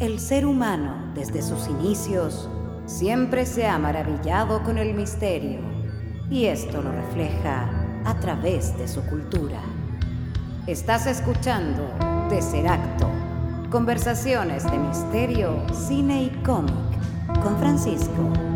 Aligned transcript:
El 0.00 0.18
ser 0.18 0.44
humano, 0.44 1.12
desde 1.14 1.40
sus 1.40 1.68
inicios, 1.68 2.48
siempre 2.84 3.46
se 3.46 3.68
ha 3.68 3.78
maravillado 3.78 4.64
con 4.64 4.76
el 4.76 4.92
misterio, 4.92 5.60
y 6.28 6.46
esto 6.46 6.82
lo 6.82 6.90
refleja 6.90 7.70
a 8.04 8.18
través 8.18 8.76
de 8.76 8.88
su 8.88 9.02
cultura. 9.06 9.60
Estás 10.66 11.06
escuchando 11.06 11.88
Tesseracto, 12.28 13.08
conversaciones 13.70 14.64
de 14.68 14.78
misterio, 14.78 15.62
cine 15.72 16.24
y 16.24 16.30
cómic, 16.42 16.74
con 17.40 17.56
Francisco 17.58 18.53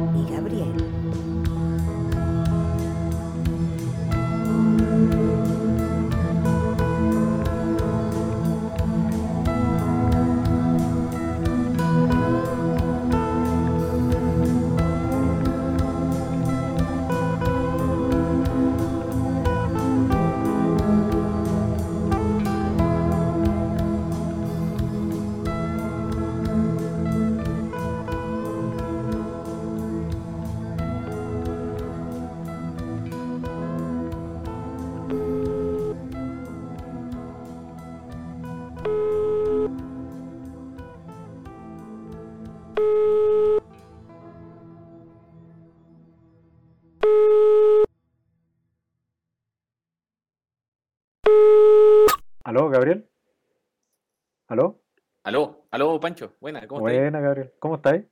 Pancho. 56.09 56.33
Buena, 56.41 56.67
¿cómo 56.67 56.89
estás? 56.89 57.01
Buena, 57.03 57.21
Gabriel. 57.21 57.53
¿Cómo 57.59 57.75
estáis? 57.75 58.03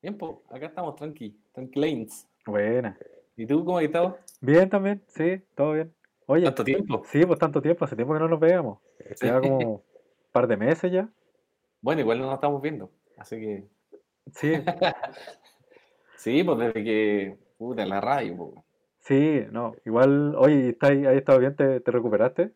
Bien, 0.00 0.16
po, 0.16 0.44
acá 0.48 0.66
estamos 0.66 0.94
tranqui, 0.94 1.36
tranquilains. 1.52 2.28
Buena. 2.46 2.96
¿Y 3.36 3.46
tú 3.46 3.64
cómo 3.64 3.78
has 3.78 3.84
estado? 3.84 4.16
Bien 4.40 4.70
también, 4.70 5.02
sí, 5.08 5.42
todo 5.56 5.72
bien. 5.72 5.92
Oye, 6.26 6.44
¿Tanto 6.44 6.62
tiempo? 6.62 7.02
sí, 7.04 7.26
pues 7.26 7.40
tanto 7.40 7.60
tiempo, 7.60 7.84
hace 7.84 7.96
tiempo 7.96 8.14
que 8.14 8.20
no 8.20 8.28
nos 8.28 8.38
veíamos. 8.38 8.78
Lleva 9.20 9.40
como 9.40 9.58
un 9.58 9.82
par 10.30 10.46
de 10.46 10.56
meses 10.56 10.92
ya. 10.92 11.08
Bueno, 11.80 12.00
igual 12.02 12.20
no 12.20 12.26
nos 12.26 12.34
estamos 12.34 12.62
viendo, 12.62 12.92
así 13.18 13.40
que... 13.40 13.64
Sí, 14.32 14.52
Sí, 16.16 16.44
pues 16.44 16.58
desde 16.58 16.84
que... 16.84 17.38
Puta, 17.58 17.84
la 17.86 18.00
radio, 18.00 18.36
po. 18.36 18.64
sí, 19.00 19.40
no. 19.50 19.74
Igual, 19.84 20.36
oye, 20.36 20.68
¿estás 20.70 20.90
ahí, 20.90 21.06
ahí 21.06 21.16
estado 21.16 21.40
bien? 21.40 21.56
¿Te, 21.56 21.80
te 21.80 21.90
recuperaste? 21.90 22.52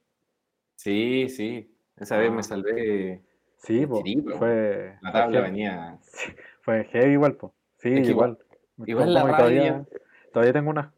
Sí, 0.76 1.28
sí. 1.28 1.76
Esa 1.96 2.18
vez 2.18 2.30
Ah. 2.30 2.34
me 2.34 2.42
salvé... 2.44 3.25
Sí, 3.56 3.80
Sí, 3.80 3.86
pues, 3.86 4.02
pues, 4.24 4.36
fue, 4.38 4.98
La 5.02 5.10
fue 5.12 5.20
tabla 5.20 5.40
venía... 5.40 5.98
Sí, 6.02 6.32
fue 6.62 6.84
heavy 6.84 7.12
igual, 7.12 7.34
pues. 7.36 7.52
Sí, 7.78 7.92
Es 7.94 8.02
que 8.06 8.10
igual. 8.12 8.38
igual 8.86 9.14
la 9.14 9.22
rabia- 9.22 9.36
todavía, 9.36 9.84
todavía 10.32 10.52
tengo 10.52 10.70
unas 10.70 10.92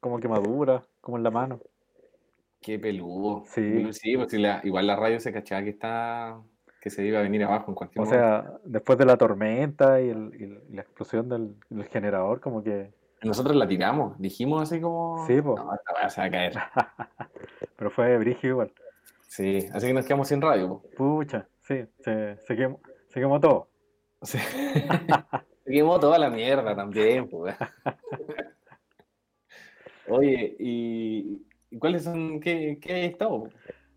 como 0.00 0.18
quemaduras, 0.20 0.82
como 1.00 1.16
en 1.16 1.22
la 1.22 1.30
mano. 1.30 1.60
Qué 2.60 2.78
peludo. 2.78 3.44
Sí. 3.46 3.92
Sí, 3.92 4.16
pues 4.16 4.30
sí, 4.30 4.38
la- 4.38 4.60
igual 4.64 4.86
la 4.86 4.96
radio 4.96 5.20
se 5.20 5.32
cachaba 5.32 5.62
que 5.62 5.70
está... 5.70 6.38
Que 6.80 6.90
se 6.90 7.02
iba 7.04 7.18
a 7.18 7.22
venir 7.22 7.42
abajo 7.44 7.70
en 7.70 7.74
cualquier 7.74 8.02
O 8.02 8.04
momento. 8.04 8.24
sea, 8.26 8.58
después 8.64 8.98
de 8.98 9.06
la 9.06 9.16
tormenta 9.16 10.00
y, 10.02 10.10
el- 10.10 10.32
y 10.70 10.74
la 10.74 10.82
explosión 10.82 11.28
del, 11.28 11.54
del 11.70 11.86
generador, 11.88 12.40
como 12.40 12.62
que... 12.62 12.92
Nosotros 13.22 13.56
la 13.56 13.66
tiramos, 13.66 14.18
dijimos 14.20 14.62
así 14.62 14.80
como... 14.82 15.26
Sí, 15.26 15.40
po. 15.40 15.56
No, 15.56 15.64
weá 15.66 16.10
se 16.10 16.20
va 16.20 16.26
a 16.26 16.30
caer. 16.30 16.52
Pero 17.76 17.90
fue 17.90 18.18
brígido 18.18 18.52
igual. 18.52 18.72
Sí, 19.26 19.66
así 19.72 19.86
que 19.86 19.94
nos 19.94 20.04
quedamos 20.04 20.28
sin 20.28 20.42
radio, 20.42 20.68
po. 20.68 20.82
Pucha, 20.96 21.48
sí, 21.64 21.84
se, 22.00 22.36
se 22.38 22.56
quemó, 22.56 22.80
se 23.08 23.20
quemó 23.20 23.40
todo. 23.40 23.68
Sí. 24.22 24.38
Se 25.64 25.72
quemó 25.72 25.98
toda 25.98 26.18
la 26.18 26.28
mierda 26.28 26.76
también, 26.76 27.26
pues. 27.26 27.56
Oye, 30.06 30.54
¿y 30.58 31.42
y 31.74 31.78
cuáles 31.78 32.04
son, 32.04 32.38
qué, 32.38 32.78
qué 32.80 32.92
hay 32.92 33.04
estado? 33.06 33.48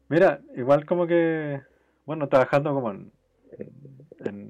Mira, 0.10 0.42
igual 0.56 0.84
como 0.88 1.06
que, 1.06 1.62
bueno, 2.08 2.28
trabajando 2.28 2.74
como 2.74 2.90
en, 2.90 3.12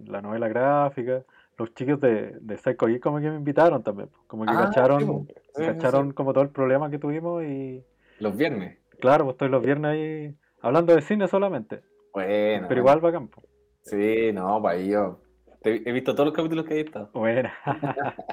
la 0.06 0.22
novela 0.22 0.48
gráfica, 0.48 1.24
los 1.58 1.74
chicos 1.74 2.00
de, 2.00 2.38
de 2.40 2.58
Psycho 2.58 2.86
Geek 2.86 3.04
como 3.04 3.20
que 3.20 3.30
me 3.30 3.36
invitaron 3.36 3.84
también, 3.84 4.08
pues, 4.08 4.22
como 4.28 4.46
que 4.46 4.52
Ah, 4.52 4.60
cacharon, 4.60 5.28
sí. 5.28 5.34
Sí, 5.56 5.66
cacharon 5.66 6.10
sí. 6.10 6.14
como 6.16 6.32
todo 6.32 6.46
el 6.46 6.52
problema 6.52 6.90
que 6.90 7.00
tuvimos 7.00 7.44
y 7.44 7.84
Los 8.20 8.38
viernes. 8.38 8.78
claro, 9.02 9.26
pues 9.26 9.34
estoy 9.34 9.50
los 9.50 9.62
viernes 9.62 9.92
ahí 9.92 10.36
hablando 10.62 10.96
de 10.96 11.02
cine 11.02 11.28
solamente, 11.28 11.82
Bueno. 12.26 12.68
pero 12.68 12.80
igual 12.82 13.00
bacán, 13.00 13.28
pues. 13.28 13.46
Sí, 13.82 14.32
no, 14.34 14.62
para 14.62 14.78
yo. 14.80 15.20
te- 15.62 15.88
he 15.88 15.92
visto 15.92 16.14
todos 16.14 16.28
los 16.28 16.36
capítulos 16.36 16.66
que 16.66 16.74
hay 16.76 16.80
estado. 16.82 17.10
Buena. 17.14 17.54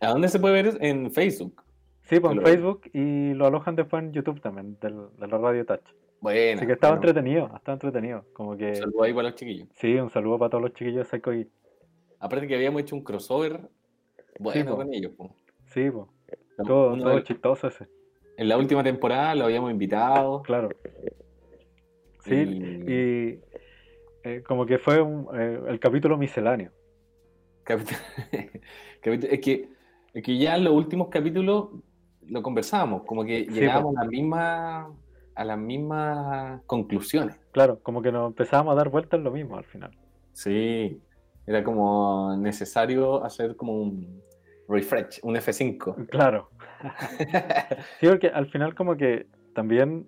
¿A 0.00 0.08
dónde 0.08 0.28
se 0.28 0.38
puede 0.38 0.62
ver? 0.62 0.78
En 0.80 1.10
Facebook. 1.10 1.62
Sí, 2.02 2.20
pues 2.20 2.32
en 2.32 2.40
Lo- 2.40 2.46
Facebook 2.46 2.82
y 2.92 3.32
lo 3.34 3.46
alojan 3.46 3.76
después 3.76 4.02
en 4.02 4.12
YouTube 4.12 4.40
también, 4.40 4.76
del- 4.80 5.08
de 5.18 5.26
la 5.26 5.38
Radio 5.38 5.64
Touch. 5.64 5.80
Bueno. 6.20 6.58
Así 6.58 6.66
que 6.66 6.72
estaba 6.74 6.94
bueno, 6.96 7.08
entretenido, 7.08 7.50
estaba 7.56 7.74
entretenido. 7.74 8.24
Como 8.34 8.56
que, 8.56 8.74
Saludos 8.74 9.02
ahí 9.06 9.12
para 9.14 9.28
los 9.28 9.34
chiquillos. 9.36 9.68
sí, 9.74 9.94
un 9.94 10.10
saludo 10.10 10.38
para 10.38 10.50
todos 10.50 10.62
los 10.62 10.72
chiquillos 10.74 10.98
de 10.98 11.04
Psycho 11.04 11.30
Geek. 11.30 11.48
Aparte 12.20 12.46
que 12.46 12.54
habíamos 12.54 12.82
hecho 12.82 12.94
un 12.96 13.02
crossover 13.04 13.60
bueno 14.38 14.76
con 14.76 14.92
ellos. 14.92 15.12
po. 15.16 15.34
Sí, 15.66 15.90
pues, 15.90 16.06
todo, 16.66 16.92
Uno 16.94 17.02
todo 17.04 17.16
de- 17.16 17.22
chistoso 17.22 17.68
ese, 17.68 17.86
en 18.36 18.48
la 18.48 18.56
última 18.58 18.82
temporada 18.82 19.34
lo 19.34 19.44
habíamos 19.44 19.70
invitado. 19.70 20.42
claro. 20.42 20.68
Sí, 22.24 22.34
y- 22.34 22.92
y 22.92 23.40
eh, 24.22 24.42
como 24.46 24.64
que 24.66 24.78
fue 24.78 25.00
un- 25.00 25.28
eh, 25.38 25.60
el 25.68 25.78
capítulo 25.80 26.16
misceláneo. 26.16 26.70
Es, 29.02 29.40
que, 29.40 29.68
es 30.14 30.22
que 30.22 30.38
ya 30.38 30.56
en 30.56 30.64
los 30.64 30.72
últimos 30.72 31.08
capítulos 31.08 31.68
lo 32.26 32.42
conversábamos, 32.42 33.02
como 33.04 33.24
que 33.24 33.44
Sí, 33.44 33.50
llegábamos 33.52 33.96
a, 33.98 34.04
la 34.04 34.08
misma, 34.10 34.90
a 35.34 35.44
las 35.44 35.58
mismas 35.58 36.62
conclusiones. 36.66 37.36
Claro, 37.52 37.80
como 37.82 38.00
que 38.00 38.10
nos 38.10 38.28
empezábamos 38.28 38.72
a 38.72 38.76
dar 38.76 38.88
vueltas 38.88 39.18
en 39.18 39.24
lo 39.24 39.30
mismo 39.30 39.58
al 39.58 39.64
final. 39.64 39.90
Sí, 40.32 41.00
era 41.46 41.62
como 41.62 42.34
necesario 42.38 43.22
hacer 43.24 43.56
como 43.56 43.74
un 43.82 44.22
refresh, 44.68 45.20
un 45.22 45.36
F5. 45.36 45.96
Claro. 46.08 46.48
Sí, 48.00 48.08
porque 48.08 48.28
al 48.28 48.46
final 48.50 48.74
como 48.74 48.96
que 48.96 49.26
también, 49.54 50.06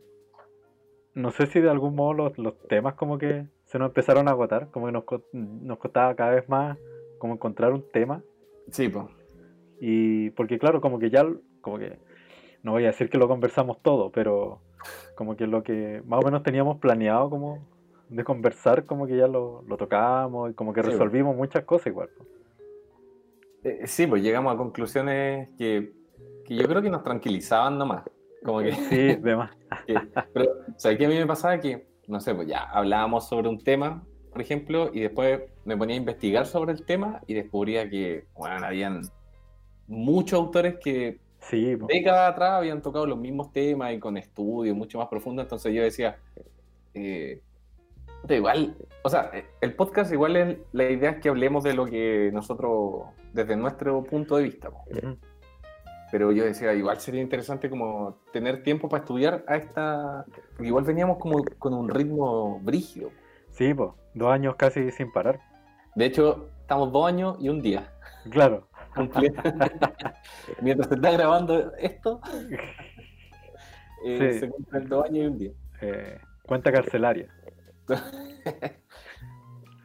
no 1.17 1.31
sé 1.31 1.47
si 1.47 1.61
de 1.61 1.71
algún 1.71 1.95
modo 1.95 2.13
los, 2.13 2.39
los 2.39 2.59
temas 2.69 2.95
como 2.95 3.17
que 3.17 3.47
se 3.65 3.79
nos 3.79 3.89
empezaron 3.89 4.29
a 4.29 4.33
agotar, 4.33 4.71
como 4.71 4.87
que 4.87 4.93
nos, 4.93 5.05
nos 5.33 5.79
costaba 5.79 6.15
cada 6.15 6.33
vez 6.33 6.47
más 6.49 6.79
como 7.19 7.33
encontrar 7.33 7.73
un 7.73 7.83
tema. 7.91 8.23
Sí, 8.71 8.91
pues. 8.91 9.07
Y 9.81 10.29
porque 10.31 10.59
claro, 10.59 10.83
como 10.83 10.99
que 10.99 11.09
ya, 11.09 11.27
como 11.63 11.79
que, 11.79 11.99
no 12.63 12.73
voy 12.73 12.85
a 12.85 12.89
decir 12.89 13.09
que 13.09 13.17
lo 13.17 13.29
conversamos 13.29 13.81
todo, 13.83 14.13
pero 14.13 14.61
como 15.15 15.37
que 15.37 15.47
lo 15.47 15.63
que 15.63 16.03
más 16.05 16.21
o 16.23 16.27
menos 16.27 16.43
teníamos 16.43 16.79
planeado 16.79 17.31
como 17.31 17.67
de 18.11 18.23
conversar, 18.23 18.85
como 18.85 19.07
que 19.07 19.17
ya 19.17 19.27
lo, 19.27 19.63
lo 19.67 19.79
tocamos 19.79 20.51
y 20.51 20.55
como 20.55 20.75
que 20.75 20.83
Sí, 20.83 20.91
resolvimos 20.91 21.35
muchas 21.35 21.65
cosas 21.65 21.87
igual. 21.87 22.11
Eh, 23.65 23.87
sí, 23.87 24.07
pues 24.07 24.23
llegamos 24.23 24.55
a 24.55 24.59
conclusiones 24.59 25.49
que, 25.57 25.95
que 26.45 26.57
yo 26.57 26.69
creo 26.69 26.83
que 26.83 26.91
nos 26.91 27.03
tranquilizaban 27.03 27.79
nomás. 27.79 28.05
Como 28.45 28.61
que, 28.61 28.73
Sí, 28.73 29.17
demás. 29.23 29.51
que- 29.87 30.01
pero, 30.33 30.51
¿sabes 30.77 30.99
qué 30.99 31.07
a 31.07 31.09
mí 31.09 31.15
me 31.17 31.27
pasaba? 31.27 31.59
Que, 31.59 31.87
no 32.07 32.21
sé, 32.21 32.35
pues 32.35 32.49
ya 32.49 32.61
hablábamos 32.65 33.29
sobre 33.29 33.49
un 33.49 33.63
tema, 33.63 34.05
por 34.31 34.41
ejemplo, 34.41 34.91
y 34.93 35.01
después 35.01 35.41
me 35.65 35.77
ponía 35.77 35.95
a 35.95 35.99
investigar 35.99 36.47
sobre 36.47 36.73
el 36.73 36.85
tema 36.85 37.21
y 37.27 37.35
descubría 37.35 37.89
que, 37.89 38.27
bueno, 38.35 38.65
habían 38.67 39.03
muchos 39.89 40.39
autores 40.39 40.77
que 40.83 41.19
Sí, 41.41 41.77
décadas 41.89 42.33
atrás 42.33 42.53
habían 42.55 42.83
tocado 42.83 43.07
los 43.07 43.19
mismos 43.19 43.53
temas 43.53 43.93
y 43.93 44.01
con 44.01 44.17
estudios 44.17 44.77
mucho 44.77 44.99
más 44.99 45.07
profundos, 45.07 45.45
entonces 45.45 45.73
yo 45.73 45.83
decía, 45.83 46.19
eh, 46.95 47.41
igual, 48.29 48.77
o 49.03 49.09
sea, 49.09 49.31
el 49.61 49.75
podcast 49.75 50.13
igual 50.13 50.35
es, 50.37 50.59
la 50.73 50.91
idea 50.91 51.11
es 51.11 51.17
que 51.21 51.29
hablemos 51.29 51.63
de 51.63 51.75
lo 51.75 51.87
que 51.87 52.31
nosotros, 52.33 53.05
desde 53.33 53.57
nuestro 53.57 54.03
punto 54.03 54.37
de 54.37 54.43
vista, 54.45 54.71
po. 54.71 54.83
Pero 56.13 56.31
yo 56.33 56.45
decía, 56.45 56.73
igual 56.75 57.01
sería 57.01 57.21
interesante 57.21 57.69
como 57.69 58.19
tener 58.33 58.63
tiempo 58.63 58.89
para 58.89 59.03
estudiar 59.03 59.45
a 59.49 59.57
esta, 59.57 60.25
igual 60.61 60.85
veníamos 60.85 61.19
como 61.19 61.45
con 61.59 61.75
un 61.75 61.89
ritmo 61.89 62.61
brígido. 62.61 63.11
Sí, 63.51 63.75
pues, 63.75 63.91
dos 64.15 64.31
años 64.33 64.55
casi 64.57 64.91
sin 64.93 65.11
parar. 65.13 65.41
De 65.95 66.05
hecho, 66.07 66.51
estamos 66.61 66.93
dos 66.93 67.07
años 67.09 67.37
y 67.41 67.49
un 67.49 67.61
día. 67.61 67.93
Claro. 68.31 68.69
Mientras 70.63 70.89
se 70.89 70.95
está 70.95 71.11
grabando 71.11 71.73
esto, 71.77 72.21
eh, 74.05 74.33
Sí. 74.33 74.39
se 74.41 74.49
cumplen 74.51 74.89
dos 74.89 75.05
años 75.05 75.17
y 75.19 75.27
un 75.27 75.39
día. 75.39 75.53
Eh, 75.81 76.19
cuenta 76.45 76.71
carcelaria. 76.73 77.29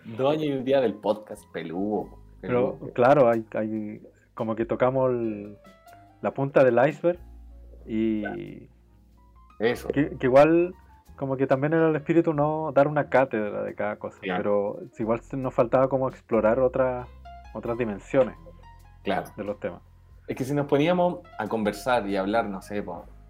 dos 0.05 0.31
años 0.33 0.43
y 0.43 0.51
un 0.51 0.63
día 0.63 0.81
del 0.81 0.93
podcast, 0.95 1.43
peludo. 1.51 2.19
Pero 2.41 2.79
claro, 2.93 3.29
hay, 3.29 3.45
hay 3.53 4.01
como 4.33 4.55
que 4.55 4.65
tocamos 4.65 5.11
la 6.21 6.33
punta 6.33 6.63
del 6.63 6.79
iceberg 6.87 7.19
y... 7.85 8.69
Eso. 9.59 9.89
Que, 9.89 10.17
igual 10.21 10.73
como 11.15 11.37
que 11.37 11.45
también 11.45 11.73
era 11.73 11.89
el 11.89 11.95
espíritu 11.95 12.33
no 12.33 12.71
dar 12.71 12.87
una 12.87 13.09
cátedra 13.09 13.61
de 13.61 13.75
cada 13.75 13.97
cosa, 13.97 14.17
pero 14.21 14.79
igual 14.97 15.21
nos 15.33 15.53
faltaba 15.53 15.87
como 15.87 16.09
explorar 16.09 16.59
otras 16.59 17.07
otras 17.53 17.77
dimensiones 17.77 18.35
claro. 19.03 19.27
de 19.37 19.43
los 19.43 19.59
temas. 19.59 19.81
Es 20.27 20.35
que 20.35 20.43
si 20.43 20.53
nos 20.53 20.65
poníamos 20.65 21.19
a 21.37 21.47
conversar 21.47 22.07
y 22.07 22.15
hablar, 22.15 22.45
no 22.45 22.61
sé, 22.61 22.83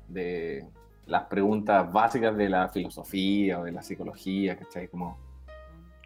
de 0.07 0.65
las 1.05 1.23
preguntas 1.23 1.91
básicas 1.91 2.37
de 2.37 2.47
la 2.47 2.69
filosofía 2.69 3.59
o 3.59 3.63
de 3.63 3.71
la 3.71 3.81
psicología, 3.81 4.55
¿cachai? 4.55 4.87
Como, 4.87 5.17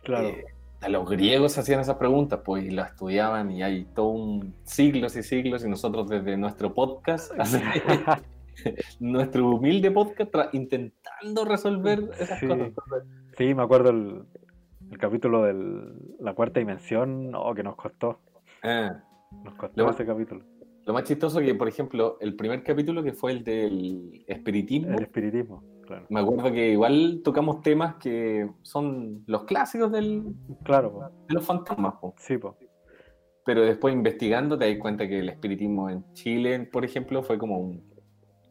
claro. 0.03 0.29
Eh, 0.29 0.45
los 0.87 1.09
griegos 1.09 1.57
hacían 1.57 1.79
esas 1.79 1.97
preguntas, 1.97 2.41
pues, 2.45 2.65
y 2.65 2.69
las 2.69 2.91
estudiaban, 2.91 3.51
y 3.51 3.63
hay 3.63 3.85
todo 3.85 4.07
un 4.07 4.53
siglos 4.63 5.15
y 5.15 5.23
siglos, 5.23 5.65
y 5.65 5.69
nosotros 5.69 6.07
desde 6.07 6.37
nuestro 6.37 6.73
podcast, 6.73 7.31
nuestro 8.99 9.49
humilde 9.49 9.91
podcast, 9.91 10.31
intentando 10.53 11.45
resolver 11.45 12.09
esas 12.19 12.41
cosas. 12.41 12.71
Sí, 13.37 13.53
me 13.53 13.63
acuerdo 13.63 13.89
el, 13.89 14.25
capítulo 14.99 15.43
de 15.43 15.53
la 16.19 16.33
cuarta 16.33 16.59
dimensión, 16.59 17.33
oh, 17.35 17.53
que 17.53 17.63
nos 17.63 17.75
costó. 17.75 18.19
Ah. 18.63 19.03
Nos 19.43 19.55
costó 19.55 19.89
ese 19.89 20.05
capítulo. 20.05 20.43
Lo 20.85 20.93
más 20.93 21.03
chistoso 21.03 21.39
que, 21.39 21.55
por 21.55 21.67
ejemplo, 21.67 22.17
el 22.21 22.35
primer 22.35 22.63
capítulo 22.63 23.03
que 23.03 23.13
fue 23.13 23.31
el 23.31 23.43
del 23.43 24.23
espiritismo. 24.27 24.95
El 24.95 25.03
espiritismo, 25.03 25.63
claro. 25.85 26.05
Me 26.09 26.19
acuerdo 26.19 26.51
que 26.51 26.71
igual 26.71 27.21
tocamos 27.23 27.61
temas 27.61 27.95
que 27.95 28.49
son 28.61 29.23
los 29.27 29.43
clásicos 29.43 29.91
del, 29.91 30.23
claro, 30.63 31.11
de 31.27 31.33
los 31.33 31.45
fantasmas. 31.45 31.95
Sí, 32.17 32.37
po. 32.37 32.57
Pero 33.45 33.61
después 33.61 33.93
investigando 33.93 34.57
te 34.57 34.69
das 34.69 34.79
cuenta 34.79 35.07
que 35.07 35.19
el 35.19 35.29
espiritismo 35.29 35.89
en 35.89 36.03
Chile, 36.13 36.59
por 36.71 36.83
ejemplo, 36.83 37.21
fue 37.23 37.37
como 37.37 37.59
un, 37.59 37.83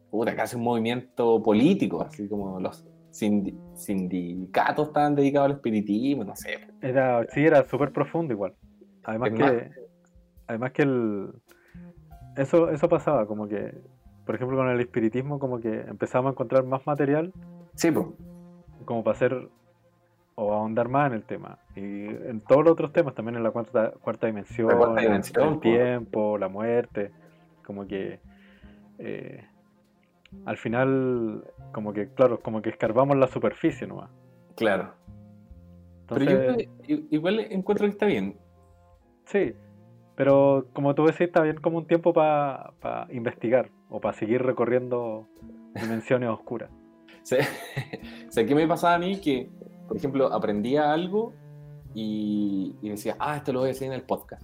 puta, 0.09 0.35
casi 0.35 0.55
un 0.55 0.63
movimiento 0.63 1.43
político, 1.43 2.01
así 2.01 2.29
como 2.29 2.59
los 2.59 2.85
sindicatos 3.11 4.87
estaban 4.87 5.15
dedicados 5.15 5.47
al 5.47 5.55
espiritismo, 5.57 6.23
no 6.23 6.35
sé. 6.35 6.67
Era, 6.81 7.25
sí, 7.29 7.45
era 7.45 7.67
súper 7.67 7.91
profundo 7.91 8.33
igual. 8.33 8.53
Además 9.03 9.31
que, 9.31 9.71
además 10.47 10.71
que 10.71 10.81
el, 10.81 11.29
eso, 12.35 12.69
eso 12.69 12.89
pasaba, 12.89 13.25
como 13.25 13.47
que, 13.47 13.73
por 14.25 14.35
ejemplo, 14.35 14.57
con 14.57 14.69
el 14.69 14.79
espiritismo, 14.79 15.39
como 15.39 15.59
que 15.59 15.81
empezamos 15.81 16.29
a 16.29 16.31
encontrar 16.31 16.63
más 16.63 16.85
material. 16.85 17.31
Sí, 17.75 17.91
pues. 17.91 18.07
Como 18.85 19.03
para 19.03 19.15
hacer 19.15 19.49
o 20.35 20.53
ahondar 20.53 20.89
más 20.89 21.07
en 21.07 21.13
el 21.13 21.23
tema. 21.23 21.59
Y 21.75 22.05
en 22.05 22.41
todos 22.41 22.63
los 22.63 22.73
otros 22.73 22.91
temas, 22.91 23.15
también 23.15 23.37
en 23.37 23.43
la 23.43 23.51
cuarta, 23.51 23.91
cuarta 24.01 24.27
dimensión, 24.27 24.69
el 24.97 25.59
tiempo, 25.59 26.37
la 26.37 26.49
muerte, 26.49 27.11
como 27.65 27.87
que 27.87 28.19
eh, 28.99 29.45
al 30.45 30.57
final, 30.57 31.43
como 31.71 31.93
que, 31.93 32.09
claro, 32.09 32.39
como 32.41 32.61
que 32.61 32.69
escarbamos 32.69 33.17
la 33.17 33.27
superficie 33.27 33.87
nomás. 33.87 34.09
Claro. 34.55 34.93
Pero 36.07 36.25
yo 36.25 36.97
igual 37.09 37.39
encuentro 37.39 37.87
que 37.87 37.91
está 37.91 38.05
bien. 38.05 38.37
Sí, 39.25 39.55
pero 40.15 40.67
como 40.73 40.93
tú 40.93 41.05
decís, 41.05 41.21
está 41.21 41.41
bien 41.41 41.57
como 41.57 41.77
un 41.77 41.87
tiempo 41.87 42.13
para 42.13 42.73
investigar 43.09 43.69
o 43.89 43.99
para 43.99 44.17
seguir 44.17 44.41
recorriendo 44.41 45.27
dimensiones 45.73 46.29
oscuras. 46.29 46.69
Sí. 47.23 47.37
o 47.37 48.45
¿qué 48.45 48.53
me 48.53 48.67
pasaba 48.67 48.93
a 48.93 48.99
mí? 48.99 49.19
Que, 49.19 49.49
por 49.87 49.97
ejemplo, 49.97 50.31
aprendía 50.31 50.93
algo 50.93 51.33
y, 51.95 52.75
decía, 52.83 53.15
ah, 53.17 53.37
esto 53.37 53.51
lo 53.51 53.61
voy 53.61 53.69
a 53.69 53.71
decir 53.71 53.87
en 53.87 53.93
el 53.93 54.03
podcast. 54.03 54.43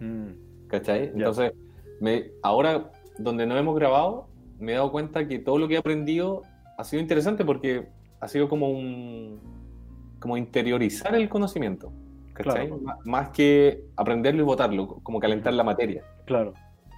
Mm. 0.00 0.68
¿Cachai? 0.68 1.08
Entonces, 1.08 1.52
me, 2.00 2.30
ahora, 2.42 2.90
donde 3.18 3.46
no 3.46 3.58
hemos 3.58 3.74
grabado, 3.74 4.26
me 4.58 4.72
he 4.72 4.74
dado 4.76 4.90
cuenta 4.90 5.28
que 5.28 5.38
todo 5.38 5.58
lo 5.58 5.68
que 5.68 5.74
he 5.74 5.78
aprendido 5.78 6.44
ha 6.78 6.84
sido 6.84 7.02
interesante 7.02 7.44
porque 7.44 7.88
ha 8.20 8.28
sido 8.28 8.48
como 8.48 8.70
un 8.70 9.40
como 10.18 10.36
interiorizar 10.36 11.14
el 11.14 11.28
conocimiento. 11.28 11.92
Claro. 12.32 12.80
Más 13.04 13.30
que 13.30 13.84
aprenderlo 13.96 14.42
y 14.42 14.44
votarlo, 14.44 15.00
como 15.02 15.18
calentar 15.20 15.52
la 15.52 15.64
materia. 15.64 16.04
Claro. 16.24 16.54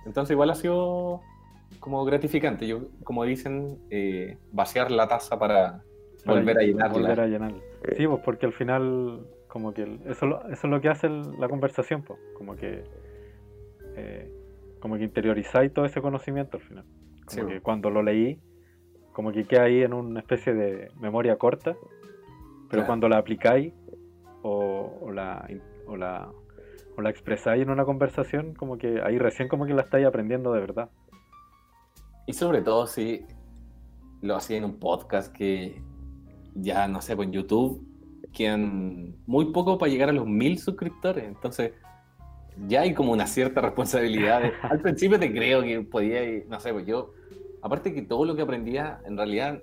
Entonces 0.06 0.32
igual 0.32 0.50
ha 0.50 0.54
sido 0.54 1.20
como 1.78 2.04
gratificante, 2.04 2.66
yo 2.66 2.88
como 3.04 3.24
dicen, 3.24 3.78
eh, 3.90 4.36
vaciar 4.52 4.90
la 4.90 5.08
taza 5.08 5.38
para, 5.38 5.82
volver 6.26 6.58
a 6.58 6.62
llenarla. 6.62 6.98
Volver 6.98 7.20
a 7.20 7.26
llenarla. 7.26 7.60
Sí, 7.96 8.06
pues 8.06 8.20
porque 8.24 8.46
al 8.46 8.52
final 8.52 9.26
como 9.48 9.72
que 9.72 9.82
eso, 10.06 10.40
eso 10.48 10.50
es 10.50 10.64
lo 10.64 10.80
que 10.80 10.88
hace 10.88 11.08
la 11.08 11.48
conversación, 11.48 12.02
pues, 12.02 12.18
como 12.34 12.56
que 12.56 12.84
eh, 13.96 14.30
como 14.80 14.96
que 14.96 15.04
interiorizáis 15.04 15.72
todo 15.72 15.84
ese 15.84 16.00
conocimiento 16.00 16.56
al 16.56 16.62
final. 16.62 16.84
Como 17.26 17.48
que 17.48 17.60
cuando 17.60 17.90
lo 17.90 18.02
leí, 18.02 18.40
como 19.12 19.30
que 19.30 19.44
queda 19.44 19.64
ahí 19.64 19.82
en 19.82 19.92
una 19.92 20.20
especie 20.20 20.54
de 20.54 20.90
memoria 20.98 21.36
corta, 21.36 21.76
pero 22.70 22.86
cuando 22.86 23.08
la 23.08 23.18
aplicáis, 23.18 23.72
o, 24.42 25.10
la, 25.12 25.46
o, 25.86 25.96
la, 25.96 26.30
o 26.96 27.02
la 27.02 27.10
expresáis 27.10 27.62
en 27.62 27.70
una 27.70 27.84
conversación, 27.84 28.54
como 28.54 28.78
que 28.78 29.02
ahí 29.02 29.18
recién 29.18 29.48
como 29.48 29.66
que 29.66 29.74
la 29.74 29.82
estáis 29.82 30.06
aprendiendo 30.06 30.52
de 30.52 30.60
verdad. 30.60 30.90
Y 32.30 32.32
sobre 32.32 32.62
todo 32.62 32.86
si 32.86 33.26
lo 34.22 34.36
hacía 34.36 34.58
en 34.58 34.64
un 34.64 34.78
podcast 34.78 35.34
que 35.34 35.82
ya, 36.54 36.86
no 36.86 37.02
sé, 37.02 37.16
pues 37.16 37.26
en 37.26 37.32
YouTube 37.32 37.84
quedan 38.32 39.16
muy 39.26 39.46
poco 39.46 39.78
para 39.78 39.90
llegar 39.90 40.10
a 40.10 40.12
los 40.12 40.28
mil 40.28 40.56
suscriptores. 40.60 41.24
Entonces, 41.24 41.72
ya 42.68 42.82
hay 42.82 42.94
como 42.94 43.10
una 43.10 43.26
cierta 43.26 43.60
responsabilidad. 43.60 44.44
Al 44.62 44.78
principio 44.78 45.18
te 45.18 45.32
creo 45.32 45.64
que 45.64 45.80
podía, 45.80 46.20
no 46.46 46.60
sé, 46.60 46.72
pues 46.72 46.86
yo, 46.86 47.14
aparte 47.62 47.92
que 47.92 48.02
todo 48.02 48.24
lo 48.24 48.36
que 48.36 48.42
aprendía, 48.42 49.00
en 49.06 49.16
realidad 49.16 49.60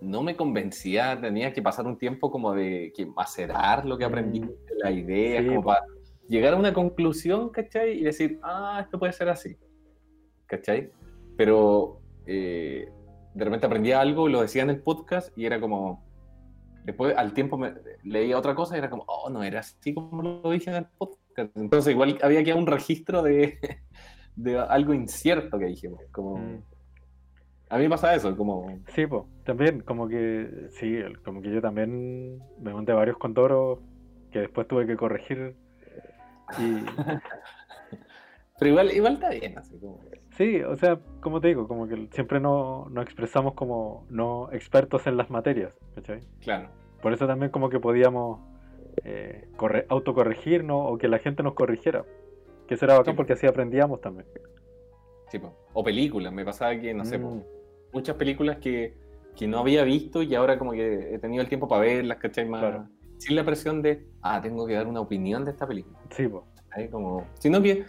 no 0.00 0.24
me 0.24 0.34
convencía, 0.34 1.20
tenía 1.20 1.52
que 1.52 1.62
pasar 1.62 1.86
un 1.86 1.96
tiempo 1.96 2.28
como 2.28 2.54
de 2.54 2.92
que 2.96 3.06
macerar 3.06 3.86
lo 3.86 3.96
que 3.96 4.04
aprendí, 4.04 4.40
mm. 4.40 4.50
la 4.82 4.90
idea, 4.90 5.46
como 5.46 5.62
para 5.62 5.84
llegar 6.26 6.54
a 6.54 6.56
una 6.56 6.74
conclusión, 6.74 7.50
¿cachai? 7.50 8.00
Y 8.00 8.02
decir, 8.02 8.40
ah, 8.42 8.80
esto 8.82 8.98
puede 8.98 9.12
ser 9.12 9.28
así, 9.28 9.56
¿cachai? 10.46 10.90
Pero 11.36 12.00
eh, 12.26 12.88
de 13.34 13.44
repente 13.44 13.66
aprendía 13.66 14.00
algo, 14.00 14.28
lo 14.28 14.42
decía 14.42 14.62
en 14.62 14.70
el 14.70 14.80
podcast 14.80 15.36
y 15.36 15.46
era 15.46 15.60
como, 15.60 16.04
después 16.84 17.16
al 17.16 17.32
tiempo 17.32 17.58
me, 17.58 17.74
leía 18.04 18.38
otra 18.38 18.54
cosa 18.54 18.76
y 18.76 18.78
era 18.78 18.90
como, 18.90 19.04
oh, 19.08 19.28
no 19.30 19.42
era 19.42 19.60
así 19.60 19.92
como 19.92 20.22
lo 20.22 20.50
dije 20.50 20.70
en 20.70 20.76
el 20.76 20.86
podcast. 20.86 21.56
Entonces 21.56 21.92
igual 21.92 22.18
había 22.22 22.44
que 22.44 22.54
un 22.54 22.66
registro 22.66 23.22
de, 23.22 23.58
de 24.36 24.58
algo 24.58 24.94
incierto 24.94 25.58
que 25.58 25.66
dijimos, 25.66 26.00
como... 26.12 26.36
Mm. 26.38 26.62
A 27.70 27.78
mí 27.78 27.88
pasa 27.88 28.14
eso, 28.14 28.36
como... 28.36 28.68
Sí, 28.94 29.06
pues, 29.06 29.22
también, 29.44 29.80
como 29.80 30.06
que, 30.06 30.68
sí, 30.78 30.96
como 31.24 31.40
que 31.40 31.50
yo 31.50 31.60
también 31.60 32.38
me 32.60 32.72
monté 32.72 32.92
varios 32.92 33.16
contoros 33.16 33.80
que 34.30 34.40
después 34.40 34.68
tuve 34.68 34.86
que 34.86 34.96
corregir 34.96 35.56
y... 36.58 36.84
Pero 38.58 38.70
igual, 38.70 38.92
igual 38.92 39.14
está 39.14 39.30
bien, 39.30 39.58
así 39.58 39.76
como... 39.80 39.98
Sí, 40.36 40.60
o 40.62 40.76
sea, 40.76 40.98
como 41.20 41.40
te 41.40 41.48
digo, 41.48 41.68
como 41.68 41.86
que 41.86 42.08
siempre 42.12 42.40
nos 42.40 42.90
no 42.90 43.02
expresamos 43.02 43.54
como 43.54 44.06
no 44.10 44.50
expertos 44.52 45.06
en 45.06 45.16
las 45.16 45.30
materias, 45.30 45.78
¿cachai? 45.94 46.20
Claro. 46.40 46.68
Por 47.00 47.12
eso 47.12 47.26
también 47.26 47.52
como 47.52 47.68
que 47.68 47.78
podíamos 47.78 48.40
eh, 49.04 49.48
autocorregirnos 49.88 50.92
o 50.92 50.98
que 50.98 51.08
la 51.08 51.18
gente 51.18 51.42
nos 51.42 51.54
corrigiera. 51.54 52.04
Que 52.66 52.74
eso 52.74 52.86
era 52.86 52.98
bacán 52.98 53.14
porque 53.14 53.34
así 53.34 53.46
aprendíamos 53.46 54.00
también. 54.00 54.26
Sí, 55.28 55.40
o 55.72 55.84
películas, 55.84 56.32
me 56.32 56.44
pasaba 56.44 56.78
que, 56.78 56.94
no 56.94 57.04
sé, 57.04 57.18
mm 57.18 57.42
muchas 57.94 58.16
películas 58.16 58.58
que, 58.58 58.94
que, 59.36 59.46
no 59.46 59.60
había 59.60 59.84
visto 59.84 60.22
y 60.22 60.34
ahora 60.34 60.58
como 60.58 60.72
que 60.72 61.14
he 61.14 61.18
tenido 61.18 61.42
el 61.42 61.48
tiempo 61.48 61.68
para 61.68 61.82
verlas, 61.82 62.18
¿cachai? 62.18 62.46
Más, 62.46 62.84
Sin 63.18 63.36
la 63.36 63.44
presión 63.44 63.80
de, 63.80 64.06
ah, 64.20 64.40
tengo 64.42 64.66
que 64.66 64.74
dar 64.74 64.86
una 64.86 65.00
opinión 65.00 65.44
de 65.44 65.52
esta 65.52 65.66
película. 65.66 65.98
Sí, 66.10 66.28
pues. 66.28 66.42
Como, 66.90 67.24
sino 67.38 67.62
que 67.62 67.84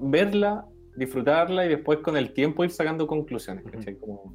verla, 0.00 0.66
disfrutarla 0.96 1.66
y 1.66 1.68
después 1.68 1.98
con 1.98 2.16
el 2.16 2.32
tiempo 2.32 2.64
ir 2.64 2.70
sacando 2.70 3.06
conclusiones, 3.06 3.64
¿cachai? 3.70 3.96
Como, 3.96 4.34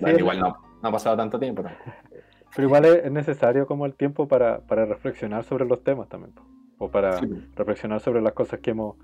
igual 0.00 0.40
no, 0.40 0.56
no, 0.82 0.88
ha 0.88 0.92
pasado 0.92 1.16
tanto 1.16 1.38
tiempo. 1.38 1.62
Pero 2.54 2.68
igual 2.68 2.84
es, 2.86 3.10
necesario 3.10 3.66
como 3.66 3.86
el 3.86 3.94
tiempo 3.94 4.28
para, 4.28 4.60
para, 4.60 4.86
reflexionar 4.86 5.44
sobre 5.44 5.66
los 5.66 5.84
temas 5.84 6.08
también, 6.08 6.32
o 6.78 6.90
para 6.90 7.20
reflexionar 7.54 8.00
sobre 8.00 8.22
las 8.22 8.32
cosas 8.32 8.60
que 8.60 8.70
hemos 8.70 8.96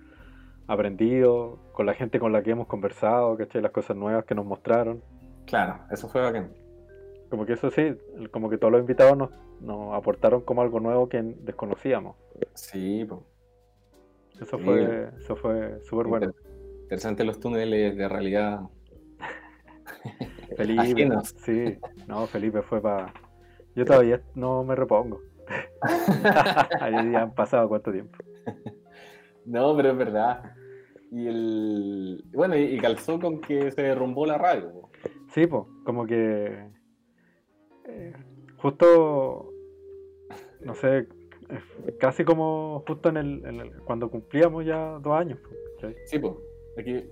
aprendido, 0.67 1.59
con 1.73 1.85
la 1.87 1.95
gente 1.95 2.19
con 2.19 2.33
la 2.33 2.43
que 2.43 2.53
hemos 2.53 2.67
conversado, 2.67 3.37
¿cachai? 3.37 3.61
Las 3.61 3.73
cosas 3.73 3.97
nuevas 3.97 4.25
que 4.25 4.35
nos 4.35 4.47
mostraron. 4.47 5.03
Claro, 5.47 5.81
eso 5.91 6.09
fue 6.09 6.23
bacán. 6.23 6.53
Como 7.29 7.45
que 7.45 7.55
eso 7.55 7.71
sí, 7.71 7.95
como 8.31 8.49
que 8.49 8.59
todos 8.59 8.73
los 8.73 8.81
invitados 8.81 9.17
nos, 9.17 9.31
nos 9.61 9.95
aportaron 9.95 10.43
como 10.43 10.63
algo 10.63 10.81
nuevo 10.81 11.09
que 11.09 11.23
desconocíamos. 11.23 12.17
Sí, 12.55 13.05
pues. 13.09 13.21
Eso 14.41 14.59
fue, 14.59 15.11
eso 15.19 15.37
fue 15.37 15.79
súper 15.83 16.07
bueno. 16.07 16.33
Interesante 16.93 17.25
los 17.25 17.41
túneles 17.41 17.97
de 17.97 18.07
realidad. 18.07 18.61
Felipe, 20.59 21.09
sí, 21.39 21.79
no, 22.07 22.27
Felipe 22.27 22.61
fue 22.61 22.83
para... 22.83 23.15
Yo 23.75 23.87
todavía 23.87 24.21
no 24.35 24.63
me 24.63 24.75
repongo. 24.75 25.23
Han 26.83 27.33
pasado 27.35 27.67
cuánto 27.71 27.93
tiempo. 27.93 28.19
No, 29.47 29.75
pero 29.75 29.93
es 29.93 29.97
verdad. 29.97 30.53
Y 31.11 31.29
el. 31.29 32.25
Bueno, 32.35 32.59
y, 32.59 32.79
calzó 32.79 33.19
con 33.19 33.41
que 33.41 33.71
se 33.71 33.81
derrumbó 33.81 34.27
la 34.27 34.37
radio. 34.37 34.71
po. 34.73 34.91
Sí, 35.29 35.47
pues, 35.47 35.63
como 35.87 36.07
que. 36.07 36.69
eh, 37.87 38.13
justo. 38.59 39.51
No 40.61 40.75
sé, 40.75 41.09
casi 41.99 42.23
como 42.23 42.85
justo 42.87 43.09
en 43.09 43.17
el, 43.17 43.47
en 43.47 43.61
el- 43.61 43.81
cuando 43.81 44.11
cumplíamos 44.11 44.67
ya 44.67 44.99
dos 44.99 45.15
años. 45.19 45.39
Sí, 46.05 46.19
pues. 46.19 46.35
Aquí, 46.79 47.05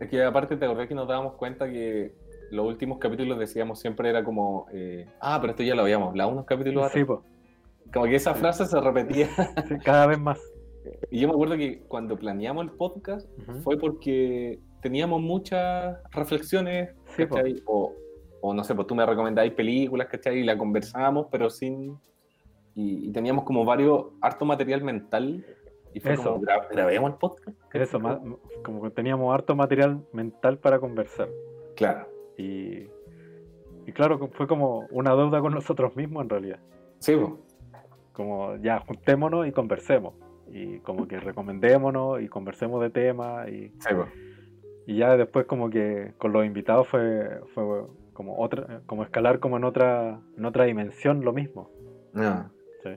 aquí 0.00 0.20
aparte 0.20 0.56
te 0.56 0.64
acordás 0.64 0.88
que 0.88 0.94
nos 0.94 1.08
dábamos 1.08 1.34
cuenta 1.34 1.70
que 1.70 2.12
los 2.50 2.66
últimos 2.66 2.98
capítulos 2.98 3.38
decíamos 3.38 3.80
siempre 3.80 4.08
era 4.10 4.22
como, 4.22 4.66
eh, 4.72 5.06
ah, 5.20 5.38
pero 5.40 5.52
esto 5.52 5.62
ya 5.62 5.74
lo 5.74 5.82
habíamos 5.82 6.10
hablado 6.10 6.30
unos 6.30 6.44
capítulos 6.44 6.92
Sí, 6.92 7.00
atrás. 7.00 7.06
pues, 7.06 7.92
Como 7.92 8.04
que 8.06 8.16
esa 8.16 8.34
frase 8.34 8.66
se 8.66 8.80
repetía. 8.80 9.26
sí, 9.68 9.74
cada 9.84 10.06
vez 10.06 10.18
más. 10.18 10.40
Y 11.10 11.20
yo 11.20 11.28
me 11.28 11.34
acuerdo 11.34 11.56
que 11.56 11.82
cuando 11.88 12.16
planeamos 12.18 12.64
el 12.64 12.70
podcast 12.72 13.28
Ujú. 13.48 13.60
fue 13.60 13.78
porque 13.78 14.58
teníamos 14.80 15.20
muchas 15.20 15.96
reflexiones, 16.10 16.90
Sí. 17.16 17.26
¿cachai? 17.26 17.62
O, 17.66 17.92
o 18.40 18.52
no 18.54 18.64
sé, 18.64 18.74
pues 18.74 18.86
tú 18.88 18.94
me 18.94 19.06
recomendáis 19.06 19.52
películas, 19.52 20.08
¿cachai? 20.08 20.38
Y 20.38 20.44
la 20.44 20.56
conversábamos, 20.58 21.26
pero 21.30 21.48
sin... 21.50 21.96
Y, 22.74 23.08
y 23.08 23.12
teníamos 23.12 23.44
como 23.44 23.64
varios, 23.64 24.06
harto 24.22 24.44
material 24.44 24.82
mental. 24.82 25.44
Y 25.94 26.00
fue 26.00 26.12
Eso. 26.14 26.34
como, 26.34 26.42
"Gra- 26.44 26.66
grabemos 26.70 27.12
el 27.12 27.18
podcast. 27.18 27.56
Eso, 27.74 28.00
más, 28.00 28.18
como 28.64 28.82
que 28.82 28.90
teníamos 28.90 29.32
harto 29.34 29.54
material 29.54 30.02
mental 30.12 30.58
para 30.58 30.78
conversar. 30.78 31.28
Claro. 31.76 32.06
Y, 32.38 32.86
y 33.86 33.92
claro, 33.92 34.18
fue 34.32 34.46
como 34.46 34.86
una 34.90 35.14
deuda 35.14 35.40
con 35.40 35.52
nosotros 35.54 35.94
mismos 35.96 36.22
en 36.24 36.28
realidad. 36.30 36.60
Sí, 36.98 37.14
pues. 37.16 37.32
Como 38.12 38.56
ya 38.56 38.80
juntémonos 38.80 39.46
y 39.46 39.52
conversemos. 39.52 40.14
Y 40.50 40.78
como 40.80 41.08
que 41.08 41.18
recomendémonos 41.20 42.20
y 42.20 42.28
conversemos 42.28 42.80
de 42.82 42.90
temas. 42.90 43.48
Y, 43.48 43.68
Sí, 43.78 43.94
pues. 43.94 44.08
y 44.86 44.96
ya 44.98 45.16
después 45.16 45.46
como 45.46 45.70
que 45.70 46.12
con 46.18 46.32
los 46.32 46.44
invitados 46.44 46.88
fue, 46.88 47.40
fue 47.54 47.84
como 48.12 48.38
otra, 48.38 48.80
como 48.86 49.02
escalar 49.02 49.40
como 49.40 49.56
en 49.56 49.64
otra, 49.64 50.20
en 50.36 50.44
otra 50.44 50.64
dimensión 50.64 51.24
lo 51.24 51.32
mismo. 51.32 51.70
No. 52.12 52.50
¿sí? 52.82 52.90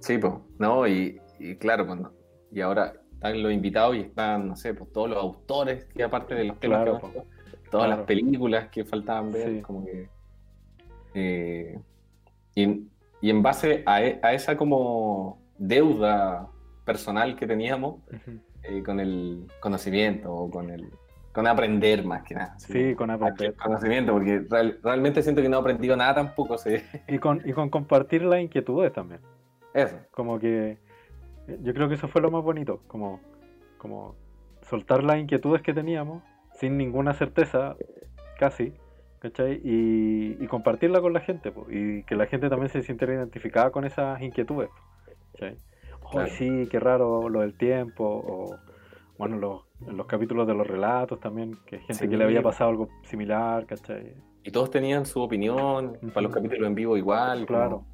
Sí, 0.00 0.18
pues, 0.18 0.34
no, 0.58 0.86
y, 0.88 1.20
y 1.38 1.56
claro, 1.56 1.86
pues, 1.86 2.00
no. 2.00 2.12
y 2.52 2.60
ahora 2.60 2.92
están 3.12 3.42
los 3.42 3.52
invitados 3.52 3.96
y 3.96 4.00
están, 4.00 4.48
no 4.48 4.56
sé, 4.56 4.74
pues 4.74 4.92
todos 4.92 5.08
los 5.10 5.18
autores 5.18 5.84
que 5.86 6.02
aparte 6.02 6.34
de 6.34 6.44
los 6.44 6.60
temas 6.60 6.82
Claro, 6.84 7.00
que 7.00 7.06
todas 7.70 7.86
Claro. 7.86 7.88
las 7.88 8.00
películas 8.06 8.68
que 8.68 8.84
faltaban 8.84 9.32
ver, 9.32 9.48
Sí. 9.56 9.60
como 9.62 9.84
que... 9.84 10.08
eh, 11.14 11.78
y, 12.54 12.62
en- 12.62 12.90
y 13.20 13.30
en 13.30 13.42
base 13.42 13.82
a, 13.86 14.02
e- 14.02 14.20
a 14.22 14.32
esa 14.34 14.56
como 14.56 15.38
deuda 15.58 16.48
personal 16.84 17.36
que 17.36 17.46
teníamos 17.46 17.96
eh, 18.62 18.82
con 18.82 19.00
el 19.00 19.46
conocimiento 19.60 20.32
o 20.32 20.50
con 20.50 20.70
el 20.70 20.90
con 21.32 21.48
aprender 21.48 22.04
más 22.04 22.22
que 22.22 22.34
nada. 22.36 22.56
Sí, 22.60 22.94
con 22.94 23.10
aprender. 23.10 23.54
conocimiento, 23.56 24.12
porque 24.12 24.38
real- 24.48 24.78
realmente 24.84 25.20
siento 25.20 25.42
que 25.42 25.48
no 25.48 25.56
he 25.56 25.60
aprendido 25.60 25.96
nada 25.96 26.14
tampoco. 26.14 26.56
Sí. 26.58 26.76
Y 27.08 27.18
con, 27.18 27.42
y 27.44 27.52
con 27.52 27.70
compartir 27.70 28.22
las 28.22 28.40
inquietudes 28.40 28.92
también. 28.92 29.20
Eso. 29.72 29.96
Como 30.12 30.38
que 30.38 30.78
yo 31.46 31.74
creo 31.74 31.88
que 31.88 31.94
eso 31.94 32.08
fue 32.08 32.20
lo 32.22 32.30
más 32.30 32.42
bonito, 32.42 32.80
como, 32.86 33.20
como 33.78 34.14
soltar 34.62 35.02
las 35.04 35.18
inquietudes 35.18 35.62
que 35.62 35.74
teníamos 35.74 36.22
sin 36.54 36.76
ninguna 36.78 37.14
certeza, 37.14 37.76
casi, 38.38 38.72
¿cachai? 39.18 39.60
Y, 39.64 40.36
y 40.42 40.46
compartirla 40.46 41.00
con 41.00 41.12
la 41.12 41.20
gente, 41.20 41.50
po, 41.52 41.66
y 41.70 42.02
que 42.04 42.14
la 42.16 42.26
gente 42.26 42.48
también 42.48 42.70
se 42.70 42.82
sintiera 42.82 43.14
identificada 43.14 43.70
con 43.70 43.84
esas 43.84 44.20
inquietudes, 44.22 44.70
¿cachai? 45.32 45.56
Ay, 45.56 46.10
Claro. 46.10 46.28
sí, 46.30 46.68
qué 46.70 46.78
raro 46.80 47.28
lo 47.28 47.40
del 47.40 47.56
tiempo, 47.56 48.04
o 48.04 48.56
bueno, 49.18 49.36
los, 49.38 49.62
los 49.86 50.06
capítulos 50.06 50.46
de 50.46 50.54
los 50.54 50.66
relatos 50.66 51.18
también, 51.20 51.56
que 51.66 51.78
gente 51.78 51.94
Sí. 51.94 52.08
que 52.08 52.16
le 52.16 52.24
había 52.24 52.42
pasado 52.42 52.70
algo 52.70 52.88
similar, 53.04 53.66
¿cachai? 53.66 54.14
Y 54.44 54.50
todos 54.50 54.70
tenían 54.70 55.06
su 55.06 55.20
opinión, 55.22 55.98
para 56.12 56.20
los 56.22 56.32
capítulos 56.34 56.66
en 56.68 56.74
vivo 56.74 56.96
igual. 56.96 57.46
Claro. 57.46 57.84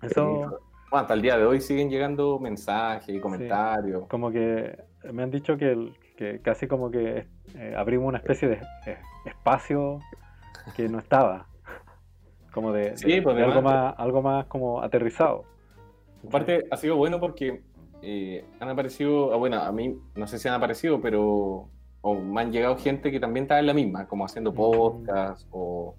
como- 0.00 0.10
Eso, 0.10 0.60
Bueno, 0.90 1.02
hasta 1.02 1.14
el 1.14 1.22
día 1.22 1.36
de 1.36 1.44
hoy 1.44 1.60
siguen 1.60 1.90
llegando 1.90 2.38
mensajes 2.38 3.14
y 3.14 3.20
comentarios. 3.20 4.06
como 4.08 4.30
que 4.30 4.76
me 5.12 5.22
han 5.22 5.30
dicho 5.30 5.56
que, 5.56 5.72
el- 5.72 5.94
que 6.16 6.40
casi 6.40 6.66
como 6.66 6.90
que 6.90 7.26
eh, 7.54 7.74
abrimos 7.76 8.08
una 8.08 8.18
especie 8.18 8.48
de 8.48 8.54
eh, 8.86 8.98
espacio 9.26 10.00
que 10.76 10.88
no 10.88 10.98
estaba. 10.98 11.46
Como 12.52 12.72
de, 12.72 12.90
de- 12.90 12.96
Sí, 12.96 13.20
pues, 13.20 13.36
de 13.36 13.44
algo, 13.44 13.62
más, 13.62 13.94
algo 13.98 14.22
más 14.22 14.46
como 14.46 14.82
aterrizado. 14.82 15.44
Aparte, 16.26 16.64
ha 16.70 16.76
sido 16.76 16.96
bueno 16.96 17.20
porque 17.20 17.62
eh, 18.02 18.44
han 18.58 18.68
aparecido, 18.70 19.32
ah, 19.32 19.36
bueno, 19.36 19.60
a 19.60 19.70
mí 19.70 19.96
no 20.16 20.26
sé 20.26 20.38
si 20.38 20.48
han 20.48 20.54
aparecido, 20.54 21.00
pero 21.00 21.68
o 22.00 22.14
me 22.14 22.40
han 22.40 22.50
llegado 22.50 22.76
gente 22.76 23.10
que 23.12 23.20
también 23.20 23.44
está 23.44 23.58
en 23.60 23.66
la 23.66 23.74
misma, 23.74 24.08
como 24.08 24.24
haciendo 24.24 24.50
Mm. 24.52 24.54
podcast 24.56 25.46
o, 25.52 25.94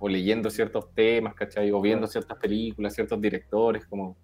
o 0.00 0.08
leyendo 0.08 0.50
ciertos 0.50 0.92
temas, 0.94 1.34
¿cachai? 1.34 1.70
O 1.70 1.80
viendo 1.80 2.06
ciertas 2.08 2.36
películas, 2.38 2.94
ciertos 2.94 3.20
directores, 3.20 3.86
como, 3.86 4.16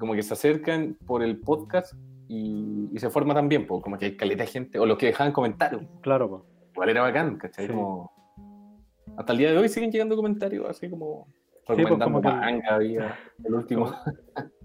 como 0.00 0.14
que 0.14 0.22
se 0.24 0.32
acercan 0.34 0.96
por 1.06 1.22
el 1.22 1.38
podcast 1.38 1.94
y, 2.26 2.88
y 2.92 2.98
se 2.98 3.08
forma 3.10 3.34
también, 3.34 3.66
po, 3.66 3.80
como 3.80 3.96
que 3.98 4.06
hay 4.06 4.16
caleta 4.16 4.42
de 4.42 4.48
gente, 4.48 4.78
o 4.80 4.86
los 4.86 4.98
que 4.98 5.06
dejaban 5.06 5.32
comentarios, 5.32 5.82
Claro, 6.00 6.28
pues. 6.28 6.42
igual 6.72 6.88
era 6.88 7.02
bacán, 7.02 7.36
¿cachai? 7.38 7.66
Sí. 7.68 7.72
Como, 7.72 8.10
hasta 9.16 9.32
el 9.32 9.38
día 9.38 9.50
de 9.52 9.58
hoy 9.58 9.68
siguen 9.68 9.92
llegando 9.92 10.16
comentarios, 10.16 10.68
así 10.68 10.88
como 10.90 11.28
pues, 11.66 11.78
recomendando 11.78 12.20
que 12.22 12.28
el- 12.28 12.34
manga, 12.34 12.74
había 12.74 13.18
el 13.44 13.54
último. 13.54 13.92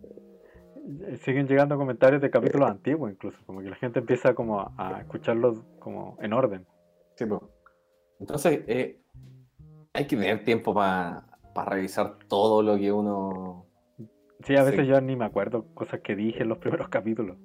Siguen 1.24 1.48
llegando 1.48 1.78
comentarios 1.78 2.22
de 2.22 2.30
capítulos 2.30 2.70
antiguos 2.70 3.12
incluso, 3.12 3.40
como 3.48 3.62
que 3.62 3.70
la 3.70 3.76
gente 3.76 4.00
empieza 4.00 4.36
como 4.36 4.60
a, 4.62 4.72
a 4.78 5.00
escucharlos 5.02 5.64
como 5.80 6.16
en 6.22 6.32
orden. 6.32 6.66
Sí, 7.16 7.26
po. 7.26 7.50
Entonces, 8.20 8.62
eh, 8.68 9.02
hay 9.94 10.06
que 10.06 10.16
tener 10.16 10.44
tiempo 10.44 10.76
para 10.76 11.26
revisar 11.66 12.18
todo 12.28 12.62
lo 12.62 12.78
que 12.78 12.92
uno. 12.92 13.65
Sí, 14.44 14.56
a 14.56 14.64
veces 14.64 14.82
Sí. 14.82 14.88
yo 14.88 15.00
ni 15.02 15.16
me 15.16 15.26
acuerdo 15.26 15.66
cosas 15.74 16.02
que 16.02 16.16
dije 16.16 16.44
en 16.44 16.50
los 16.50 16.58
primeros 16.60 16.90
capítulos. 16.90 17.38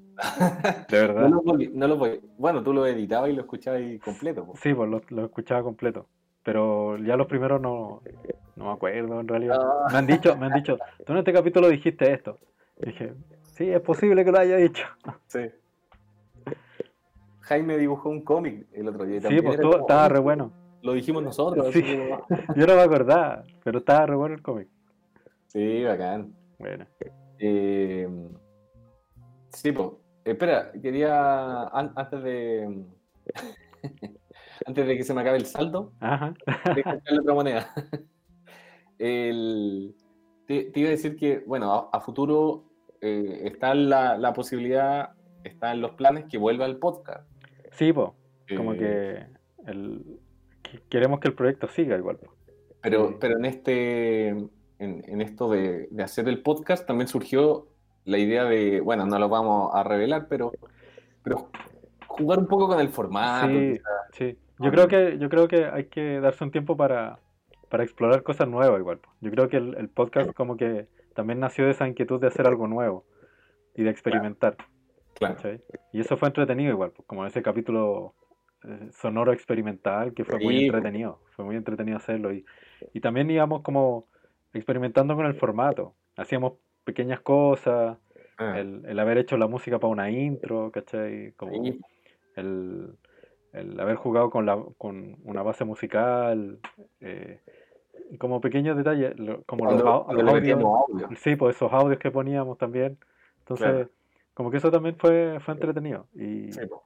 De 0.90 1.00
no 1.00 1.06
verdad. 1.08 1.28
lo, 1.30 1.42
volví- 1.42 1.70
no 1.72 1.88
lo 1.88 1.96
Bueno, 2.36 2.62
tú 2.62 2.72
lo 2.74 2.86
editabas 2.86 3.30
y 3.30 3.32
lo 3.34 3.42
escuchabas 3.42 3.80
completo. 4.04 4.44
po. 4.46 4.56
Sí, 4.56 4.74
pues 4.74 4.90
lo, 4.90 5.00
lo 5.08 5.24
escuchaba 5.26 5.62
completo. 5.62 6.06
Pero 6.42 6.96
ya 6.98 7.16
los 7.16 7.26
primeros 7.26 7.60
no, 7.60 8.02
no 8.56 8.64
me 8.64 8.70
acuerdo 8.72 9.20
en 9.20 9.28
realidad. 9.28 9.58
Ah. 9.60 9.88
Me 9.92 9.98
han 9.98 10.06
dicho, 10.06 10.36
me 10.36 10.46
han 10.46 10.52
dicho, 10.52 10.76
tú 11.06 11.12
en 11.12 11.18
este 11.18 11.32
capítulo 11.32 11.68
dijiste 11.68 12.12
esto. 12.12 12.38
Y 12.82 12.86
dije, 12.86 13.12
sí, 13.42 13.70
es 13.70 13.80
posible 13.80 14.24
que 14.24 14.32
lo 14.32 14.38
haya 14.38 14.56
dicho. 14.56 14.84
Sí. 15.26 15.40
Jaime 17.40 17.78
dibujó 17.78 18.08
un 18.10 18.22
cómic 18.22 18.66
el 18.72 18.88
otro 18.88 19.04
día. 19.04 19.20
Sí, 19.22 19.40
pues 19.42 19.60
como, 19.60 19.76
estaba 19.78 20.08
re 20.08 20.18
bueno. 20.20 20.52
Lo 20.82 20.92
dijimos 20.92 21.22
nosotros. 21.22 21.68
Sí. 21.72 21.82
Yo 22.56 22.66
no 22.66 22.74
me 22.74 22.80
acordaba, 22.82 23.42
pero 23.64 23.78
estaba 23.78 24.06
re 24.06 24.14
bueno 24.16 24.34
el 24.34 24.42
cómic. 24.42 24.68
Sí, 25.48 25.82
bacán. 25.84 26.32
Bueno, 26.60 26.86
Eh, 27.38 28.08
sí, 29.48 29.72
pues. 29.72 29.88
Espera, 30.24 30.70
quería. 30.80 31.62
an- 31.68 31.92
antes 31.96 32.22
de. 32.22 32.84
antes 34.66 34.86
de 34.86 34.96
que 34.96 35.02
se 35.04 35.14
me 35.14 35.22
acabe 35.22 35.38
el 35.38 35.46
saldo, 35.46 35.92
ajá. 36.00 36.34
Echarle 36.76 37.20
otra 37.20 37.34
moneda. 37.34 37.70
El- 38.98 39.94
te, 40.46 40.64
te 40.64 40.80
iba 40.80 40.88
a 40.88 40.92
decir 40.92 41.16
que, 41.16 41.42
bueno, 41.46 41.72
a, 41.72 41.96
a 41.96 42.00
futuro 42.00 42.64
eh, 43.00 43.42
está 43.44 43.74
la, 43.74 44.18
la 44.18 44.32
posibilidad, 44.34 45.10
está 45.44 45.72
en 45.72 45.80
los 45.80 45.92
planes 45.92 46.26
que 46.26 46.36
vuelva 46.38 46.66
el 46.66 46.76
podcast. 46.76 47.26
Sí, 47.72 47.92
pues, 47.92 48.10
como 48.56 48.74
Eh, 48.74 48.76
que, 49.64 49.70
el, 49.70 50.18
que 50.62 50.82
queremos 50.90 51.20
que 51.20 51.28
el 51.28 51.34
proyecto 51.34 51.68
siga 51.68 51.96
igual. 51.96 52.18
po. 52.18 52.34
Pero, 52.82 53.18
pero 53.18 53.38
en 53.38 53.44
este, 53.46 54.36
en, 54.80 55.04
en 55.06 55.20
esto 55.20 55.48
de, 55.50 55.88
de 55.90 56.02
hacer 56.02 56.28
el 56.28 56.42
podcast 56.42 56.86
también 56.86 57.06
surgió 57.08 57.68
la 58.04 58.18
idea 58.18 58.44
de, 58.44 58.80
bueno, 58.80 59.06
no 59.06 59.18
lo 59.18 59.28
vamos 59.28 59.70
a 59.74 59.84
revelar, 59.84 60.26
pero, 60.28 60.52
pero 61.22 61.50
jugar 62.08 62.38
un 62.38 62.46
poco 62.46 62.66
con 62.66 62.80
el 62.80 62.88
formato. 62.88 63.48
Sí, 63.48 63.72
quizás. 63.72 63.92
sí. 64.12 64.38
Yo 64.58 64.70
creo 64.70 64.88
que, 64.88 65.18
yo 65.18 65.30
creo 65.30 65.48
que 65.48 65.64
hay 65.64 65.84
que 65.86 66.20
darse 66.20 66.44
un 66.44 66.50
tiempo 66.50 66.76
para, 66.76 67.18
para 67.70 67.82
explorar 67.82 68.22
cosas 68.22 68.46
nuevas 68.46 68.78
igual. 68.78 69.00
Yo 69.20 69.30
creo 69.30 69.48
que 69.48 69.56
el, 69.56 69.74
el 69.78 69.88
podcast 69.88 70.32
como 70.34 70.56
que 70.56 70.86
también 71.14 71.40
nació 71.40 71.64
de 71.64 71.70
esa 71.70 71.88
inquietud 71.88 72.20
de 72.20 72.26
hacer 72.26 72.46
algo 72.46 72.66
nuevo 72.66 73.06
y 73.74 73.84
de 73.84 73.90
experimentar. 73.90 74.56
Claro. 75.14 75.36
¿cachai? 75.36 75.62
Y 75.92 76.00
eso 76.00 76.16
fue 76.16 76.28
entretenido 76.28 76.72
igual, 76.72 76.92
como 77.06 77.24
ese 77.24 77.42
capítulo 77.42 78.14
eh, 78.64 78.90
sonoro 78.92 79.32
experimental 79.32 80.12
que 80.12 80.24
fue 80.24 80.38
muy 80.38 80.58
Sí, 80.58 80.66
entretenido, 80.66 81.20
fue 81.36 81.44
muy 81.46 81.56
entretenido 81.56 81.96
hacerlo 81.96 82.32
y, 82.32 82.44
y 82.92 83.00
también 83.00 83.30
íbamos 83.30 83.62
como 83.62 84.09
experimentando 84.52 85.14
con 85.16 85.26
el 85.26 85.34
formato, 85.34 85.94
hacíamos 86.16 86.54
pequeñas 86.84 87.20
cosas, 87.20 87.98
Ah, 88.38 88.58
el, 88.58 88.82
el 88.86 88.98
haber 88.98 89.18
hecho 89.18 89.36
la 89.36 89.46
música 89.48 89.78
para 89.78 89.92
una 89.92 90.10
intro, 90.10 90.70
¿cachai? 90.72 91.32
Como 91.32 91.52
sí, 91.62 91.78
el, 92.36 92.96
el 93.52 93.78
haber 93.78 93.96
jugado 93.96 94.30
con, 94.30 94.46
la, 94.46 94.58
con 94.78 95.16
una 95.24 95.42
base 95.42 95.64
musical, 95.64 96.58
eh, 97.00 97.40
como 98.18 98.40
pequeños 98.40 98.78
detalles, 98.78 99.18
lo- 99.18 99.42
como 99.42 99.66
Cuando, 99.66 99.84
los, 99.84 100.04
cuando 100.04 100.22
los 100.22 100.34
audios, 100.34 100.62
audio. 100.64 101.08
sí, 101.16 101.36
pues 101.36 101.56
esos 101.56 101.70
audios 101.72 101.98
que 101.98 102.10
poníamos 102.10 102.56
también. 102.56 102.96
Entonces, 103.40 103.68
Claro. 103.72 103.90
como 104.32 104.50
que 104.50 104.56
eso 104.56 104.70
también 104.70 104.96
fue, 104.96 105.38
fue 105.40 105.52
entretenido. 105.54 106.06
Y 106.14 106.50
Sí, 106.52 106.66
po. 106.66 106.82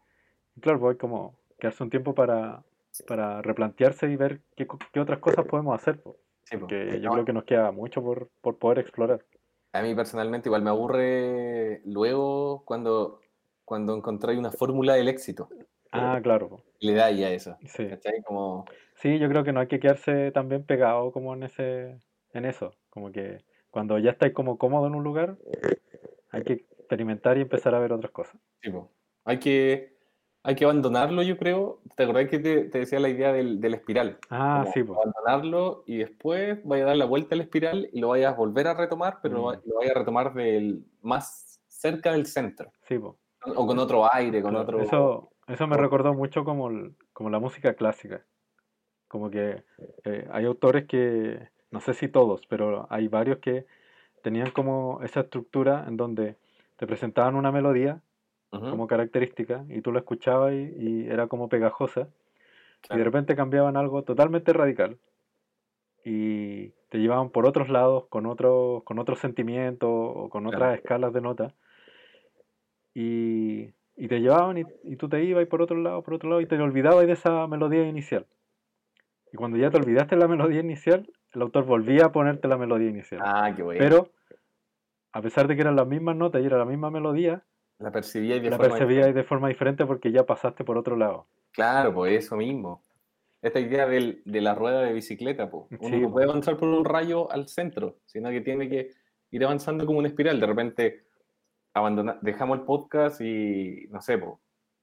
claro, 0.61 0.81
pues 0.81 0.97
como 0.99 1.37
quedarse 1.61 1.85
un 1.85 1.91
tiempo 1.91 2.15
para, 2.15 2.65
para 3.07 3.43
replantearse 3.43 4.11
y 4.11 4.17
ver 4.17 4.41
qué, 4.57 4.67
qué 4.93 5.01
otras 5.01 5.21
cosas 5.21 5.47
podemos 5.47 5.75
hacer. 5.81 6.01
pues, 6.03 6.17
Sí. 6.45 6.57
Porque 6.57 7.01
yo 7.01 7.09
No, 7.09 7.13
creo 7.13 7.25
que 7.25 7.33
nos 7.33 7.45
queda 7.45 7.71
mucho 7.73 8.03
por, 8.03 8.29
por 8.41 8.59
poder 8.59 8.79
explorar. 8.81 9.25
A 9.73 9.83
mí 9.83 9.95
personalmente 9.95 10.49
igual 10.49 10.63
me 10.63 10.71
aburre 10.71 11.83
luego 11.85 12.65
cuando, 12.65 13.21
cuando 13.65 13.97
encontráis 13.97 14.39
una 14.39 14.53
fórmula 14.53 14.95
del 14.95 15.09
éxito. 15.09 15.49
Ah, 15.91 16.21
claro. 16.23 16.49
pues, 16.49 16.63
le 16.81 16.95
dais 16.95 17.25
a 17.25 17.31
eso. 17.31 17.57
Sí. 17.67 17.89
Como, 18.25 18.65
Sí, 18.97 19.19
yo 19.19 19.29
creo 19.29 19.45
que 19.45 19.53
no 19.53 19.61
hay 19.61 19.67
que 19.67 19.81
quedarse 19.81 20.31
tan 20.33 20.49
bien 20.49 20.65
pegado 20.65 21.13
como 21.13 21.35
en 21.35 21.43
ese, 21.45 22.01
en 22.33 22.45
eso. 22.45 22.73
Como 22.91 23.11
que 23.11 23.45
cuando 23.71 23.99
ya 23.99 24.11
estáis 24.11 24.33
como 24.33 24.57
cómodo 24.59 24.87
en 24.87 24.95
un 24.95 25.03
lugar, 25.05 25.37
hay 26.31 26.43
que 26.45 26.53
experimentar 26.53 27.37
y 27.39 27.43
empezar 27.43 27.75
a 27.75 27.81
ver 27.81 27.93
otras 27.93 28.13
cosas. 28.13 28.41
sí, 28.63 28.71
po. 28.71 28.91
Hay 29.27 29.39
que, 29.39 29.94
hay 30.45 30.55
que 30.55 30.65
abandonarlo, 30.65 31.23
yo 31.23 31.37
creo. 31.39 31.81
¿Te 31.97 32.05
acordás 32.05 32.29
que 32.29 32.39
te, 32.39 32.65
te 32.65 32.79
decía 32.81 33.01
la 33.01 33.09
idea 33.09 33.33
del, 33.33 33.61
del 33.61 33.75
espiral? 33.75 34.19
Ah, 34.29 34.61
Como 34.61 34.73
sí, 34.73 34.83
pues. 34.85 34.99
abandonarlo 35.01 35.85
y 35.87 35.97
después 35.97 36.61
vaya 36.65 36.85
a 36.85 36.87
dar 36.89 36.97
la 36.97 37.07
vuelta 37.07 37.35
al 37.35 37.41
espiral 37.41 37.89
y 37.93 37.99
lo 38.01 38.09
vayas 38.09 38.35
a 38.35 38.37
volver 38.37 38.69
a 38.69 38.75
retomar, 38.75 39.19
pero 39.23 39.51
Mm. 39.53 39.69
lo 39.69 39.77
vayas 39.77 39.97
a 39.97 39.99
retomar 39.99 40.35
del 40.35 40.85
más 41.01 41.61
cerca 41.67 42.13
del 42.13 42.27
centro. 42.27 42.71
Sí, 42.83 42.99
pues. 42.99 43.15
O 43.57 43.67
con 43.67 43.79
otro 43.79 44.07
aire, 44.15 44.43
con 44.43 44.51
Claro, 44.53 44.65
otro... 44.65 44.81
Eso, 44.81 45.31
eso 45.49 45.67
me 45.67 45.77
recordó 45.79 46.13
mucho 46.15 46.45
como, 46.45 46.69
el- 46.69 46.95
como 47.15 47.31
la 47.31 47.39
música 47.39 47.75
clásica. 47.75 48.23
Como 49.09 49.31
que 49.31 49.65
eh, 50.05 50.29
hay 50.31 50.45
autores 50.45 50.87
que, 50.87 51.49
no 51.71 51.81
sé 51.81 51.95
si 51.95 52.09
todos, 52.09 52.47
pero 52.49 52.87
hay 52.91 53.09
varios 53.09 53.39
que 53.39 53.67
tenían 54.23 54.51
como 54.51 55.01
esa 55.03 55.21
estructura 55.21 55.85
en 55.89 55.97
donde 55.97 56.37
te 56.77 56.87
presentaban 56.87 57.35
una 57.35 57.51
melodía 57.53 58.01
Como 58.61 58.87
característica 58.87 59.65
y 59.69 59.81
tú 59.81 59.91
la 59.93 59.99
escuchabas 60.01 60.53
y, 60.53 60.75
y 60.79 61.07
era 61.09 61.27
como 61.27 61.49
pegajosa 61.49 62.09
y 62.91 62.97
de 62.99 63.05
repente 63.05 63.35
cambiaban 63.35 63.77
algo 63.77 64.03
totalmente 64.03 64.53
radical 64.53 64.99
y 66.05 66.69
te 66.91 66.99
llevaban 66.99 67.31
por 67.31 67.47
otros 67.47 67.69
lados 67.69 68.05
con 68.09 68.27
otros 68.27 68.83
con 68.85 68.99
otros 68.99 69.19
sentimientos 69.19 69.89
o 69.91 70.29
con 70.29 70.45
Claro. 70.45 70.57
otras 70.57 70.79
escalas 70.79 71.13
de 71.13 71.21
nota 71.21 71.55
y, 72.95 73.71
y 73.97 74.09
te 74.09 74.21
llevaban 74.21 74.59
y, 74.59 74.65
y 74.85 74.97
tú 74.97 75.09
te 75.09 75.23
ibas 75.25 75.47
por 75.47 75.63
otro 75.63 75.77
lado, 75.77 76.03
por 76.03 76.15
otro 76.15 76.29
lado 76.29 76.41
y 76.41 76.47
te 76.47 76.57
olvidabas 76.59 77.07
de 77.07 77.13
esa 77.13 77.47
melodía 77.47 77.87
inicial. 77.87 78.27
Y 79.33 79.37
cuando 79.37 79.57
ya 79.57 79.71
te 79.71 79.79
olvidaste 79.79 80.15
de 80.15 80.21
la 80.21 80.29
melodía 80.29 80.61
inicial, 80.61 81.11
el 81.33 81.43
autor 81.43 81.65
volvía 81.65 82.07
a 82.07 82.13
ponerte 82.13 82.47
la 82.47 82.57
melodía 82.57 82.89
inicial. 82.89 83.21
Ah, 83.25 83.53
qué 83.57 83.63
bueno. 83.63 83.79
Pero 83.79 84.11
a 85.13 85.23
pesar 85.23 85.49
de 85.49 85.57
que 85.57 85.63
eran 85.63 85.77
las 85.77 85.87
mismas 85.89 86.17
notas 86.17 86.43
y 86.43 86.47
era 86.47 86.59
la 86.59 86.65
misma 86.65 86.91
melodía, 86.91 87.43
la 87.79 87.91
percibía 87.91 88.37
y 88.37 88.41
de 88.41 88.51
la 88.51 88.57
forma 88.57 88.77
percibías 88.79 89.15
de 89.15 89.25
forma 89.25 89.49
diferente 89.49 89.85
porque 89.87 90.13
ya 90.13 90.25
pasaste 90.25 90.65
por 90.65 90.79
otro 90.79 90.97
lado. 90.97 91.27
Claro, 91.53 91.93
pues 91.95 92.25
eso 92.25 92.37
mismo. 92.37 92.83
Esta 93.43 93.61
idea 93.61 93.87
del- 93.87 94.23
de 94.25 94.41
la 94.41 94.55
rueda 94.55 94.83
de 94.83 94.93
bicicleta, 94.93 95.51
pues. 95.51 95.65
Uno 95.79 95.89
Sí, 95.89 96.01
no 96.01 96.07
po. 96.09 96.15
puede 96.15 96.27
avanzar 96.31 96.57
por 96.57 96.69
un 96.69 96.85
rayo 96.85 97.31
al 97.31 97.49
centro, 97.49 97.99
sino 98.07 98.31
que 98.31 98.41
tiene 98.41 98.69
que 98.69 98.91
ir 99.31 99.45
avanzando 99.45 99.85
como 99.87 99.99
una 99.99 100.09
espiral. 100.09 100.41
De 100.41 100.47
repente 100.47 101.05
abandona, 101.75 102.19
dejamos 102.23 102.59
el 102.61 102.65
podcast 102.65 103.21
y, 103.21 103.87
no 103.91 104.01
sé, 104.01 104.17
pues, 104.19 104.33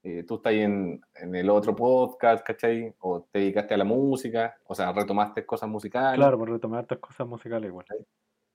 eh, 0.04 0.24
tú 0.28 0.36
estás 0.36 0.54
en, 0.54 1.00
en 1.16 1.36
el 1.36 1.50
otro 1.50 1.76
podcast, 1.76 2.46
¿cachai? 2.46 2.94
O 3.00 3.22
te 3.32 3.40
dedicaste 3.40 3.74
a 3.74 3.78
la 3.78 3.84
música, 3.84 4.56
o 4.66 4.76
sea, 4.76 4.92
retomaste 4.92 5.46
cosas 5.46 5.70
musicales. 5.70 6.18
Claro, 6.18 6.38
por 6.38 6.50
retomar 6.50 6.86
cosas 7.00 7.28
musicales 7.28 7.70
igual. 7.70 7.86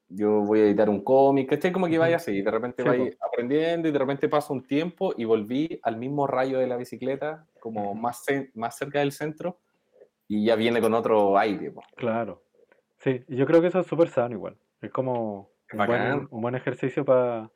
Yo 0.08 0.42
voy 0.42 0.60
a 0.60 0.64
editar 0.66 0.88
un 0.88 1.02
cómic, 1.02 1.50
¿cachai? 1.50 1.72
Como 1.72 1.88
que 1.88 1.98
vaya 1.98 2.16
así, 2.16 2.40
de 2.40 2.50
repente 2.50 2.82
Sí, 2.82 2.88
vais 2.88 3.16
aprendiendo 3.20 3.88
y 3.88 3.92
de 3.92 3.98
repente 3.98 4.28
pasa 4.28 4.52
un 4.52 4.62
tiempo 4.64 5.12
y 5.16 5.24
volví 5.24 5.80
al 5.82 5.96
mismo 5.96 6.26
rayo 6.26 6.58
de 6.58 6.66
la 6.68 6.76
bicicleta, 6.76 7.46
como 7.60 7.94
más, 7.94 8.24
más 8.54 8.76
cerca 8.76 9.00
del 9.00 9.10
centro, 9.12 9.58
y 10.28 10.44
ya 10.44 10.54
viene 10.54 10.80
con 10.80 10.94
otro 10.94 11.36
aire. 11.38 11.70
po. 11.72 11.82
Claro. 11.96 12.42
Sí, 12.98 13.24
yo 13.28 13.46
creo 13.46 13.60
que 13.60 13.66
eso 13.68 13.80
es 13.80 13.86
súper 13.86 14.08
sano 14.08 14.34
igual. 14.34 14.56
Es 14.80 14.90
como 14.90 15.50
un 15.72 15.86
buen, 15.86 16.28
un 16.30 16.40
buen 16.40 16.54
ejercicio 16.54 17.04
para 17.04 17.50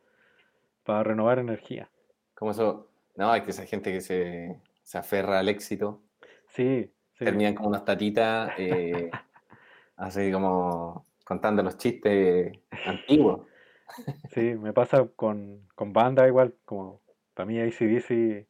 renovar 1.04 1.38
energía. 1.38 1.88
Como 2.34 2.50
eso, 2.50 2.88
no, 3.16 3.34
es 3.34 3.42
que 3.42 3.50
esa 3.52 3.64
gente 3.66 3.92
que 3.92 4.00
se, 4.00 4.60
se 4.82 4.98
aferra 4.98 5.38
al 5.38 5.48
éxito, 5.48 6.02
Sí, 6.48 6.92
sí. 7.12 7.24
terminan 7.24 7.54
como 7.54 7.68
unas 7.68 7.84
tatitas, 7.84 8.52
eh, 8.58 9.10
así 9.96 10.32
como 10.32 11.06
contando 11.30 11.62
los 11.62 11.78
chistes 11.78 12.52
antiguos. 12.86 13.46
Sí, 14.30 14.56
me 14.56 14.72
pasa 14.72 15.06
con, 15.14 15.68
con 15.76 15.92
bandas 15.92 16.26
igual, 16.26 16.56
como 16.64 17.02
para 17.34 17.46
mí 17.46 17.60
ACDC 17.60 18.48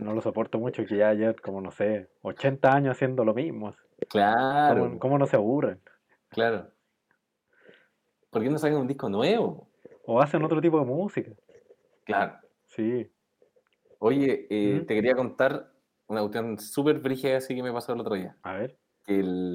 no 0.00 0.12
lo 0.12 0.20
soporto 0.20 0.58
mucho, 0.58 0.84
que 0.84 0.98
ya 0.98 1.08
ayer 1.08 1.40
como 1.40 1.62
no 1.62 1.70
sé, 1.70 2.10
80 2.20 2.70
años 2.70 2.96
haciendo 2.96 3.24
lo 3.24 3.32
mismo. 3.32 3.74
Claro, 4.10 4.82
¿Cómo, 4.82 4.98
cómo 4.98 5.18
no 5.18 5.26
se 5.26 5.36
aburren? 5.36 5.80
claro. 6.28 6.68
¿Por 8.28 8.42
qué 8.42 8.50
no 8.50 8.58
sacan 8.58 8.76
un 8.76 8.86
disco 8.86 9.08
nuevo? 9.08 9.66
O 10.04 10.20
hacen 10.20 10.44
otro 10.44 10.60
tipo 10.60 10.78
de 10.78 10.84
música. 10.84 11.32
Claro. 12.04 12.34
Sí. 12.66 13.10
Oye, 13.98 14.46
eh, 14.50 14.84
te 14.86 14.94
quería 14.94 15.14
contar 15.14 15.72
una 16.08 16.20
cuestión 16.20 16.58
súper 16.58 16.98
brígida 17.00 17.38
así 17.38 17.54
que 17.54 17.62
me 17.62 17.72
pasó 17.72 17.94
el 17.94 18.00
otro 18.00 18.14
día. 18.14 18.36
A 18.42 18.52
ver. 18.52 18.76
El... 19.06 19.54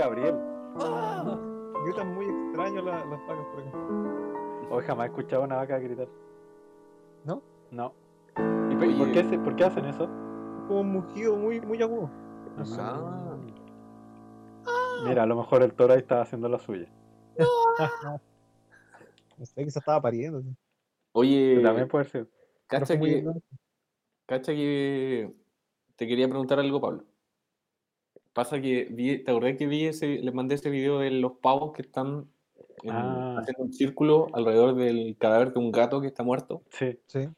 Gabriel. 0.00 0.34
Gritan 1.84 2.14
muy 2.14 2.24
extraño 2.26 2.80
la- 2.82 3.04
las 3.04 3.20
vacas 3.26 3.46
por 3.52 3.60
acá. 3.60 4.70
Hoy 4.70 4.84
jamás 4.84 5.06
he 5.06 5.10
escuchado 5.10 5.42
a 5.42 5.44
una 5.46 5.56
vaca 5.56 5.78
gritar. 5.78 6.08
¿No? 7.24 7.42
No. 7.70 7.92
¿Y 8.70 8.76
por, 8.76 9.12
qué, 9.12 9.24
se- 9.24 9.38
por 9.38 9.56
qué 9.56 9.64
hacen 9.64 9.84
eso? 9.84 10.04
Es 10.04 10.64
como 10.68 10.80
un 10.80 10.92
mugido 10.92 11.36
muy, 11.36 11.60
muy 11.60 11.82
agudo. 11.82 12.10
No 12.56 12.64
sé. 12.64 12.80
Ah. 12.80 13.36
Mira, 15.04 15.22
a 15.24 15.26
lo 15.26 15.36
mejor 15.36 15.62
el 15.62 15.74
toro 15.74 15.92
ahí 15.92 15.98
está 16.00 16.22
haciendo 16.22 16.48
la 16.48 16.58
suya. 16.58 16.86
No 19.38 19.46
sé, 19.46 19.64
que 19.64 19.70
se 19.70 19.78
estaba 19.78 20.00
pariendo. 20.00 20.42
Oye, 21.12 21.60
También 21.62 21.88
puede 21.88 22.04
ser. 22.06 22.28
Cacha 22.66 22.98
que, 22.98 23.24
cacha 24.26 24.52
que 24.52 25.34
te 25.96 26.06
quería 26.06 26.28
preguntar 26.28 26.58
algo, 26.60 26.80
Pablo. 26.80 27.04
Pasa 28.32 28.60
que 28.60 28.84
vi, 28.90 29.18
¿te 29.24 29.30
acordás 29.30 29.56
que 29.56 29.66
vi 29.66 29.86
ese, 29.86 30.06
les 30.20 30.32
mandé 30.34 30.54
ese 30.54 30.70
video 30.70 31.00
de 31.00 31.10
los 31.10 31.32
pavos 31.38 31.72
que 31.72 31.82
están 31.82 32.30
en- 32.82 32.90
Ah. 32.92 33.36
haciendo 33.38 33.64
un 33.64 33.72
círculo 33.72 34.28
alrededor 34.32 34.74
del 34.76 35.16
cadáver 35.18 35.52
de 35.52 35.58
un 35.58 35.72
gato 35.72 36.00
que 36.00 36.06
está 36.06 36.22
muerto? 36.22 36.62
Sí. 36.70 36.98
Sí. 37.06 37.28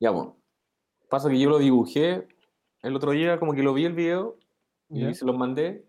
Ya, 0.00 0.10
bueno. 0.10 0.36
Pasa 1.10 1.28
que 1.30 1.38
yo 1.40 1.48
lo 1.50 1.58
dibujé 1.58 2.28
el 2.82 2.94
otro 2.96 3.10
día, 3.12 3.38
como 3.38 3.54
que 3.54 3.62
lo 3.62 3.74
vi 3.74 3.84
el 3.86 3.94
video 3.94 4.38
y 4.88 5.00
Ya. 5.00 5.14
se 5.14 5.24
los 5.26 5.36
mandé. 5.36 5.84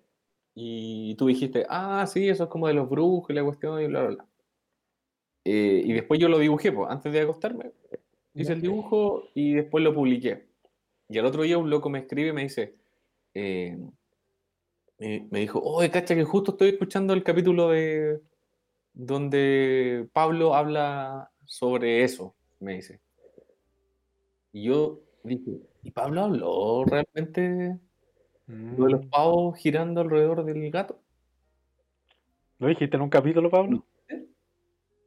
Y 0.56 1.16
tú 1.16 1.28
dijiste, 1.28 1.66
ah, 1.70 2.06
sí, 2.08 2.28
eso 2.28 2.46
es 2.46 2.50
como 2.50 2.68
de 2.68 2.74
los 2.74 2.90
brujos 2.90 3.30
y 3.30 3.34
la 3.34 3.44
cuestión 3.44 3.80
y 3.82 3.88
bla, 3.88 4.02
bla, 4.02 4.10
bla. 4.16 4.26
Eh, 5.46 5.84
y 5.86 5.94
después 5.94 6.20
yo 6.20 6.28
lo 6.30 6.40
dibujé, 6.40 6.72
pues, 6.72 6.90
antes 6.90 7.14
de 7.14 7.22
acostarme. 7.22 7.72
Hice 8.34 8.50
Ya. 8.50 8.54
el 8.56 8.62
dibujo 8.62 9.24
y 9.36 9.54
después 9.54 9.84
lo 9.84 9.94
publiqué. 9.94 10.48
Y 11.10 11.18
al 11.18 11.26
otro 11.26 11.44
día 11.44 11.58
un 11.58 11.70
loco 11.70 11.90
me 11.90 12.00
escribe 12.00 12.30
y 12.30 12.34
me 12.34 12.44
dice, 12.44 12.76
eh, 13.34 13.78
me, 15.00 15.28
me 15.32 15.40
dijo, 15.40 15.62
oye, 15.64 15.90
cacha, 15.90 16.16
que 16.16 16.24
justo 16.24 16.52
estoy 16.52 16.70
escuchando 16.70 17.14
el 17.14 17.24
capítulo 17.24 17.70
de 17.70 18.22
donde 18.94 20.08
Pablo 20.14 20.54
habla 20.56 21.32
sobre 21.46 22.04
eso, 22.04 22.36
me 22.60 22.74
dice. 22.76 23.00
Y 24.52 24.64
yo 24.64 25.00
dije, 25.24 25.62
¿y 25.84 25.92
Pablo 25.92 26.24
habló 26.24 26.84
realmente 26.86 27.80
lo 28.48 28.86
de 28.86 28.92
los 28.92 29.06
Mm. 29.06 29.10
pavos 29.10 29.58
girando 29.58 30.02
alrededor 30.02 30.44
del 30.44 30.70
gato? 30.72 31.00
¿Lo 32.58 32.68
dijiste 32.68 32.98
en 32.98 33.04
un 33.04 33.10
capítulo, 33.10 33.50
Pablo? 33.50 33.86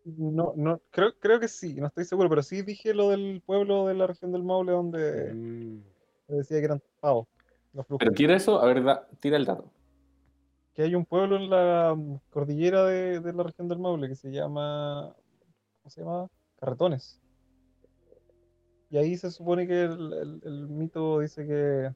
No, 0.05 0.53
no, 0.57 0.81
creo, 0.91 1.13
creo 1.21 1.39
que 1.39 1.47
sí, 1.49 1.75
no 1.75 1.87
estoy 1.87 2.05
seguro, 2.05 2.29
pero 2.29 2.43
sí 2.43 2.63
dije 2.63 2.93
lo 2.95 3.11
del 3.11 3.41
pueblo 3.45 3.87
de 3.87 3.95
la 3.95 4.07
región 4.07 4.33
del 4.33 4.43
Maule 4.43 4.73
donde 4.73 5.35
Mm. 5.35 5.83
decía 6.29 6.59
que 6.59 6.65
eran 6.65 6.83
pavos. 6.99 7.29
¿Pero 7.99 8.13
quiere 8.13 8.35
eso? 8.35 8.61
A 8.61 8.67
ver, 8.67 8.83
da- 8.83 9.07
tira 9.21 9.37
el 9.37 9.45
dato. 9.45 9.71
Que 10.75 10.83
hay 10.83 10.95
un 10.95 11.05
pueblo 11.05 11.37
en 11.37 11.51
la 11.51 11.95
mm, 11.97 12.19
cordillera 12.31 12.85
de, 12.85 13.21
de 13.21 13.33
la 13.33 13.43
región 13.43 13.69
del 13.69 13.79
Maule 13.79 14.09
que 14.09 14.15
se 14.17 14.31
llama, 14.31 15.15
¿cómo 15.83 15.91
se 15.91 16.01
llama? 16.01 16.29
Carretones. 16.59 17.21
Y 18.91 18.97
ahí 18.99 19.17
se 19.17 19.31
supone 19.31 19.67
que 19.67 19.83
el, 19.85 20.13
el- 20.13 20.41
el 20.45 20.69
mito 20.69 21.21
dice 21.21 21.47
que 21.47 21.91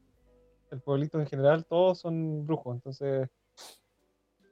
el 0.71 0.81
pueblito 0.81 1.21
en 1.21 1.27
general 1.27 1.65
todos 1.67 1.99
son 2.01 2.47
brujos, 2.47 2.75
entonces 2.75 3.29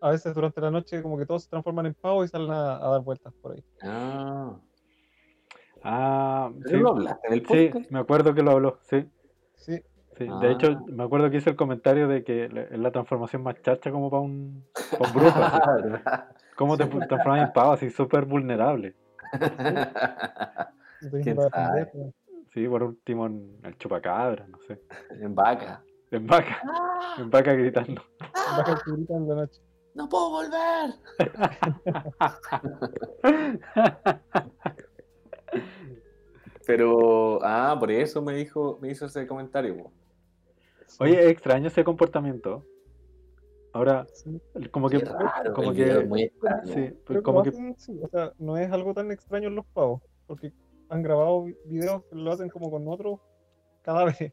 a 0.00 0.10
veces 0.10 0.34
durante 0.34 0.60
la 0.60 0.70
noche 0.70 1.02
como 1.02 1.16
que 1.18 1.24
todos 1.26 1.44
se 1.44 1.48
transforman 1.48 1.86
en 1.86 1.94
pavos 1.94 2.26
y 2.26 2.28
salen 2.28 2.50
a, 2.50 2.76
a 2.76 2.88
dar 2.90 3.00
vueltas 3.00 3.32
por 3.40 3.52
ahí. 3.52 3.64
Ah, 3.82 4.60
Ah, 5.82 6.50
¿pero 6.62 6.78
sí. 6.78 6.82
lo 6.82 6.90
hablaste 6.90 7.26
en 7.28 7.32
el 7.34 7.46
Sí, 7.46 7.68
podcast? 7.70 7.90
me 7.90 7.98
acuerdo 7.98 8.34
que 8.34 8.42
lo 8.42 8.50
habló, 8.52 8.78
sí. 8.82 9.06
Sí, 9.54 9.80
sí. 10.16 10.26
Ah. 10.30 10.38
De 10.40 10.52
hecho, 10.52 10.80
me 10.86 11.04
acuerdo 11.04 11.30
que 11.30 11.38
hice 11.38 11.50
el 11.50 11.56
comentario 11.56 12.08
de 12.08 12.24
que 12.24 12.44
es 12.44 12.78
la 12.78 12.90
transformación 12.90 13.42
más 13.42 13.60
chacha 13.62 13.90
como 13.90 14.10
para 14.10 14.22
un, 14.22 14.64
pa' 14.98 15.06
un 15.06 15.14
brujo. 15.14 15.32
Ah. 15.36 16.28
¿Cómo 16.56 16.76
te 16.76 16.86
transformas 16.86 17.48
en 17.48 17.52
pavo 17.52 17.72
así 17.72 17.90
súper 17.90 18.24
vulnerable? 18.24 18.94
no 19.32 19.40
tenés 21.10 21.18
¿Quién 21.24 21.36
para. 21.36 21.90
Sí, 22.52 22.68
por 22.68 22.84
último 22.84 23.26
en 23.26 23.58
el 23.64 23.76
chupacabra, 23.78 24.46
no 24.46 24.58
sé. 24.66 24.80
en 25.10 25.34
vaca. 25.34 25.82
En 26.12 26.26
vaca, 26.28 26.62
en 27.18 27.28
vaca 27.28 27.52
gritando. 27.54 28.00
Curita 28.84 29.14
en 29.14 29.28
la 29.28 29.34
noche. 29.34 29.60
¡No 29.94 30.08
puedo 30.08 30.30
volver! 30.30 30.94
Pero, 36.66 37.38
ah, 37.42 37.76
por 37.78 37.90
eso 37.90 38.22
me 38.22 38.34
dijo, 38.34 38.78
me 38.80 38.90
hizo 38.90 39.04
ese 39.06 39.26
comentario. 39.26 39.90
Oye, 41.00 41.20
es 41.20 41.26
extraño 41.30 41.68
ese 41.68 41.84
comportamiento. 41.84 42.64
Ahora, 43.72 44.06
Sí, 44.12 44.40
como 44.70 44.88
que, 44.88 44.98
raro, 44.98 45.52
como 45.52 45.72
que- 45.72 46.04
muy 46.04 46.30
sí, 46.64 46.92
como 47.22 47.42
que, 47.42 47.48
hacen, 47.48 47.74
sí, 47.76 47.98
o 48.00 48.08
sea, 48.08 48.32
no 48.38 48.56
es 48.56 48.70
algo 48.70 48.94
tan 48.94 49.10
extraño 49.10 49.48
en 49.48 49.56
los 49.56 49.66
pavos, 49.66 50.00
porque 50.26 50.52
han 50.88 51.02
grabado 51.02 51.44
vi- 51.44 51.56
videos 51.64 52.04
que 52.04 52.14
lo 52.16 52.30
hacen 52.32 52.48
como 52.48 52.70
con 52.70 52.86
otros 52.86 53.18
cadáveres 53.82 54.32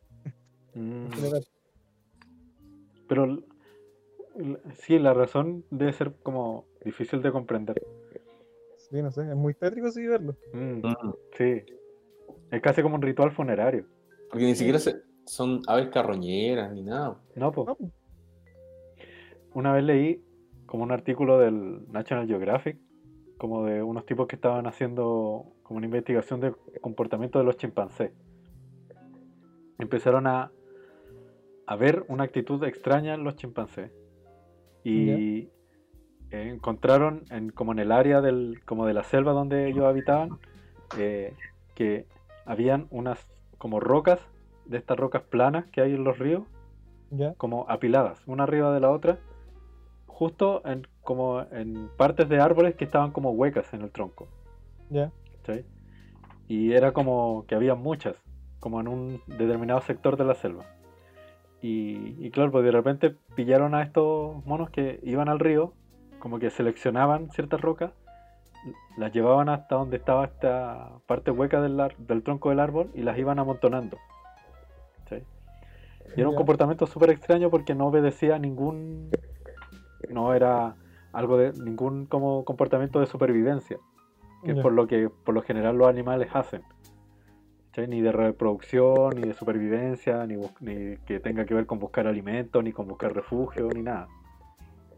mm, 0.75 1.05
en 1.05 1.11
general. 1.11 1.45
pero 3.07 3.37
sí, 4.75 4.99
la 4.99 5.13
razón 5.13 5.65
debe 5.71 5.91
ser 5.93 6.13
como 6.23 6.65
difícil 6.85 7.21
de 7.21 7.31
comprender. 7.31 7.81
Sí, 8.77 9.01
no 9.01 9.11
sé, 9.11 9.21
es 9.21 9.35
muy 9.35 9.53
tétrico 9.53 9.89
sí 9.91 10.05
verlo. 10.05 10.35
Mm, 10.53 10.85
Mm, 10.85 11.13
sí, 11.37 11.63
es 12.51 12.61
casi 12.61 12.81
como 12.81 12.95
un 12.95 13.01
ritual 13.01 13.31
funerario. 13.31 13.85
Porque 14.29 14.45
ni 14.45 14.55
siquiera 14.55 14.79
se- 14.79 15.01
son 15.25 15.61
aves 15.67 15.89
carroñeras 15.89 16.71
ni 16.73 16.83
nada. 16.83 17.17
No, 17.35 17.51
pues. 17.51 17.67
No, 17.67 17.77
Una 19.53 19.73
vez 19.73 19.83
leí 19.83 20.23
como 20.65 20.83
un 20.83 20.91
artículo 20.91 21.39
del 21.39 21.91
National 21.91 22.27
Geographic, 22.27 22.77
como 23.37 23.65
de 23.65 23.83
unos 23.83 24.05
tipos 24.05 24.27
que 24.27 24.35
estaban 24.35 24.67
haciendo 24.67 25.45
como 25.63 25.77
una 25.77 25.85
investigación 25.85 26.39
del 26.39 26.55
comportamiento 26.81 27.39
de 27.39 27.45
los 27.45 27.57
chimpancés. 27.57 28.11
Empezaron 29.79 30.27
a, 30.27 30.51
a 31.65 31.75
ver 31.75 32.05
una 32.07 32.23
actitud 32.23 32.63
extraña 32.63 33.13
en 33.13 33.23
los 33.23 33.35
chimpancés 33.35 33.91
y 34.83 35.49
encontraron 36.31 37.23
en, 37.29 37.49
como 37.49 37.71
en 37.71 37.79
el 37.79 37.91
área 37.91 38.21
del, 38.21 38.61
como 38.65 38.85
de 38.85 38.93
la 38.93 39.03
selva 39.03 39.33
donde 39.33 39.67
ellos 39.69 39.85
habitaban 39.85 40.39
eh, 40.97 41.33
que 41.75 42.05
habían 42.45 42.87
unas 42.89 43.27
como 43.57 43.79
rocas 43.79 44.19
de 44.65 44.77
estas 44.77 44.97
rocas 44.97 45.23
planas 45.23 45.65
que 45.71 45.81
hay 45.81 45.93
en 45.93 46.03
los 46.03 46.17
ríos 46.19 46.43
ya, 47.09 47.33
como 47.35 47.65
apiladas, 47.69 48.21
una 48.27 48.43
arriba 48.43 48.73
de 48.73 48.79
la 48.79 48.89
otra, 48.89 49.19
justo 50.07 50.61
en, 50.65 50.87
como 51.01 51.41
en 51.51 51.89
partes 51.97 52.29
de 52.29 52.39
árboles 52.39 52.75
que 52.75 52.85
estaban 52.85 53.11
como 53.11 53.31
huecas 53.31 53.73
en 53.73 53.81
el 53.81 53.91
tronco. 53.91 54.27
ya, 54.89 55.11
¿cachai? 55.37 55.65
Y 56.47 56.73
era 56.73 56.91
como 56.93 57.45
que 57.47 57.55
había 57.55 57.75
muchas, 57.75 58.15
como 58.59 58.79
en 58.79 58.87
un 58.87 59.21
determinado 59.27 59.81
sector 59.81 60.17
de 60.17 60.25
la 60.25 60.35
selva. 60.35 60.65
Y, 61.61 62.15
y 62.25 62.31
claro, 62.31 62.51
pues 62.51 62.63
de 62.63 62.71
repente 62.71 63.15
pillaron 63.35 63.75
a 63.75 63.83
estos 63.83 64.45
monos 64.45 64.69
que 64.69 64.99
iban 65.03 65.29
al 65.29 65.39
río, 65.39 65.73
como 66.19 66.39
que 66.39 66.49
seleccionaban 66.49 67.29
ciertas 67.31 67.61
rocas, 67.61 67.91
las 68.97 69.11
llevaban 69.11 69.49
hasta 69.49 69.75
donde 69.75 69.97
estaba 69.97 70.25
esta 70.25 70.91
parte 71.07 71.31
hueca 71.31 71.61
del, 71.61 71.81
del 71.97 72.23
tronco 72.23 72.49
del 72.49 72.59
árbol 72.59 72.91
y 72.93 73.01
las 73.01 73.17
iban 73.17 73.39
amontonando. 73.39 73.97
Y 76.15 76.21
era 76.21 76.29
un 76.29 76.35
comportamiento 76.35 76.87
súper 76.87 77.09
extraño 77.11 77.49
porque 77.49 77.75
no 77.75 77.87
obedecía 77.87 78.35
a 78.35 78.39
ningún. 78.39 79.11
No 80.09 80.33
era 80.33 80.75
algo 81.13 81.37
de 81.37 81.53
ningún 81.53 82.05
como 82.05 82.43
comportamiento 82.43 82.99
de 82.99 83.05
supervivencia, 83.05 83.77
que 84.43 84.51
es 84.51 84.59
por 84.59 84.73
lo 84.73 84.87
que 84.87 85.09
por 85.09 85.33
lo 85.33 85.41
general 85.41 85.77
los 85.77 85.87
animales 85.87 86.29
hacen. 86.33 86.63
Ni 87.77 88.01
de 88.01 88.11
reproducción, 88.11 89.15
ni 89.15 89.27
de 89.27 89.33
supervivencia, 89.33 90.25
ni, 90.27 90.35
ni 90.59 90.97
que 91.05 91.21
tenga 91.21 91.45
que 91.45 91.53
ver 91.53 91.65
con 91.65 91.79
buscar 91.79 92.05
alimento, 92.05 92.61
ni 92.61 92.73
con 92.73 92.85
buscar 92.87 93.13
refugio, 93.13 93.69
ni 93.73 93.81
nada. 93.81 94.07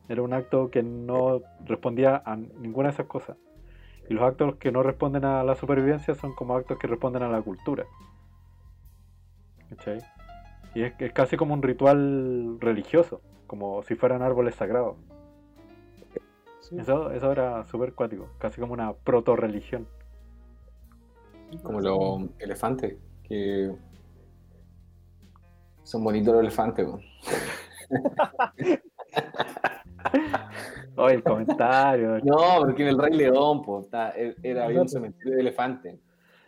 Era 0.09 0.23
un 0.23 0.33
acto 0.33 0.71
que 0.71 0.81
no 0.81 1.41
respondía 1.65 2.23
a 2.25 2.35
ninguna 2.35 2.89
de 2.89 2.93
esas 2.95 3.05
cosas. 3.05 3.37
Y 4.09 4.15
los 4.15 4.23
actos 4.23 4.55
que 4.55 4.71
no 4.71 4.81
responden 4.81 5.23
a 5.23 5.43
la 5.43 5.55
supervivencia 5.55 6.15
son 6.15 6.33
como 6.33 6.55
actos 6.55 6.77
que 6.79 6.87
responden 6.87 7.21
a 7.21 7.29
la 7.29 7.41
cultura. 7.41 7.85
¿Cachai? 9.69 9.99
Y 10.75 10.83
es, 10.83 10.93
es 10.99 11.13
casi 11.13 11.37
como 11.37 11.53
un 11.53 11.61
ritual 11.61 12.57
religioso, 12.59 13.21
como 13.47 13.83
si 13.83 13.95
fueran 13.95 14.21
árboles 14.21 14.55
sagrados. 14.55 14.95
Sí, 16.61 16.77
Eso, 16.79 17.11
eso 17.11 17.31
era 17.31 17.65
súper 17.65 17.93
cuático, 17.93 18.29
casi 18.39 18.59
como 18.61 18.73
una 18.73 18.93
proto-religión. 18.93 19.87
Como 21.61 21.81
los 21.81 22.29
elefantes, 22.39 22.97
que 23.23 23.71
son 25.83 26.03
bonitos 26.03 26.33
los 26.33 26.41
elefantes. 26.43 26.87
Oh, 30.95 31.09
el 31.09 31.23
comentario. 31.23 32.19
No, 32.23 32.59
porque 32.59 32.83
en 32.83 32.89
el 32.89 32.97
Rey 32.99 33.13
León, 33.17 33.63
po, 33.63 33.79
está- 33.81 34.11
e- 34.15 34.35
era, 34.43 34.65
había 34.65 34.81
un 34.81 34.87
cementerio 34.89 35.33
de 35.33 35.41
elefantes. 35.41 35.99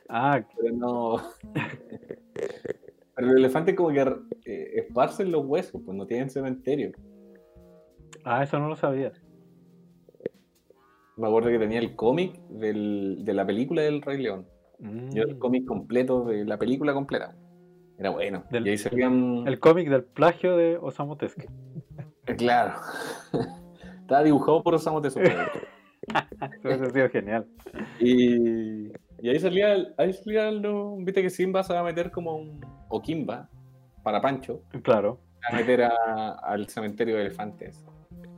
Ah, 0.07 0.39
Pero 0.55 0.75
no. 0.75 1.17
Pero 3.15 3.27
los 3.27 3.37
elefantes 3.37 3.75
como 3.75 3.89
que 3.89 4.01
eh, 4.45 4.71
esparcen 4.75 5.31
los 5.31 5.45
huesos, 5.45 5.81
pues 5.85 5.97
no 5.97 6.05
tienen 6.05 6.29
cementerio. 6.29 6.91
Ah, 8.23 8.43
eso 8.43 8.59
no 8.59 8.67
lo 8.67 8.75
sabía. 8.75 9.11
Me 11.17 11.27
acuerdo 11.27 11.49
que 11.49 11.59
tenía 11.59 11.79
el 11.79 11.95
cómic 11.95 12.37
de 12.49 13.33
la 13.33 13.45
película 13.45 13.81
del 13.83 14.01
Rey 14.01 14.21
León. 14.21 14.45
Mm. 14.79 15.11
Yo 15.13 15.23
el 15.23 15.37
cómic 15.39 15.65
completo 15.65 16.25
de 16.25 16.43
la 16.43 16.57
película 16.57 16.93
completa. 16.93 17.35
Era 17.97 18.09
bueno. 18.09 18.43
Del- 18.51 18.67
y 18.67 18.71
ahí 18.71 18.77
salían. 18.77 19.47
El 19.47 19.59
cómic 19.59 19.89
del 19.89 20.03
plagio 20.03 20.57
de 20.57 20.77
Osamu 20.77 21.15
Tezuka. 21.15 21.47
Eh, 22.27 22.35
Claro. 22.35 22.73
Estaba 24.01 24.23
dibujado 24.23 24.61
por 24.61 24.75
Osamu 24.75 25.01
Tezuka. 25.01 25.23
Eso 26.53 26.67
hubiese 26.67 26.89
sido 26.91 27.09
genial. 27.09 27.47
y, 27.99 28.87
y 29.21 29.29
ahí 29.29 29.39
salía, 29.39 29.75
ahí 29.97 30.13
salía 30.13 30.51
lo- 30.51 30.95
viste 30.97 31.21
que 31.21 31.29
Simba 31.29 31.63
se 31.63 31.73
va 31.73 31.79
a 31.79 31.83
meter 31.83 32.11
como 32.11 32.35
un. 32.35 32.61
O 32.89 33.01
Kimba, 33.01 33.49
para 34.03 34.21
Pancho, 34.21 34.61
Claro. 34.83 35.19
se 35.41 35.51
va 35.53 35.57
a 35.57 35.61
meter 35.61 35.83
a- 35.83 36.33
al 36.43 36.67
cementerio 36.69 37.15
de 37.15 37.21
elefantes. 37.21 37.83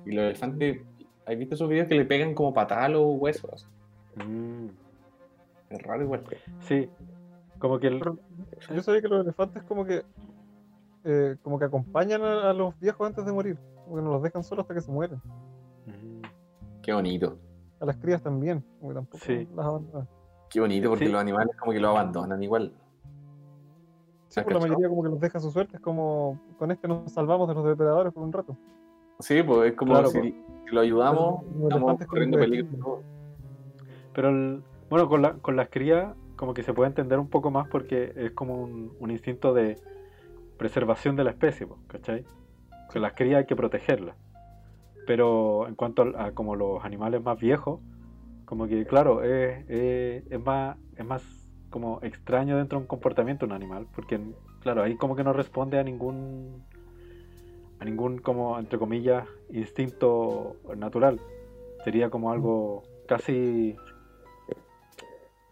Y 0.05 0.11
los 0.11 0.25
elefantes, 0.25 0.81
¿has 1.25 1.37
visto 1.37 1.55
esos 1.55 1.67
videos 1.69 1.87
que 1.87 1.95
le 1.95 2.05
pegan 2.05 2.33
como 2.33 2.53
patadas 2.53 2.85
a 2.85 2.89
los 2.89 3.05
huesos? 3.19 3.67
Mm. 4.15 4.67
Es 5.69 5.81
raro 5.83 6.03
igual. 6.03 6.23
Sí. 6.61 6.89
Como 7.59 7.79
que 7.79 7.87
el. 7.87 7.99
Yo 8.73 8.81
sabía 8.83 9.01
que 9.01 9.07
los 9.09 9.23
elefantes 9.25 9.63
como 9.63 9.83
que 9.83 10.03
eh, 11.03 11.35
como 11.41 11.59
que 11.59 11.65
acompañan 11.65 12.21
a, 12.21 12.49
a 12.49 12.53
los 12.53 12.79
viejos 12.79 13.05
antes 13.07 13.25
de 13.25 13.31
morir. 13.33 13.57
Como 13.83 13.97
que 13.97 14.01
no 14.01 14.11
los 14.11 14.23
dejan 14.23 14.43
solos 14.43 14.63
hasta 14.63 14.73
que 14.75 14.81
se 14.81 14.91
mueren. 14.91 15.17
Mm. 15.85 16.21
Qué 16.81 16.93
bonito. 16.93 17.37
A 17.79 17.85
las 17.85 17.97
crías 17.97 18.21
también, 18.21 18.63
como 18.79 18.89
que 18.89 18.95
tampoco 18.95 19.23
Sí. 19.23 19.47
las 19.55 19.65
abandonan. 19.65 20.07
Qué 20.49 20.59
bonito, 20.59 20.89
porque 20.89 21.05
Sí. 21.05 21.11
los 21.11 21.21
animales 21.21 21.55
como 21.57 21.71
que 21.73 21.79
lo 21.79 21.89
abandonan 21.89 22.41
igual. 22.41 22.73
Sí, 24.29 24.39
¿Has 24.39 24.43
por 24.45 24.53
la 24.53 24.59
cachado? 24.59 24.73
mayoría 24.73 24.89
como 24.89 25.03
que 25.03 25.09
los 25.09 25.19
deja 25.19 25.37
a 25.37 25.41
su 25.41 25.51
suerte, 25.51 25.77
es 25.77 25.81
como 25.81 26.39
con 26.57 26.71
este 26.71 26.87
nos 26.87 27.11
salvamos 27.11 27.47
de 27.47 27.53
los 27.53 27.65
depredadores 27.65 28.13
por 28.13 28.23
un 28.23 28.33
rato. 28.33 28.57
Sí, 29.19 29.41
pues 29.43 29.71
es 29.71 29.77
como 29.77 29.93
Claro, 29.93 30.07
si, 30.09 30.19
pues. 30.19 30.33
si 30.67 30.75
lo 30.75 30.81
ayudamos, 30.81 31.43
los 31.55 31.71
estamos 31.73 32.05
corriendo 32.07 32.37
peligro. 32.37 33.01
Pero 34.13 34.29
el- 34.29 34.63
bueno, 34.89 35.07
con, 35.09 35.21
la, 35.21 35.33
con 35.33 35.55
las 35.55 35.69
crías 35.69 36.15
como 36.35 36.53
que 36.53 36.63
se 36.63 36.73
puede 36.73 36.87
entender 36.89 37.19
un 37.19 37.27
poco 37.29 37.49
más 37.51 37.67
porque 37.69 38.13
es 38.15 38.31
como 38.31 38.61
un, 38.61 38.91
un 38.99 39.11
instinto 39.11 39.53
de 39.53 39.79
preservación 40.57 41.15
de 41.15 41.23
la 41.23 41.31
especie, 41.31 41.65
po, 41.67 41.77
¿cachai? 41.87 42.25
Que 42.91 42.99
las 42.99 43.13
crías 43.13 43.39
hay 43.39 43.45
que 43.45 43.55
protegerlas. 43.55 44.15
Pero 45.07 45.67
en 45.67 45.73
cuanto 45.75 46.03
a, 46.15 46.33
como 46.33 46.55
los 46.55 46.83
animales 46.85 47.23
más 47.23 47.39
viejos, 47.39 47.79
como 48.45 48.67
que 48.67 48.85
claro, 48.85 49.23
es- 49.23 49.65
es 50.29 50.39
más, 50.43 50.77
es 50.95 51.05
más 51.05 51.23
como 51.71 51.99
extraño 52.03 52.57
dentro 52.57 52.77
de 52.77 52.83
un 52.83 52.87
comportamiento 52.87 53.45
un 53.45 53.53
animal, 53.53 53.87
porque 53.95 54.19
claro, 54.61 54.83
ahí 54.83 54.95
como 54.97 55.15
que 55.15 55.23
no 55.23 55.33
responde 55.33 55.79
a 55.79 55.83
ningún 55.83 56.63
a 57.79 57.85
ningún 57.85 58.19
como 58.19 58.59
entre 58.59 58.77
comillas 58.77 59.27
instinto 59.49 60.57
natural. 60.75 61.19
Sería 61.83 62.09
como 62.09 62.31
algo 62.31 62.83
casi 63.07 63.75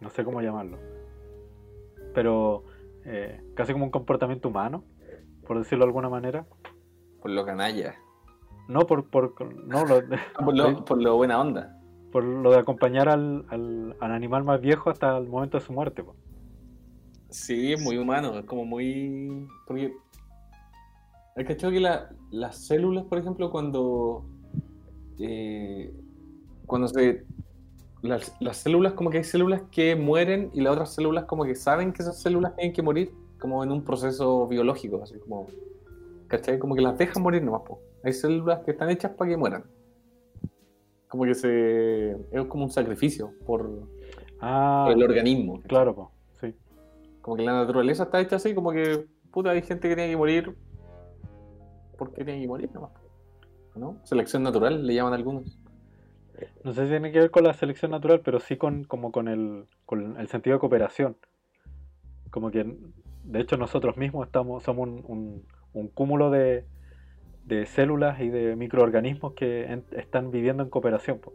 no 0.02 0.10
sé 0.10 0.24
cómo 0.24 0.41
llamarlo, 0.41 0.78
pero 2.13 2.63
eh, 3.06 3.41
casi 3.56 3.74
como 3.74 3.86
un 3.86 3.91
comportamiento 3.91 4.50
humano, 4.50 4.84
por 5.48 5.58
decirlo 5.58 5.86
de 5.86 5.89
alguna 5.89 6.10
manera. 6.10 6.46
Por 7.22 7.32
lo 7.32 7.46
canalla. 7.46 7.96
No 8.67 8.88
por, 8.88 9.10
por, 9.10 9.34
no, 9.65 9.86
lo, 9.86 9.95
Ah, 10.36 10.43
Por 10.43 10.56
lo, 10.56 10.86
por 10.86 11.01
lo 11.01 11.15
buena 11.17 11.39
onda. 11.39 11.80
por 12.12 12.23
lo 12.23 12.51
de 12.51 12.60
acompañar 12.60 13.10
al, 13.10 13.45
al, 13.49 13.95
al 13.99 14.12
animal 14.12 14.43
más 14.43 14.62
viejo 14.62 14.89
hasta 14.89 15.17
el 15.17 15.28
momento 15.28 15.58
de 15.60 15.63
su 15.65 15.73
muerte. 15.73 16.04
po. 16.04 16.15
Sí, 17.30 17.73
es 17.73 17.82
muy 17.82 17.97
humano, 17.97 18.38
es 18.39 18.45
como 18.45 18.65
muy... 18.65 19.47
Porque... 19.67 19.93
¿Has 21.36 21.43
cachado 21.45 21.73
que 21.73 21.82
la- 21.82 22.10
las 22.32 22.56
células, 22.65 23.04
por 23.06 23.17
ejemplo, 23.17 23.51
cuando... 23.51 24.25
eh, 25.19 25.93
cuando 26.65 26.88
se... 26.88 27.25
Las, 28.01 28.36
las 28.39 28.58
células, 28.58 28.93
como 28.93 29.10
que 29.10 29.17
hay 29.17 29.23
células 29.23 29.63
que 29.71 29.95
mueren 29.95 30.51
y 30.54 30.62
las 30.62 30.73
otras 30.73 30.93
células 30.93 31.25
como 31.25 31.43
que 31.43 31.56
saben 31.56 31.91
que 31.91 32.04
esas 32.04 32.21
células 32.21 32.56
tienen 32.56 32.71
que 32.73 32.84
morir, 32.84 33.12
como 33.39 33.63
en 33.63 33.71
un 33.71 33.84
proceso 33.84 34.47
biológico, 34.47 35.01
así 35.04 35.19
como... 35.19 35.47
¿Cachai? 36.28 36.58
Como 36.60 36.75
que 36.75 36.82
las 36.82 36.97
dejan 36.97 37.21
morir 37.23 37.43
nomás, 37.43 37.62
po. 37.63 37.80
Hay 38.06 38.13
células 38.13 38.60
que 38.63 38.72
están 38.72 38.89
hechas 38.89 39.12
para 39.13 39.32
que 39.32 39.36
mueran. 39.38 39.63
Como 41.08 41.24
que 41.26 41.34
se... 41.34 42.12
Es 42.12 42.46
como 42.48 42.65
un 42.65 42.72
sacrificio 42.72 43.34
por, 43.46 43.88
Ah, 44.39 44.88
el 44.91 45.02
organismo. 45.02 45.62
claro, 45.63 45.96
po, 45.96 46.12
sí. 46.39 46.54
Como 47.22 47.36
que 47.38 47.44
la 47.44 47.54
naturaleza 47.54 48.04
está 48.04 48.22
hecha 48.22 48.36
así, 48.36 48.54
como 48.54 48.72
que, 48.72 49.08
puta, 49.32 49.50
hay 49.52 49.62
gente 49.63 49.89
que 49.89 49.96
tiene 49.96 50.12
que 50.12 50.18
morir 50.18 50.56
porque 51.98 52.24
tiene 52.24 52.41
que 52.41 52.48
morir 52.48 52.70
nomás. 52.74 52.91
¿No? 53.76 53.98
Selección 54.04 54.44
natural, 54.44 54.86
le 54.86 54.94
llaman 54.94 55.13
algunos. 55.13 55.58
No 56.63 56.74
sé 56.74 56.84
si 56.84 56.89
tiene 56.89 57.12
que 57.12 57.20
ver 57.20 57.32
con 57.32 57.44
la 57.44 57.54
selección 57.54 57.91
natural, 57.91 58.22
pero 58.24 58.39
sí 58.39 58.56
con, 58.58 58.84
como 58.84 59.12
con 59.12 59.28
el, 59.28 59.65
con 59.86 60.18
el 60.20 60.28
sentido 60.28 60.56
de 60.58 60.60
cooperación. 60.60 61.18
Como 62.30 62.52
que, 62.52 62.78
de 63.24 63.39
hecho, 63.39 63.58
nosotros 63.58 63.98
mismos 63.98 64.28
estamos, 64.28 64.63
somos 64.63 64.88
un, 64.88 65.04
un- 65.08 65.46
un 65.74 65.88
cúmulo 65.89 66.30
de, 66.30 66.65
de 67.46 67.66
células 67.66 68.20
y 68.20 68.30
de 68.30 68.56
microorganismos 68.56 69.34
que 69.34 69.66
en- 69.66 69.86
están 69.92 70.32
viviendo 70.32 70.64
en 70.64 70.70
cooperación. 70.70 71.20
po, 71.20 71.34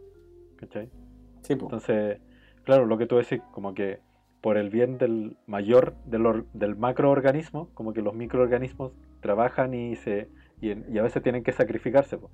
¿cachai? 0.57 0.89
Sí. 1.41 1.53
Entonces, 1.53 2.19
claro, 2.63 2.85
lo 2.85 2.97
que 2.97 3.05
tú 3.07 3.17
decís, 3.17 3.41
como 3.51 3.73
que 3.73 3.99
por 4.41 4.57
el 4.57 4.69
bien 4.69 4.97
del 4.97 5.37
mayor, 5.47 5.93
del, 6.05 6.25
or- 6.25 6.45
del 6.53 6.75
macroorganismo, 6.75 7.69
como 7.73 7.93
que 7.93 8.01
los 8.01 8.13
microorganismos 8.13 8.91
trabajan 9.21 9.73
y 9.73 9.95
se 9.95 10.27
y, 10.59 10.69
en- 10.71 10.85
y 10.93 10.99
a 10.99 11.01
veces 11.03 11.23
tienen 11.23 11.43
que 11.43 11.51
sacrificarse, 11.53 12.17
po, 12.17 12.29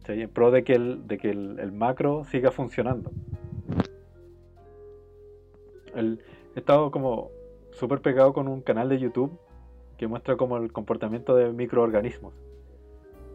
¿cachai? 0.00 0.22
en 0.22 0.30
pro 0.30 0.50
de 0.50 0.64
que 0.64 0.72
el, 0.74 1.06
de 1.06 1.18
que 1.18 1.30
el, 1.30 1.58
el 1.60 1.70
macro 1.72 2.24
siga 2.24 2.50
funcionando. 2.50 3.12
El- 5.94 6.20
he 6.54 6.58
estado 6.60 6.90
como 6.90 7.30
súper 7.72 8.00
pegado 8.00 8.32
con 8.32 8.48
un 8.48 8.60
canal 8.62 8.88
de 8.88 8.98
YouTube 8.98 9.38
que 9.98 10.06
muestra 10.06 10.36
como 10.36 10.56
el 10.56 10.72
comportamiento 10.72 11.36
de 11.36 11.52
microorganismos. 11.52 12.34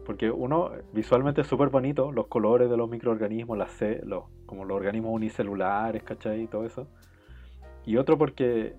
Porque 0.08 0.30
uno, 0.30 0.70
visualmente 0.94 1.42
es 1.42 1.46
súper 1.46 1.68
bonito, 1.68 2.12
los 2.12 2.28
colores 2.28 2.70
de 2.70 2.78
los 2.78 2.88
microorganismos, 2.88 3.58
las 3.58 3.78
los, 4.04 4.24
como 4.46 4.64
los 4.64 4.78
organismos 4.78 5.12
unicelulares, 5.12 6.02
¿cachai? 6.02 6.44
Y 6.44 6.46
todo 6.46 6.64
eso. 6.64 6.88
Y 7.84 7.98
otro 7.98 8.16
porque 8.16 8.74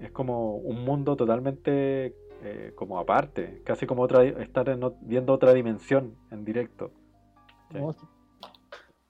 es 0.00 0.10
como 0.10 0.56
un 0.56 0.84
mundo 0.84 1.14
totalmente 1.14 2.16
eh, 2.42 2.72
como 2.74 2.98
aparte, 2.98 3.62
casi 3.64 3.86
como 3.86 4.02
otra, 4.02 4.24
estar 4.24 4.68
en 4.68 4.80
viendo 5.02 5.32
otra 5.32 5.54
dimensión 5.54 6.16
en 6.32 6.44
directo. 6.44 6.90
Sí. 7.70 7.78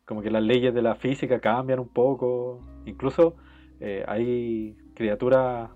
Como 0.05 0.21
que 0.21 0.31
las 0.31 0.43
leyes 0.43 0.75
de 0.75 0.83
la 0.83 0.97
física 0.97 1.41
cambian 1.41 1.81
un 1.81 1.89
poco. 1.89 2.61
Incluso 2.85 3.37
eh, 3.81 4.05
hay 4.07 4.77
criaturas 4.95 5.71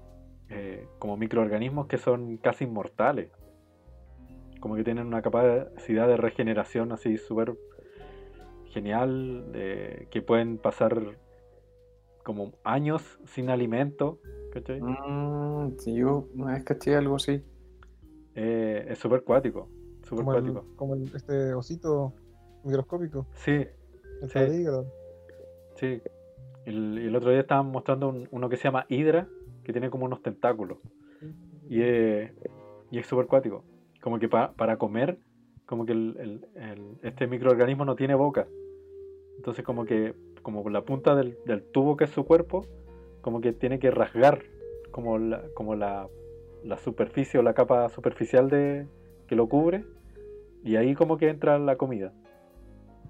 eh, 0.50 0.86
como 0.98 1.16
microorganismos 1.16 1.86
que 1.86 1.96
son 1.96 2.36
casi 2.36 2.64
inmortales. 2.64 3.30
Como 4.60 4.74
que 4.76 4.84
tienen 4.84 5.06
una 5.06 5.22
capacidad 5.22 6.06
de 6.08 6.16
regeneración 6.16 6.92
así 6.92 7.16
súper 7.16 7.54
genial, 8.70 9.50
de- 9.52 10.08
que 10.10 10.22
pueden 10.22 10.58
pasar 10.58 11.00
como 12.24 12.52
años 12.64 13.18
sin 13.26 13.50
alimento. 13.50 14.18
¿cachai? 14.52 14.80
Mm, 14.80 15.78
sí, 15.78 15.94
yo 15.94 16.28
una 16.34 16.54
vez 16.54 16.64
caché 16.64 16.96
algo 16.96 17.16
así. 17.16 17.42
Eh, 18.34 18.86
es 18.88 18.98
súper 18.98 19.22
cuático. 19.22 19.68
Súper 20.04 20.24
Como, 20.24 20.34
el, 20.34 20.76
como 20.76 20.94
el- 20.94 21.14
este 21.14 21.54
osito 21.54 22.14
microscópico, 22.64 23.26
Sí, 23.34 23.66
el 24.22 24.28
Sí. 24.30 24.64
Sí. 25.76 26.02
El, 26.64 26.98
y 27.02 27.06
el 27.06 27.16
otro 27.16 27.30
día 27.30 27.40
estaban 27.40 27.66
mostrando 27.70 28.08
un- 28.08 28.28
uno 28.30 28.48
que 28.48 28.56
se 28.56 28.64
llama 28.64 28.84
Hydra, 28.88 29.28
que 29.64 29.72
tiene 29.72 29.90
como 29.90 30.04
unos 30.06 30.22
tentáculos. 30.22 30.78
Y 31.68 31.82
es, 31.82 32.32
y 32.90 32.98
es 32.98 33.06
súper 33.06 33.26
cuático. 33.26 33.64
Como 34.00 34.18
que 34.18 34.28
pa- 34.28 34.52
para 34.52 34.76
comer, 34.76 35.18
como 35.66 35.84
que 35.86 35.92
el, 35.92 36.16
el- 36.18 36.46
el- 36.62 36.98
este 37.02 37.26
microorganismo 37.26 37.84
no 37.84 37.96
tiene 37.96 38.14
boca. 38.14 38.46
Entonces 39.36 39.64
como 39.64 39.84
que, 39.84 40.14
como 40.42 40.68
la 40.70 40.82
punta 40.82 41.14
del, 41.14 41.36
del 41.46 41.62
tubo 41.62 41.96
que 41.96 42.04
es 42.04 42.10
su 42.10 42.24
cuerpo, 42.24 42.64
como 43.20 43.40
que 43.40 43.52
tiene 43.52 43.78
que 43.78 43.90
rasgar 43.90 44.42
como 44.90 45.18
la, 45.18 45.42
como 45.54 45.74
la, 45.74 46.08
la 46.64 46.78
superficie 46.78 47.38
o 47.38 47.42
la 47.42 47.54
capa 47.54 47.88
superficial 47.90 48.48
de, 48.48 48.86
que 49.26 49.36
lo 49.36 49.48
cubre. 49.48 49.84
Y 50.64 50.76
ahí 50.76 50.94
como 50.94 51.18
que 51.18 51.28
entra 51.28 51.58
la 51.58 51.76
comida. 51.76 52.12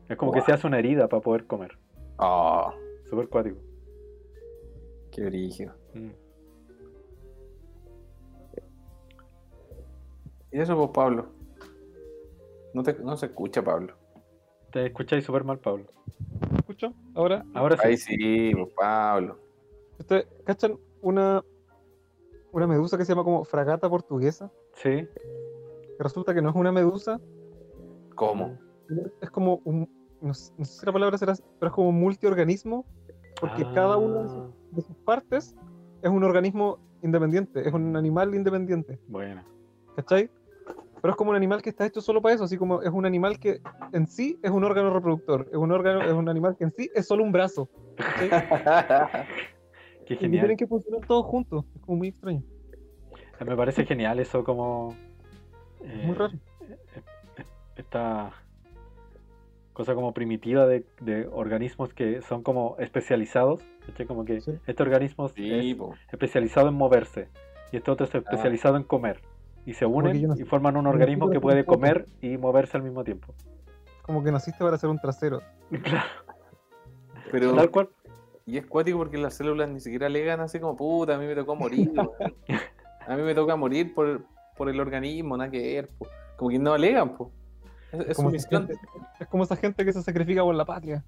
Es 0.09 0.17
como 0.17 0.33
que 0.33 0.41
se 0.43 0.53
hace 0.53 0.67
una 0.67 0.79
herida 0.79 1.09
para 1.09 1.23
poder 1.23 1.47
comer. 1.47 1.79
Ah, 2.19 2.75
Súper 3.09 3.29
cuático. 3.29 3.59
qué 5.13 5.25
brígido. 5.25 5.75
Mm. 5.95 6.11
Y 10.53 10.61
eso, 10.61 10.77
pues, 10.77 10.91
Pablo. 10.91 11.27
No, 12.75 12.83
te, 12.83 12.95
no 12.95 13.17
se 13.17 13.27
escucha, 13.27 13.63
Pablo. 13.63 13.95
Te 14.73 14.87
escucháis 14.87 15.25
súper 15.25 15.45
mal, 15.45 15.59
Pablo. 15.59 15.87
¿Me 16.51 16.59
escuchan? 16.59 16.95
Ahora, 17.15 17.45
Ahora 17.55 17.77
sí. 17.77 17.83
Ahí 17.87 17.97
sí, 17.97 18.53
pues, 18.55 18.73
Pablo. 18.75 19.39
¿ustedes 19.99 20.27
cachan 20.45 20.79
una, 21.03 21.43
una 22.53 22.67
medusa 22.67 22.97
que 22.97 23.05
se 23.05 23.13
llama 23.13 23.25
como 23.25 23.45
fragata 23.45 23.89
portuguesa? 23.91 24.51
Sí. 24.75 25.09
Resulta 25.99 26.33
que 26.35 26.41
no 26.43 26.51
es 26.51 26.55
una 26.55 26.71
medusa, 26.71 27.21
¿Cómo? 28.15 28.57
es 29.21 29.31
como 29.31 29.61
un, 29.65 29.89
no, 30.21 30.33
sé 30.35 30.53
no 30.57 30.65
sé 30.65 30.81
si 30.81 30.87
la 30.87 30.93
palabra 30.93 31.19
será, 31.19 31.35
pero 31.59 31.71
es 31.71 31.75
como 31.75 31.89
un 31.89 31.99
multiorganismo, 32.01 32.85
porque 33.41 33.65
cada 33.75 33.97
una 33.97 34.23
de 34.23 34.29
sus, 34.29 34.39
Ah, 34.39 34.51
de 34.71 34.83
sus 34.83 34.97
partes 34.99 35.57
es 36.03 36.11
un 36.11 36.23
organismo 36.23 36.79
independiente, 37.03 37.67
es 37.67 37.73
un 37.75 37.97
animal 37.97 38.35
independiente, 38.35 38.99
Bueno. 39.09 39.43
¿cachai? 39.97 40.31
Pero 41.01 41.13
es 41.13 41.17
como 41.17 41.31
un 41.31 41.37
animal 41.37 41.63
que 41.63 41.71
está 41.71 41.87
hecho 41.87 42.01
solo 42.01 42.21
para 42.21 42.35
eso, 42.35 42.45
así 42.45 42.57
como 42.57 42.83
es 42.83 42.91
un 42.91 43.07
animal 43.07 43.39
que 43.39 43.61
en 43.93 44.07
sí 44.07 44.39
es 44.43 44.51
un 44.51 44.65
órgano 44.65 44.93
reproductor, 44.93 45.47
es 45.51 45.57
un 45.57 45.71
órgano, 45.73 46.03
es 46.03 46.13
un 46.13 46.29
animal 46.29 46.57
que 46.57 46.65
en 46.65 46.73
sí 46.73 46.91
es 46.95 47.07
solo 47.07 47.23
un 47.25 47.33
brazo, 47.33 47.69
¿cachai? 47.97 48.29
Qué 50.07 50.15
Y 50.15 50.17
genial. 50.17 50.41
tienen 50.43 50.57
que 50.57 50.67
funcionar 50.67 51.07
todos 51.07 51.25
juntos, 51.27 51.65
es 51.75 51.81
como 51.83 51.99
muy 51.99 52.09
extraño, 52.09 52.43
Me 53.45 53.57
parece 53.57 53.85
genial 53.85 54.19
eso 54.19 54.43
como... 54.43 54.95
es 55.83 55.95
muy 56.05 56.15
eh, 56.15 56.19
raro. 56.19 56.33
esta 57.77 58.33
cosa 59.73 59.95
como 59.95 60.13
primitiva 60.13 60.67
de, 60.67 60.85
de 61.01 61.29
organismos 61.31 61.95
que 61.95 62.21
son 62.23 62.43
como 62.43 62.75
especializados, 62.81 63.63
¿cachai? 63.87 64.07
Como 64.07 64.25
que 64.25 64.41
Sí. 64.41 64.53
este 64.67 64.83
organismo 64.83 65.29
Sí, 65.29 65.71
es 65.71 65.77
po. 65.77 65.95
especializado 66.11 66.69
en 66.69 66.75
moverse 66.75 67.29
y 67.71 67.77
este 67.77 67.91
otro 67.91 68.07
es 68.07 68.15
especializado 68.15 68.77
en 68.77 68.83
comer 68.83 69.21
y 69.69 69.75
se 69.75 69.85
unen 69.85 70.27
no 70.27 70.35
y 70.35 70.45
forman 70.45 70.79
un 70.79 70.87
organismo 70.87 71.29
que 71.29 71.41
puede 71.41 71.67
comer 71.67 72.09
y 72.23 72.39
moverse 72.39 72.79
al 72.79 72.83
mismo 72.83 73.05
tiempo. 73.05 73.35
Como 74.01 74.25
que 74.25 74.33
naciste 74.33 74.65
para 74.65 74.79
ser 74.79 74.89
un 74.89 74.99
trasero. 74.99 75.43
Claro, 75.83 76.09
Pero, 77.31 77.55
tal 77.55 77.71
cual. 77.71 77.89
y 78.47 78.57
es 78.57 78.65
cuático 78.65 78.97
porque 78.97 79.19
las 79.19 79.35
células 79.35 79.69
ni 79.69 79.81
siquiera 79.81 80.07
alegan 80.07 80.41
así 80.41 80.59
como, 80.59 80.75
puta, 80.75 81.17
a 81.17 81.19
mí 81.19 81.27
me 81.27 81.35
tocó 81.35 81.55
morir. 81.55 81.93
a 83.07 83.15
mí 83.17 83.23
me 83.23 83.35
toca 83.35 83.57
morir 83.57 83.93
por, 83.95 84.25
por 84.57 84.71
el 84.71 84.81
organismo, 84.81 85.37
nada 85.37 85.51
que 85.51 85.61
ver. 85.61 85.89
po. 85.99 86.07
Como 86.39 86.51
que 86.51 86.59
no 86.59 86.73
alegan, 86.73 87.15
po. 87.15 87.31
Es, 87.93 88.01
es 88.01 88.17
su 88.17 88.23
como 88.23 88.29
esa 88.31 88.47
misión. 88.49 88.67
gente- 88.69 88.81
es 89.21 89.27
como 89.29 89.43
esa 89.45 89.57
gente 89.57 89.85
que 89.85 89.93
se 89.93 90.03
sacrifica 90.03 90.43
por 90.43 90.55
la 90.55 90.65
patria. 90.65 91.05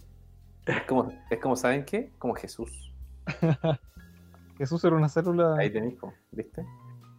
Es 0.67 0.83
como, 0.83 1.11
es 1.31 1.39
como, 1.39 1.57
¿saben 1.57 1.87
qué? 1.87 2.13
Como 2.19 2.35
Jesús. 2.35 2.93
Jesús 4.59 4.85
era 4.85 4.95
una 4.97 5.09
célula. 5.09 5.57
Ahí 5.57 5.71
tenéis, 5.71 5.97
¿viste? 6.33 6.67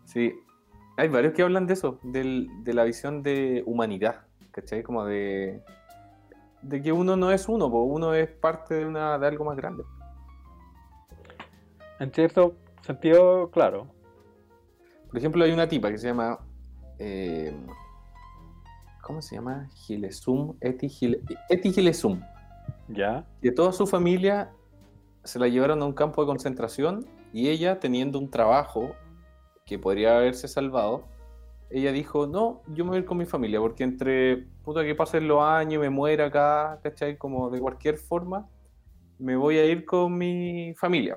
Sí, 0.06 0.36
hay 1.02 1.10
varios 1.10 1.34
que 1.34 1.42
hablan 1.42 1.66
de 1.66 1.74
eso, 1.74 1.98
del- 2.04 2.48
de 2.64 2.74
la 2.76 2.84
visión 2.84 3.24
de 3.24 3.64
humanidad, 3.66 4.22
¿cachai? 4.52 4.84
Como 4.84 5.04
de, 5.06 5.64
de 6.62 6.82
que 6.84 6.92
uno 6.92 7.16
no 7.16 7.32
es 7.32 7.50
uno, 7.50 7.66
uno 7.68 8.14
es 8.14 8.30
parte 8.30 8.76
de, 8.76 8.86
una, 8.86 9.18
de 9.18 9.26
algo 9.28 9.46
más 9.46 9.58
grande. 9.58 9.84
En 12.00 12.14
cierto 12.14 12.54
sentido, 12.82 13.50
claro. 13.50 13.88
Por 15.08 15.18
ejemplo, 15.18 15.44
hay 15.44 15.52
una 15.52 15.68
tipa 15.68 15.90
que 15.90 15.98
se 15.98 16.08
llama. 16.08 16.38
eh, 17.00 17.52
¿Cómo 19.02 19.22
se 19.24 19.36
llama? 19.36 19.68
Gilesum. 19.74 20.56
Eti, 20.62 20.88
Gile- 20.88 21.22
Eti 21.50 21.74
Gilesum. 21.74 22.22
Ya. 22.90 23.26
Que 23.42 23.52
toda 23.52 23.72
su 23.72 23.88
familia 23.88 24.52
se 25.24 25.40
la 25.40 25.48
llevaron 25.48 25.82
a 25.82 25.86
un 25.86 25.94
campo 25.94 26.22
de 26.22 26.28
concentración 26.28 27.06
y 27.34 27.50
ella, 27.50 27.80
teniendo 27.80 28.20
un 28.20 28.30
trabajo 28.30 28.92
que 29.72 29.80
podría 29.80 30.18
haberse 30.18 30.50
salvado, 30.50 31.06
ella 31.70 31.94
dijo: 31.94 32.28
No, 32.28 32.62
yo 32.74 32.84
me 32.84 32.90
voy 32.90 32.98
a 32.98 33.00
ir 33.00 33.06
con 33.06 33.18
mi 33.18 33.26
familia 33.26 33.62
porque 33.62 33.86
entre 33.86 34.48
puta 34.66 34.84
que 34.84 34.94
pasen 34.96 35.30
los 35.30 35.42
años 35.42 35.80
me 35.80 35.90
muera 35.90 36.26
acá, 36.26 36.82
¿cachai? 36.84 37.18
Como 37.18 37.50
de 37.50 37.62
cualquier 37.62 37.96
forma, 37.98 38.50
me 39.18 39.38
voy 39.38 39.58
a 39.60 39.66
ir 39.66 39.86
con 39.86 40.18
mi 40.18 40.74
familia 40.76 41.16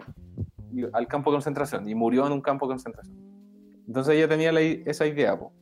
al 0.92 1.08
campo 1.08 1.30
de 1.32 1.34
concentración 1.34 1.88
y 1.88 1.96
murió 1.96 2.24
en 2.28 2.32
un 2.32 2.40
campo 2.40 2.66
de 2.66 2.74
concentración. 2.74 3.16
Entonces 3.88 4.14
ella 4.14 4.28
tenía 4.28 4.52
la 4.52 4.60
esa 4.60 5.04
idea, 5.04 5.36
po. 5.36 5.52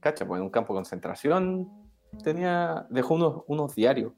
¿Cacha? 0.00 0.26
Pues 0.26 0.38
en 0.38 0.44
un 0.44 0.50
campo 0.50 0.74
de 0.74 0.78
concentración 0.78 1.66
tenía, 2.22 2.86
dejó 2.90 3.14
unos, 3.14 3.42
unos 3.46 3.74
diarios 3.74 4.12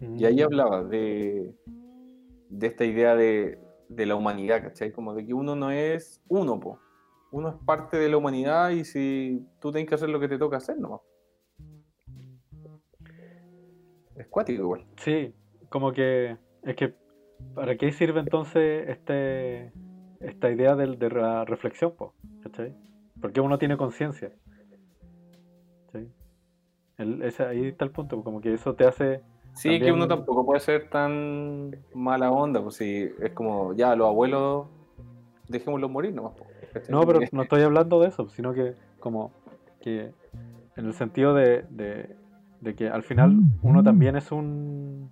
y 0.00 0.24
ahí 0.24 0.36
Mm. 0.36 0.44
hablaba 0.44 0.84
de, 0.84 1.52
de 2.48 2.66
esta 2.68 2.84
idea 2.84 3.16
de, 3.16 3.58
de 3.88 4.06
la 4.06 4.14
humanidad, 4.14 4.62
¿cachai? 4.62 4.92
Como 4.92 5.14
de 5.14 5.26
que 5.26 5.34
uno 5.34 5.56
no 5.56 5.72
es 5.72 6.20
uno, 6.28 6.60
po. 6.60 6.78
Uno 7.36 7.50
es 7.50 7.56
parte 7.66 7.98
de 7.98 8.08
la 8.08 8.16
humanidad 8.16 8.70
y 8.70 8.86
si 8.86 9.46
tú 9.60 9.70
tienes 9.70 9.86
que 9.90 9.94
hacer 9.94 10.08
lo 10.08 10.18
que 10.18 10.26
te 10.26 10.38
toca 10.38 10.56
hacer, 10.56 10.78
¿no? 10.78 11.02
Es 14.14 14.26
cuático 14.28 14.62
igual. 14.62 14.86
Sí, 14.96 15.34
como 15.68 15.92
que 15.92 16.38
es 16.62 16.76
que 16.76 16.94
¿para 17.54 17.76
qué 17.76 17.92
sirve 17.92 18.20
entonces 18.20 18.88
este 18.88 19.70
esta 20.20 20.50
idea 20.50 20.76
de, 20.76 20.86
la 21.10 21.44
reflexión, 21.44 21.94
po? 21.94 22.14
¿cachai? 22.42 22.74
Porque 23.20 23.42
uno 23.42 23.58
tiene 23.58 23.76
conciencia. 23.76 24.32
ahí 25.92 27.66
está 27.66 27.84
el 27.84 27.90
punto, 27.90 28.24
como 28.24 28.40
que 28.40 28.54
eso 28.54 28.74
te 28.74 28.86
hace 28.86 29.20
Sí, 29.52 29.78
que 29.78 29.92
uno 29.92 30.08
tampoco 30.08 30.46
puede 30.46 30.60
ser 30.60 30.88
tan 30.88 31.76
mala 31.92 32.30
onda, 32.30 32.62
pues 32.62 32.76
si 32.76 33.10
es 33.20 33.32
como, 33.34 33.74
ya, 33.74 33.94
los 33.94 34.08
abuelos, 34.08 34.68
dejémoslos 35.48 35.90
morir 35.90 36.14
nomás. 36.14 36.32
po, 36.34 36.46
¿cachai? 36.80 36.92
No, 36.94 37.02
pero 37.06 37.20
no 37.32 37.42
estoy 37.42 37.62
hablando 37.62 38.00
de 38.00 38.08
eso, 38.08 38.28
sino 38.28 38.52
que 38.52 38.74
como 39.00 39.32
que 39.80 40.12
en 40.76 40.86
el 40.86 40.92
sentido 40.94 41.34
de, 41.34 41.64
de, 41.70 42.16
de 42.60 42.74
que 42.74 42.88
al 42.88 43.02
final 43.02 43.36
uno 43.62 43.82
también 43.82 44.16
es 44.16 44.30
un 44.32 45.10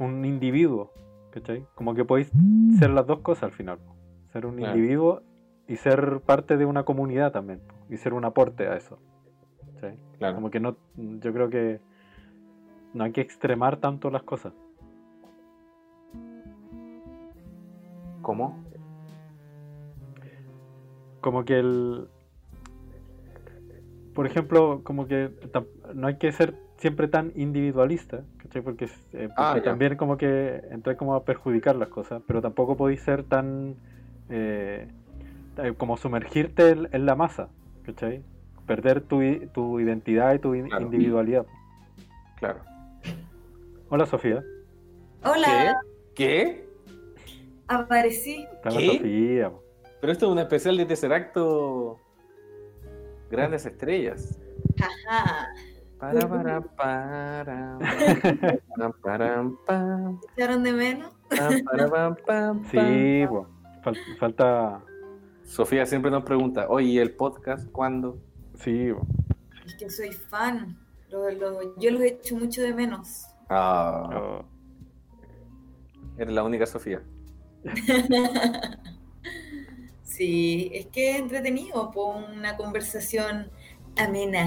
un 0.00 0.24
individuo, 0.24 0.90
¿cachai? 1.30 1.66
Como 1.74 1.94
que 1.94 2.04
podéis 2.04 2.32
ser 2.78 2.90
las 2.90 3.06
dos 3.06 3.20
cosas 3.20 3.44
al 3.44 3.52
final, 3.52 3.78
ser 4.32 4.46
un 4.46 4.56
Claro. 4.56 4.74
individuo 4.76 5.22
y 5.68 5.76
ser 5.76 6.20
parte 6.20 6.56
de 6.56 6.64
una 6.66 6.84
comunidad 6.84 7.32
también, 7.32 7.60
y 7.88 7.96
ser 7.96 8.12
un 8.14 8.24
aporte 8.24 8.66
a 8.68 8.76
eso. 8.76 8.98
¿cachai? 9.74 9.96
Claro. 10.18 10.34
Como 10.34 10.50
que 10.50 10.60
no, 10.60 10.76
yo 10.96 11.32
creo 11.32 11.48
que 11.50 11.80
no 12.92 13.04
hay 13.04 13.12
que 13.12 13.20
extremar 13.20 13.76
tanto 13.76 14.10
las 14.10 14.22
cosas. 14.22 14.52
¿Cómo? 18.22 18.64
Como 21.24 21.42
que 21.46 21.58
el 21.58 22.06
por 24.14 24.26
ejemplo 24.26 24.82
como 24.84 25.06
que 25.08 25.30
no 25.94 26.06
hay 26.06 26.18
que 26.18 26.30
ser 26.32 26.54
siempre 26.76 27.08
tan 27.08 27.32
individualista 27.34 28.24
¿cachai? 28.36 28.60
porque, 28.60 28.84
eh, 29.14 29.30
Ah, 29.34 29.52
porque 29.54 29.62
también 29.64 29.96
como 29.96 30.18
que 30.18 30.60
entra 30.70 30.98
como 30.98 31.14
a 31.14 31.24
perjudicar 31.24 31.76
las 31.76 31.88
cosas 31.88 32.20
pero 32.26 32.42
tampoco 32.42 32.76
podéis 32.76 33.00
ser 33.00 33.24
tan 33.24 33.76
eh, 34.28 34.86
eh, 35.56 35.72
como 35.78 35.96
sumergirte 35.96 36.68
en, 36.68 36.88
en 36.92 37.06
la 37.06 37.14
masa 37.14 37.48
¿cachai? 37.86 38.22
perder 38.66 39.00
tu, 39.00 39.22
i- 39.22 39.48
tu 39.54 39.80
identidad 39.80 40.34
y 40.34 40.38
tu 40.40 40.54
in- 40.54 40.66
Claro. 40.68 40.84
individualidad 40.84 41.46
Claro. 42.36 42.60
hola 43.88 44.04
Sofía 44.04 44.44
Hola, 45.26 45.80
¿Qué? 46.14 46.68
aparecí. 47.66 48.46
Está 48.52 48.68
la 48.72 48.78
¿Qué? 48.78 48.86
Sofía. 48.88 49.50
Pero 50.04 50.12
esto 50.12 50.26
es 50.26 50.32
un 50.32 50.38
especial 50.38 50.76
de 50.76 50.84
Tesseracto 50.84 51.98
Grandes 53.30 53.64
Estrellas. 53.64 54.38
Ajá. 54.78 55.48
Para, 55.98 56.28
para, 56.28 56.60
para, 56.60 57.78
para, 59.00 59.42
para, 59.64 60.12
¿Echaron 60.36 60.62
de 60.62 60.72
menos? 60.74 61.10
sí. 62.70 63.24
Fal- 63.82 63.96
falta 64.18 64.82
Sofía 65.42 65.86
siempre 65.86 66.10
nos 66.10 66.22
pregunta, 66.24 66.66
oye, 66.68 66.86
¿y 66.88 66.98
el 66.98 67.12
podcast 67.16 67.66
cuándo? 67.72 68.18
sí 68.58 68.90
po. 68.92 69.06
Es 69.64 69.74
que 69.76 69.88
soy 69.88 70.12
fan. 70.12 70.76
Lo- 71.08 71.30
lo- 71.30 71.78
yo 71.78 71.90
los 71.92 72.02
echo 72.02 72.36
mucho 72.36 72.60
de 72.60 72.74
menos. 72.74 73.24
Ah, 73.48 74.10
Oh. 74.12 74.44
eres 76.18 76.34
la 76.34 76.42
única 76.44 76.66
Sofía. 76.66 77.00
Sí, 80.16 80.70
es 80.72 80.86
que 80.86 81.10
es 81.10 81.16
entretenido, 81.18 81.90
por 81.90 82.14
una 82.16 82.56
conversación 82.56 83.50
amena. 83.96 84.46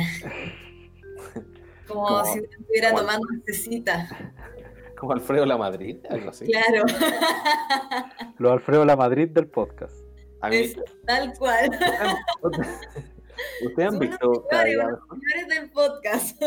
Como 1.87 2.07
Como- 2.07 2.25
si 2.33 2.39
estuviera 2.39 2.91
como- 2.91 3.01
tomando 3.01 3.27
necesita. 3.45 4.07
Como 4.97 5.11
Alfredo 5.11 5.45
La 5.45 5.57
Madrid, 5.57 5.97
algo 6.09 6.29
así. 6.31 6.45
Claro, 6.45 6.83
Los 8.39 8.51
Alfredo 8.51 8.83
La 8.83 8.95
Madrid 8.95 9.29
del 9.29 9.47
podcast 9.47 9.93
A 10.41 10.49
mí, 10.49 10.55
es 10.55 10.75
tal 11.05 11.33
cual. 11.37 11.69
¿Ustedes 13.63 13.89
han 13.93 13.99
visto 13.99 14.43
cada 14.49 14.63
señores, 14.63 14.97
señores 15.11 15.47
del 15.49 15.69
podcast. 15.69 16.41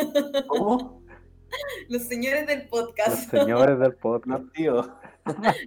¿Cómo? 0.49 1.01
Los 1.89 2.03
señores 2.09 2.47
del 2.49 2.61
los 2.61 2.69
podcast. 2.69 3.31
señores 3.31 3.79
del 3.79 3.95
podcast 3.95 4.27
No, 4.27 4.51
tío. 4.51 4.99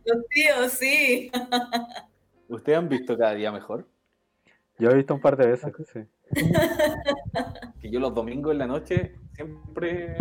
Los 0.06 0.28
tíos, 0.30 0.72
sí. 0.74 1.32
¿Ustedes 2.54 2.78
han 2.78 2.90
visto 2.90 3.18
cada 3.18 3.34
día 3.34 3.52
mejor? 3.52 3.88
Yo 4.80 4.90
he 4.90 4.96
visto 4.96 5.14
un 5.14 5.22
par 5.22 5.38
de 5.38 5.48
veces, 5.48 5.74
sí. 5.92 6.00
Que 7.82 7.90
yo 7.90 8.00
los 8.00 8.14
domingos 8.14 8.52
en 8.52 8.58
la 8.60 8.68
noche 8.68 9.16
siempre, 9.34 10.16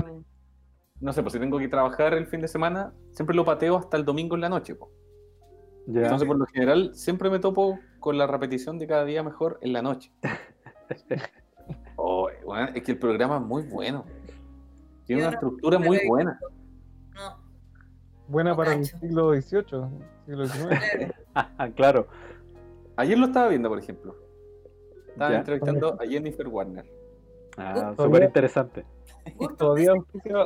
no 1.00 1.12
sé, 1.12 1.22
pues 1.22 1.32
si 1.34 1.38
tengo 1.38 1.58
que 1.58 1.68
trabajar 1.68 2.14
el 2.14 2.26
fin 2.26 2.40
de 2.40 2.48
semana, 2.48 2.92
siempre 3.12 3.36
lo 3.36 3.44
pateo 3.44 3.76
hasta 3.76 3.96
el 3.96 4.04
domingo 4.04 4.34
en 4.34 4.40
la 4.40 4.48
noche. 4.48 4.74
po. 4.74 4.90
Entonces, 5.86 6.26
por 6.26 6.36
lo 6.38 6.46
general, 6.46 6.94
siempre 6.94 7.28
me 7.28 7.38
topo 7.38 7.78
con 7.98 8.16
la 8.16 8.26
repetición 8.26 8.78
de 8.78 8.86
cada 8.86 9.04
día 9.04 9.22
mejor 9.22 9.58
en 9.62 9.72
la 9.72 9.82
noche. 9.82 10.10
Oh, 11.96 12.28
weón, 12.44 12.70
es 12.74 12.82
que 12.82 12.92
el 12.92 12.98
programa 12.98 13.36
es 13.36 13.42
muy 13.42 13.62
bueno. 13.62 14.04
Tiene 15.06 15.22
Yo 15.22 15.28
una 15.28 15.30
no- 15.30 15.34
estructura 15.34 15.78
no 15.78 15.86
muy 15.86 16.00
buena. 16.08 16.38
No, 17.14 17.38
Buena 18.28 18.56
para 18.56 18.74
el 18.74 18.84
siglo 18.84 19.32
XVIII, 19.32 19.64
siglo 20.26 20.46
XIX. 20.46 21.14
claro. 21.76 22.06
Ayer 22.96 23.18
lo 23.18 23.26
estaba 23.26 23.48
viendo, 23.48 23.68
por 23.68 23.78
ejemplo. 23.78 24.16
Estaba 25.08 25.30
Ya. 25.32 25.38
entrevistando 25.38 26.00
a 26.00 26.06
Jennifer 26.06 26.48
Warner. 26.48 26.86
Ah, 27.58 27.92
súper 27.96 28.22
interesante. 28.22 28.84
Todavía 29.58 29.92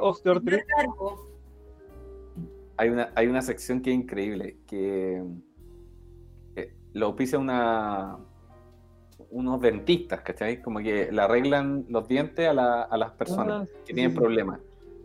Osteoartritis. 0.01 0.65
Hay 2.79 2.89
una, 2.91 3.11
hay 3.15 3.27
una 3.29 3.41
sección 3.43 3.81
que 3.81 3.91
es 3.91 3.97
increíble, 3.97 4.59
que 4.67 5.23
eh, 6.57 6.75
lo 6.93 7.07
auspicia 7.07 7.39
una, 7.39 8.19
unos 9.31 9.61
dentistas, 9.63 10.21
¿cachai? 10.21 10.61
Como 10.61 10.81
que 10.81 11.11
le 11.11 11.23
arreglan 11.23 11.87
los 11.89 12.07
dientes 12.07 12.47
a, 12.49 12.53
la- 12.53 12.83
a 12.83 12.97
las 12.99 13.13
personas 13.13 13.63
Ah, 13.63 13.73
que 13.85 13.87
sí, 13.87 13.95
tienen 13.95 14.11
sí. 14.13 14.19
problemas. 14.19 14.61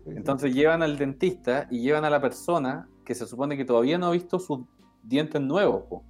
Entonces 0.05 0.53
llevan 0.53 0.83
al 0.83 0.97
dentista 0.97 1.67
y 1.69 1.81
llevan 1.81 2.05
a 2.05 2.09
la 2.09 2.21
persona 2.21 2.87
que 3.05 3.15
se 3.15 3.25
supone 3.25 3.57
que 3.57 3.65
todavía 3.65 3.97
no 3.97 4.07
ha 4.07 4.11
visto 4.11 4.39
sus 4.39 4.59
dientes 5.03 5.41
nuevos. 5.41 5.83
po. 5.89 6.03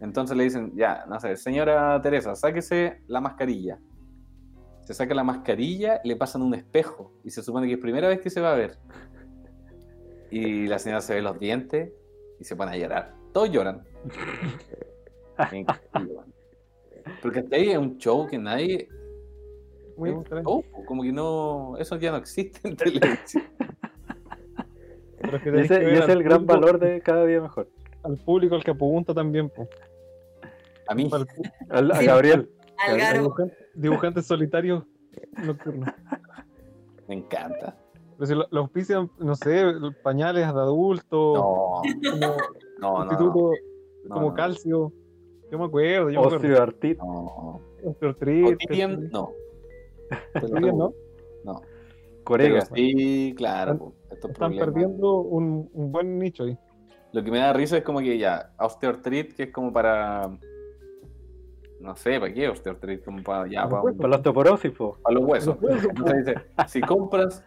Entonces 0.00 0.36
le 0.36 0.44
dicen, 0.44 0.72
ya, 0.74 1.04
no 1.08 1.20
sé, 1.20 1.36
señora 1.36 2.00
Teresa, 2.02 2.34
sáquese 2.34 3.02
la 3.06 3.20
mascarilla. 3.20 3.78
Se 4.80 4.94
saca 4.94 5.14
la 5.14 5.22
mascarilla, 5.22 6.00
le 6.02 6.16
pasan 6.16 6.42
un 6.42 6.54
espejo 6.54 7.12
y 7.22 7.30
se 7.30 7.42
supone 7.42 7.68
que 7.68 7.74
es 7.74 7.78
primera 7.78 8.08
vez 8.08 8.20
que 8.20 8.30
se 8.30 8.40
va 8.40 8.52
a 8.52 8.56
ver. 8.56 8.78
Y 10.30 10.66
la 10.66 10.80
señora 10.80 11.02
se 11.02 11.14
ve 11.14 11.22
los 11.22 11.38
dientes 11.38 11.92
y 12.40 12.44
se 12.44 12.56
pone 12.56 12.72
a 12.72 12.76
llorar. 12.76 13.14
Todos 13.32 13.50
lloran. 13.50 13.84
Porque 17.22 17.40
hasta 17.40 17.56
ahí 17.56 17.70
es 17.70 17.78
un 17.78 17.98
show 17.98 18.26
que 18.26 18.38
nadie... 18.38 18.88
Muy 19.96 20.10
show, 20.42 20.64
como 20.86 21.02
que 21.02 21.12
no... 21.12 21.76
Eso 21.78 21.96
ya 21.96 22.10
no 22.10 22.16
existe 22.18 22.66
en 22.68 22.76
televisión. 22.76 23.44
Pero 25.20 25.36
es 25.36 25.42
que 25.42 25.50
Y 25.50 25.60
ese, 25.60 25.78
que 25.78 25.84
y 25.84 25.86
ese 25.88 25.96
es 25.98 26.02
al 26.04 26.10
el 26.10 26.22
gran 26.24 26.46
valor 26.46 26.78
de 26.78 27.00
cada 27.00 27.24
día 27.26 27.40
mejor. 27.40 27.68
Al 28.02 28.16
público 28.16 28.54
al 28.56 28.64
que 28.64 28.72
apunta 28.72 29.14
también, 29.14 29.48
po. 29.50 29.68
A 30.88 30.94
mí, 30.94 31.08
pu- 31.08 31.26
Al- 31.70 31.92
a. 31.92 32.02
Gabriel. 32.02 32.50
Al 32.78 33.18
dibujantes, 33.20 33.58
dibujantes 33.74 34.26
solitarios 34.26 34.82
nocturnos. 35.44 35.88
me 37.06 37.14
encanta. 37.14 37.76
Pero 38.16 38.26
si 38.26 38.34
lo, 38.34 38.46
lo 38.50 38.60
auspician, 38.62 39.08
no 39.18 39.36
sé, 39.36 39.62
pañales 40.02 40.42
de 40.52 40.60
adultos, 40.60 41.34
No, 41.38 41.82
como 42.10 42.36
no, 42.80 42.98
no. 42.98 43.02
instituto, 43.04 43.50
no, 44.04 44.14
como 44.14 44.28
no, 44.30 44.34
calcio. 44.34 44.92
Yo 45.52 45.58
me 45.58 45.66
acuerdo, 45.66 46.10
yo 46.10 46.20
me 46.20 46.26
acuerdo. 46.26 46.36
Osteoartritis. 46.36 46.98
No. 46.98 47.60
Osteoartritis, 47.84 48.98
no. 49.12 49.32
Lo 50.34 50.40
Cotidian, 50.40 50.78
¿no? 50.78 50.94
No. 51.44 51.62
Corega. 52.24 52.64
Pero 52.70 52.74
sí, 52.76 53.34
claro. 53.36 53.72
Están- 53.72 53.78
po, 53.78 53.94
estos 54.10 54.30
Están 54.30 54.50
problemas. 54.50 54.64
perdiendo 54.74 55.20
un, 55.20 55.70
un 55.72 55.92
buen 55.92 56.18
nicho 56.18 56.44
ahí. 56.44 56.56
Lo 57.12 57.22
que 57.22 57.30
me 57.30 57.38
da 57.38 57.52
risa 57.52 57.76
es 57.78 57.82
como 57.84 57.98
que 58.00 58.16
ya, 58.16 58.52
osteoartritis, 58.58 59.34
que 59.34 59.42
es 59.44 59.50
como 59.52 59.72
para. 59.72 60.30
No 61.80 61.96
sé, 61.96 62.20
¿para 62.20 62.32
qué 62.32 62.48
osteoartritis? 62.48 63.04
Como 63.04 63.22
para, 63.22 63.48
ya, 63.50 63.68
Para 63.68 63.82
para, 63.96 64.08
la 64.08 64.16
osteoporosis, 64.16 64.70
po. 64.72 64.96
para 65.02 65.14
los 65.14 65.24
huesos. 65.24 65.56
Los 65.60 65.70
huesos, 65.72 65.88
Entonces 65.90 66.26
dice, 66.26 66.40
si 66.68 66.80
compras, 66.80 67.44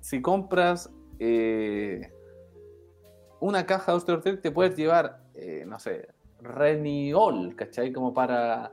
si 0.00 0.20
compras 0.20 0.90
eh, 1.20 2.10
una 3.40 3.64
caja 3.66 3.92
de 3.92 3.98
osteoartritis, 3.98 4.42
te 4.42 4.50
puedes 4.50 4.76
llevar, 4.76 5.20
eh, 5.34 5.64
no 5.66 5.78
sé, 5.78 6.08
Reniol, 6.40 7.54
¿cachai? 7.54 7.92
Como 7.92 8.12
para, 8.12 8.72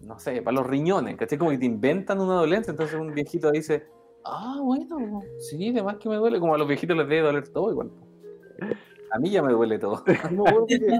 no 0.00 0.18
sé, 0.18 0.42
para 0.42 0.56
los 0.56 0.66
riñones, 0.66 1.16
¿cachai? 1.16 1.38
Como 1.38 1.50
que 1.50 1.58
te 1.58 1.66
inventan 1.66 2.20
una 2.20 2.34
dolencia, 2.34 2.70
entonces 2.70 2.98
un 2.98 3.12
viejito 3.14 3.50
dice, 3.50 3.86
ah, 4.24 4.58
bueno, 4.62 5.22
sí, 5.38 5.72
de 5.72 5.82
más 5.82 5.96
que 5.96 6.08
me 6.08 6.16
duele, 6.16 6.38
como 6.40 6.54
a 6.54 6.58
los 6.58 6.68
viejitos 6.68 6.96
les 6.96 7.08
debe 7.08 7.22
doler 7.26 7.48
todo 7.48 7.70
igual. 7.70 7.90
A 9.10 9.18
mí 9.18 9.30
ya 9.30 9.42
me 9.42 9.52
duele 9.52 9.78
todo. 9.78 10.02
Acuerdo 10.22 10.66
que, 10.66 10.78
que- 10.78 10.98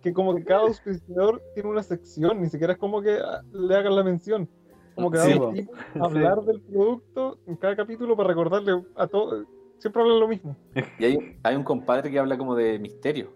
que 0.00 0.12
como 0.14 0.34
que 0.34 0.44
cada 0.44 0.62
auspiciador 0.62 1.42
tiene 1.54 1.68
una 1.68 1.82
sección, 1.82 2.40
ni 2.40 2.48
siquiera 2.48 2.72
es 2.72 2.78
como 2.78 3.02
que 3.02 3.18
ah, 3.18 3.42
le 3.52 3.74
hagan 3.76 3.94
la 3.96 4.02
mención. 4.02 4.48
Como 4.94 5.10
que 5.10 5.18
Sí, 5.18 5.68
hablar 6.00 6.40
del 6.42 6.60
producto 6.62 7.38
en 7.46 7.56
cada 7.56 7.76
capítulo 7.76 8.14
para 8.16 8.28
recordarle 8.28 8.82
a 8.96 9.06
todos. 9.06 9.46
Siempre 9.78 10.02
hablan 10.02 10.20
lo 10.20 10.28
mismo. 10.28 10.56
Y 10.98 11.04
hay, 11.04 11.38
hay 11.42 11.56
un 11.56 11.64
compadre 11.64 12.10
que 12.10 12.18
habla 12.18 12.36
como 12.38 12.54
de 12.54 12.78
misterio. 12.78 13.30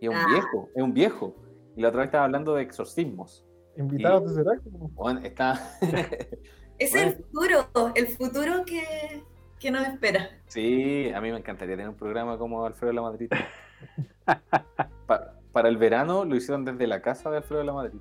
Y 0.00 0.06
es 0.06 0.10
un 0.10 0.16
Ah. 0.16 0.26
viejo, 0.28 0.68
es 0.74 0.82
un 0.82 0.92
viejo. 0.94 1.34
Y 1.76 1.82
la 1.82 1.88
otra 1.88 2.00
vez 2.00 2.08
estaba 2.08 2.24
hablando 2.24 2.54
de 2.54 2.62
exorcismos. 2.62 3.44
Invitados 3.76 4.34
de 4.34 4.42
Serac. 4.42 4.62
como- 4.62 4.88
Bueno, 4.90 5.20
está... 5.20 5.76
Es 6.78 6.94
el 6.94 7.14
futuro, 7.14 7.68
el 7.94 8.06
futuro 8.08 8.64
que, 8.66 9.22
que 9.58 9.70
nos 9.70 9.86
espera. 9.88 10.28
Sí, 10.48 11.10
a 11.14 11.20
mí 11.22 11.30
me 11.32 11.38
encantaría 11.38 11.74
tener 11.74 11.88
un 11.88 11.96
programa 11.96 12.36
como 12.36 12.66
Alfredo 12.66 12.88
de 12.90 12.94
la 12.96 13.02
Madrid. 13.02 13.30
Pa- 15.06 15.32
para 15.52 15.68
el 15.70 15.78
verano 15.78 16.26
lo 16.26 16.36
hicieron 16.36 16.66
desde 16.66 16.86
la 16.86 17.00
casa 17.00 17.30
de 17.30 17.38
Alfredo 17.38 17.60
de 17.60 17.66
la 17.66 17.72
Madrid. 17.72 17.98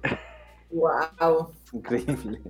Wow. 0.72 1.54
Increíble. 1.72 2.42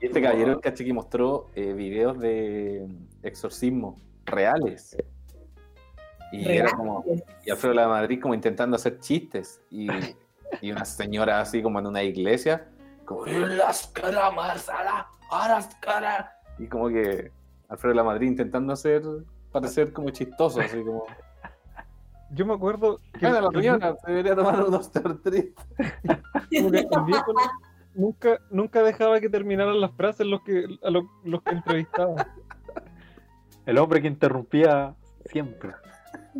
Y 0.00 0.06
este 0.06 0.20
caballero, 0.20 0.60
caché, 0.60 0.84
que 0.84 0.92
mostró 0.92 1.50
eh, 1.54 1.72
videos 1.72 2.18
de 2.18 2.88
exorcismo 3.22 4.00
reales. 4.24 4.96
Y 6.32 6.48
era 6.50 6.72
como, 6.72 7.04
y 7.44 7.50
Alfredo 7.50 7.74
de 7.76 7.80
la 7.80 7.86
Madrid 7.88 8.18
como 8.20 8.34
intentando 8.34 8.74
hacer 8.74 8.98
chistes. 8.98 9.60
Y, 9.70 9.86
y 10.60 10.72
una 10.72 10.84
señora 10.84 11.40
así 11.40 11.62
como 11.62 11.78
en 11.78 11.86
una 11.86 12.02
iglesia, 12.02 12.68
como 13.04 13.26
las 13.26 13.86
caras, 13.88 14.68
las 15.30 15.74
caras. 15.76 16.26
Y 16.58 16.66
como 16.68 16.88
que 16.88 17.30
Alfredo 17.68 17.92
de 17.92 17.96
la 17.96 18.04
Madrid 18.04 18.28
intentando 18.28 18.72
hacer, 18.72 19.02
parecer 19.52 19.92
como 19.92 20.10
chistoso, 20.10 20.60
así 20.60 20.82
como. 20.82 21.04
Yo 22.30 22.44
me 22.44 22.54
acuerdo 22.54 22.98
que, 23.12 23.20
Bueno, 23.28 23.50
la 23.50 23.60
señora 23.60 23.96
se 24.04 24.10
debería 24.10 24.34
tomar 24.34 24.62
unos 24.64 24.90
no- 24.94 25.20
nunca, 27.94 28.38
nunca 28.50 28.82
dejaba 28.82 29.20
que 29.20 29.28
terminaran 29.28 29.80
las 29.80 29.92
frases 29.92 30.26
los 30.26 30.42
que, 30.42 30.66
a 30.82 30.90
lo- 30.90 31.08
los 31.24 31.42
que 31.42 31.52
entrevistaba. 31.52 32.26
El 33.64 33.78
hombre 33.78 34.02
que 34.02 34.08
interrumpía 34.08 34.94
siempre. 35.26 35.72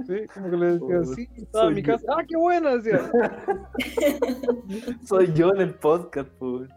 ¿Sí? 0.07 0.27
Como 0.35 0.51
que 0.51 0.57
le 0.57 0.67
decía, 0.79 0.99
Oh, 1.01 1.05
sí, 1.05 1.29
estaba 1.37 1.69
en 1.69 1.75
mi 1.75 1.83
yo. 1.83 1.93
casa. 1.93 2.07
¡Ah, 2.17 2.23
qué 2.29 2.37
buena! 2.37 2.77
Decía. 2.77 3.01
Soy 5.05 5.33
yo 5.33 5.51
en 5.55 5.61
el 5.61 5.75
podcast, 5.75 6.29
pues. 6.39 6.69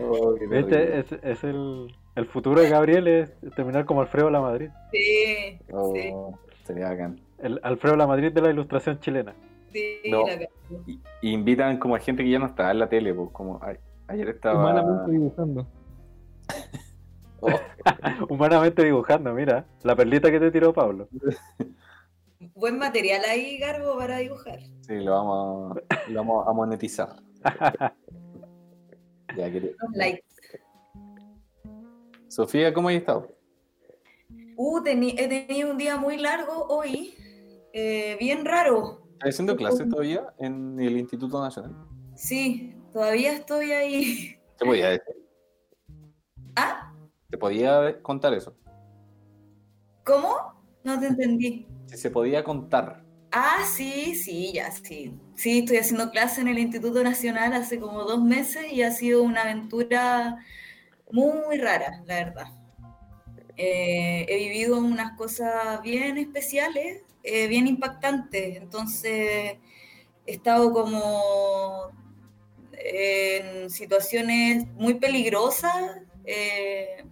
Oh. 0.00 0.34
Es, 0.50 1.12
es 1.22 1.44
el, 1.44 1.94
el 2.14 2.26
futuro 2.26 2.60
de 2.60 2.68
Gabriel 2.68 3.08
es 3.08 3.32
terminar 3.56 3.84
como 3.86 4.00
Alfredo 4.00 4.30
La 4.30 4.40
Madrid. 4.40 4.70
Sí, 4.92 5.58
sí, 5.58 5.64
Oh, 5.72 6.38
sería 6.64 6.90
bacán. 6.90 7.20
El 7.38 7.60
Alfredo 7.62 7.96
La 7.96 8.06
Madrid 8.06 8.32
de 8.32 8.40
la 8.40 8.50
ilustración 8.50 8.98
chilena. 9.00 9.34
sí. 9.72 9.98
No. 10.10 10.26
la 10.26 10.48
Y, 10.86 11.00
y 11.22 11.32
invitan 11.32 11.78
como 11.78 11.96
a 11.96 11.98
gente 11.98 12.22
que 12.24 12.30
ya 12.30 12.38
no 12.38 12.46
está 12.46 12.70
en 12.70 12.78
la 12.78 12.88
tele, 12.88 13.12
pues, 13.14 13.30
como 13.32 13.56
a- 13.62 13.76
ayer 14.08 14.28
estaba. 14.28 14.60
Humanamente 14.60 15.10
dibujando. 15.12 15.66
Humanamente 18.28 18.84
dibujando, 18.84 19.32
mira. 19.34 19.66
La 19.82 19.94
perlita 19.96 20.30
que 20.30 20.40
te 20.40 20.50
tiró 20.50 20.72
Pablo. 20.72 21.08
Buen 22.54 22.78
material 22.78 23.22
ahí, 23.28 23.58
Garbo, 23.58 23.96
para 23.96 24.18
dibujar. 24.18 24.60
sí, 24.82 24.96
lo 24.96 25.12
vamos, 25.12 25.78
a, 25.88 26.10
lo 26.10 26.20
vamos 26.20 26.48
a 26.48 26.52
monetizar. 26.52 27.16
Ya, 29.36 29.50
likes. 29.94 30.22
Sofía, 32.28 32.72
¿cómo 32.72 32.88
has 32.88 32.94
estado? 32.94 33.28
Uh, 34.56 34.78
he 34.86 35.28
tenido 35.28 35.72
un 35.72 35.76
día 35.76 35.96
muy 35.96 36.18
largo 36.18 36.66
hoy. 36.68 37.14
eh, 37.72 38.16
bien 38.20 38.44
raro. 38.44 39.02
¿Estás 39.14 39.30
haciendo 39.30 39.56
clases 39.56 39.88
todavía 39.88 40.32
en 40.38 40.78
el 40.78 40.96
Instituto 40.96 41.40
Nacional? 41.42 41.74
Sí, 42.14 42.76
todavía 42.92 43.32
estoy 43.32 43.72
ahí. 43.72 44.38
¿Te 44.56 44.64
podía 44.64 44.90
decir? 44.90 45.16
¿Ah? 46.54 46.93
¿Te 47.34 47.38
podía 47.38 48.00
contar 48.00 48.32
eso? 48.32 48.54
¿Cómo? 50.04 50.36
No 50.84 51.00
te 51.00 51.08
entendí. 51.08 51.66
Si 51.86 51.96
se 51.96 52.08
podía 52.08 52.44
contar. 52.44 53.02
Ah, 53.32 53.64
sí, 53.66 54.14
sí, 54.14 54.52
ya, 54.52 54.70
sí. 54.70 55.18
Sí, 55.34 55.58
estoy 55.58 55.78
haciendo 55.78 56.12
clase 56.12 56.42
en 56.42 56.46
el 56.46 56.60
Instituto 56.60 57.02
Nacional 57.02 57.52
hace 57.54 57.80
como 57.80 58.04
dos 58.04 58.22
meses 58.22 58.72
y 58.72 58.82
ha 58.82 58.92
sido 58.92 59.24
una 59.24 59.42
aventura 59.42 60.38
muy 61.10 61.58
rara, 61.58 62.04
la 62.06 62.24
verdad. 62.24 62.46
Eh, 63.56 64.26
he 64.28 64.36
vivido 64.36 64.78
unas 64.78 65.18
cosas 65.18 65.82
bien 65.82 66.16
especiales, 66.18 67.02
eh, 67.24 67.48
bien 67.48 67.66
impactantes, 67.66 68.58
entonces 68.58 69.58
he 70.24 70.32
estado 70.32 70.72
como 70.72 71.90
en 72.70 73.70
situaciones 73.70 74.68
muy 74.74 74.94
peligrosas, 74.94 75.96
eh, 76.26 77.04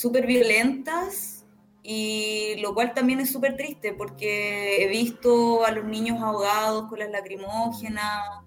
súper 0.00 0.26
violentas, 0.26 1.40
y 1.82 2.56
lo 2.60 2.74
cual 2.74 2.92
también 2.94 3.20
es 3.20 3.32
súper 3.32 3.56
triste 3.56 3.92
porque 3.94 4.84
he 4.84 4.88
visto 4.88 5.64
a 5.64 5.70
los 5.70 5.84
niños 5.84 6.20
ahogados 6.20 6.88
con 6.88 6.98
las 6.98 7.10
lacrimógenas. 7.10 8.44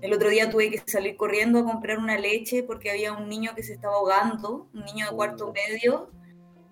El 0.00 0.12
otro 0.12 0.30
día 0.30 0.48
tuve 0.48 0.70
que 0.70 0.82
salir 0.86 1.16
corriendo 1.16 1.58
a 1.58 1.64
comprar 1.64 1.98
una 1.98 2.16
leche 2.16 2.62
porque 2.62 2.90
había 2.90 3.12
un 3.12 3.28
niño 3.28 3.54
que 3.54 3.62
se 3.62 3.74
estaba 3.74 3.94
ahogando, 3.96 4.68
un 4.72 4.84
niño 4.84 5.06
de 5.10 5.16
cuarto 5.16 5.52
medio, 5.52 6.10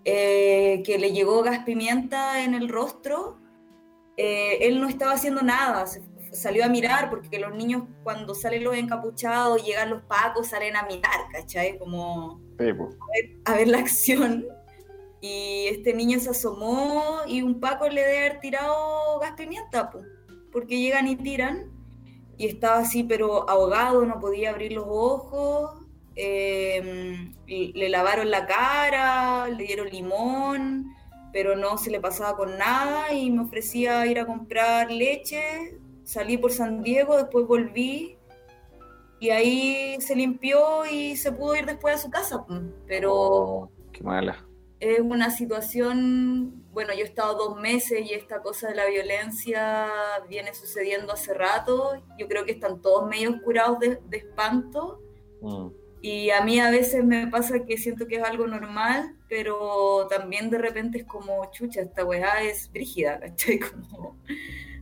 eh, 0.05 0.83
que 0.87 0.99
le 0.99 1.13
llegó 1.13 1.43
gas 1.43 1.65
pimienta 1.65 2.43
en 2.43 2.55
el 2.55 2.69
rostro. 2.69 3.39
Eh, 4.17 4.59
él 4.63 4.81
no 4.81 4.89
estaba 4.89 5.13
haciendo 5.13 5.43
nada, 5.43 5.87
se 5.87 6.01
salió 6.33 6.65
a 6.65 6.69
mirar 6.69 7.11
porque 7.11 7.39
los 7.39 7.55
niños 7.55 7.85
cuando 8.03 8.35
salen 8.35 8.65
los 8.65 8.77
encapuchados, 8.77 9.65
llegan 9.65 9.91
los 9.91 10.03
pacos, 10.05 10.49
salen 10.49 10.77
a 10.77 10.85
mirar, 10.85 11.21
¿cachai? 11.33 11.79
Como 11.79 12.41
Sí, 12.59 12.65
a 13.01 13.07
ver, 13.13 13.37
a 13.45 13.55
ver 13.55 13.69
la 13.69 13.79
acción. 13.79 14.47
Y 15.21 15.67
este 15.69 15.95
niño 15.95 16.21
se 16.21 16.31
asomó 16.31 17.21
y 17.27 17.43
un 17.43 17.61
Paco 17.61 17.89
le 17.89 18.03
debe 18.03 18.19
haber 18.27 18.41
tirado 18.41 19.19
gas 19.21 19.33
pimienta, 19.37 19.91
po, 19.91 20.01
porque 20.53 20.79
llegan 20.81 21.09
y 21.09 21.17
tiran. 21.17 21.73
Y 22.37 22.47
estaba 22.47 22.79
así, 22.81 23.05
pero 23.05 23.49
ahogado, 23.51 24.07
no 24.07 24.21
podía 24.21 24.51
abrir 24.51 24.73
los 24.73 24.85
ojos. 24.89 25.87
eh, 26.17 27.33
le 27.47 27.89
lavaron 27.89 28.31
la 28.31 28.47
cara, 28.47 29.49
le 29.49 29.65
dieron 29.65 29.89
limón, 29.91 30.87
pero 31.33 31.57
no 31.57 31.79
se 31.79 31.91
le 31.91 32.01
pasaba 32.01 32.37
con 32.37 32.59
nada. 32.59 33.13
Y 33.13 33.31
me 33.31 33.43
ofrecía 33.43 34.07
ir 34.07 34.19
a 34.21 34.27
comprar 34.27 34.91
leche. 34.91 35.79
Salí 36.09 36.39
por 36.39 36.51
San 36.51 36.83
Diego, 36.83 37.19
después 37.19 37.47
volví 37.47 38.17
y 39.21 39.29
ahí 39.29 40.01
se 40.01 40.17
limpió 40.17 40.87
y 40.91 41.17
se 41.19 41.33
pudo 41.33 41.55
ir 41.55 41.67
después 41.67 41.97
a 41.97 41.99
su 41.99 42.09
casa. 42.09 42.47
Pero 42.87 43.13
Oh, 43.15 43.71
qué 43.93 44.03
mala. 44.03 44.43
es 44.81 45.01
una 45.01 45.29
situación, 45.29 46.65
bueno, 46.73 46.95
yo 46.95 47.01
he 47.01 47.05
estado 47.05 47.35
dos 47.37 47.61
meses 47.61 48.11
y 48.11 48.15
esta 48.15 48.41
cosa 48.41 48.69
de 48.69 48.77
la 48.77 48.87
violencia 48.87 49.87
viene 50.31 50.55
sucediendo 50.55 51.13
hace 51.13 51.35
rato. 51.35 52.03
Yo 52.19 52.27
creo 52.27 52.47
que 52.47 52.53
están 52.53 52.81
todos 52.81 53.07
medio 53.07 53.43
curados 53.43 53.79
de, 53.79 53.99
de 54.09 54.17
espanto. 54.17 55.03
Mm. 55.43 55.69
Y 56.01 56.31
a 56.31 56.43
mí 56.43 56.59
a 56.59 56.71
veces 56.71 57.05
me 57.05 57.27
pasa 57.27 57.67
que 57.67 57.77
siento 57.77 58.07
que 58.07 58.17
es 58.17 58.23
algo 58.23 58.47
normal, 58.47 59.15
pero 59.29 60.07
también 60.09 60.49
de 60.49 60.57
repente 60.57 61.01
es 61.01 61.05
como, 61.05 61.51
chucha, 61.51 61.83
esta 61.83 62.03
weá 62.03 62.43
es 62.45 62.73
brígida, 62.73 63.21
¿cachai? 63.21 63.59
Como, 63.59 64.17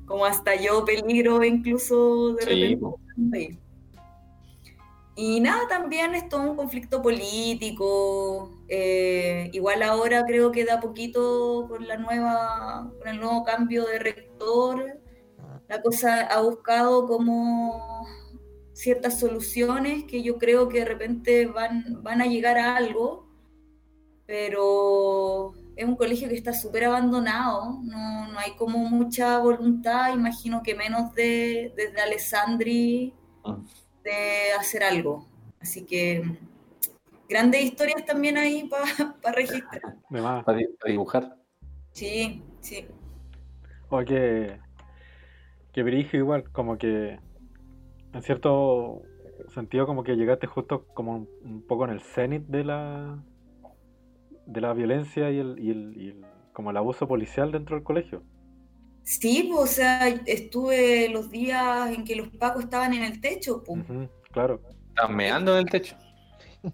como 0.06 0.24
hasta 0.24 0.54
yo 0.56 0.84
peligro 0.84 1.42
incluso 1.44 2.34
de 2.34 2.44
Sí, 2.46 2.74
repente. 2.76 3.58
Y 5.18 5.40
nada, 5.40 5.66
también 5.66 6.14
es 6.14 6.28
todo 6.28 6.42
un 6.50 6.56
conflicto 6.56 7.00
político. 7.02 8.50
eh, 8.68 9.48
igual 9.52 9.82
ahora 9.82 10.24
creo 10.26 10.52
que 10.52 10.64
da 10.64 10.80
poquito 10.80 11.66
con 11.68 11.86
la 11.88 11.96
nueva, 11.96 12.92
con 12.98 13.08
el 13.08 13.18
nuevo 13.20 13.44
cambio 13.44 13.84
de 13.86 13.98
rector, 13.98 15.00
la 15.68 15.80
cosa 15.82 16.20
ha 16.26 16.40
buscado 16.42 17.06
como 17.06 18.06
ciertas 18.72 19.18
soluciones 19.18 20.04
que 20.04 20.22
yo 20.22 20.36
creo 20.38 20.68
que 20.68 20.80
de 20.80 20.84
repente 20.84 21.46
van, 21.46 22.02
van 22.02 22.20
a 22.20 22.26
llegar 22.26 22.58
a 22.58 22.76
algo, 22.76 23.26
pero 24.26 25.54
es 25.76 25.84
un 25.84 25.94
colegio 25.96 26.28
que 26.28 26.34
está 26.34 26.52
súper 26.54 26.84
abandonado, 26.84 27.80
no, 27.82 28.28
no 28.32 28.38
hay 28.38 28.52
como 28.56 28.78
mucha 28.78 29.38
voluntad, 29.38 30.12
imagino 30.14 30.62
que 30.62 30.74
menos 30.74 31.14
de, 31.14 31.72
desde 31.76 32.00
Alessandri 32.00 33.12
Mm. 33.44 33.64
de 34.02 34.52
hacer 34.58 34.82
algo. 34.82 35.28
Así 35.60 35.84
que 35.84 36.22
grandes 37.28 37.62
historias 37.62 38.04
también 38.04 38.36
ahí 38.38 38.68
para 38.68 38.84
registrar. 39.36 39.82
De 40.10 40.20
más. 40.20 40.44
Para 40.44 40.58
di- 40.58 40.66
para 40.80 40.90
dibujar. 40.90 41.36
Sí, 41.92 42.42
sí. 42.60 42.86
O 43.88 43.98
que, 44.04 44.58
que 45.72 45.82
brígido 45.84 46.24
igual, 46.24 46.50
como 46.50 46.76
que 46.76 47.20
en 48.12 48.22
cierto 48.22 49.02
sentido 49.54 49.86
como 49.86 50.02
que 50.02 50.16
llegaste 50.16 50.46
justo 50.48 50.86
como 50.94 51.12
un, 51.16 51.28
un 51.44 51.62
poco 51.62 51.84
en 51.84 51.90
el 51.90 52.00
cenit 52.00 52.42
de 52.48 52.64
la 52.64 53.22
de 54.46 54.60
la 54.60 54.72
violencia 54.72 55.30
y 55.30 55.38
el, 55.38 55.58
y 55.58 55.70
el, 55.70 55.96
y 55.96 56.08
el- 56.08 56.26
como 56.52 56.70
el 56.70 56.76
abuso 56.78 57.06
policial 57.06 57.52
dentro 57.52 57.76
del 57.76 57.84
colegio. 57.84 58.22
Sí, 59.02 59.48
pues, 59.52 59.70
o 59.70 59.72
sea, 59.72 60.08
estuve 60.08 61.08
los 61.10 61.30
días 61.30 61.90
en 61.90 62.04
que 62.04 62.16
los 62.16 62.28
pacos 62.28 62.64
estaban 62.64 62.94
en 62.94 63.04
el 63.04 63.20
techo, 63.20 63.62
pues. 63.62 63.80
Ujú, 63.80 64.08
claro. 64.32 64.60
Estás 64.88 65.10
meando 65.10 65.52
en 65.52 65.58
el 65.58 65.70
techo. 65.70 65.96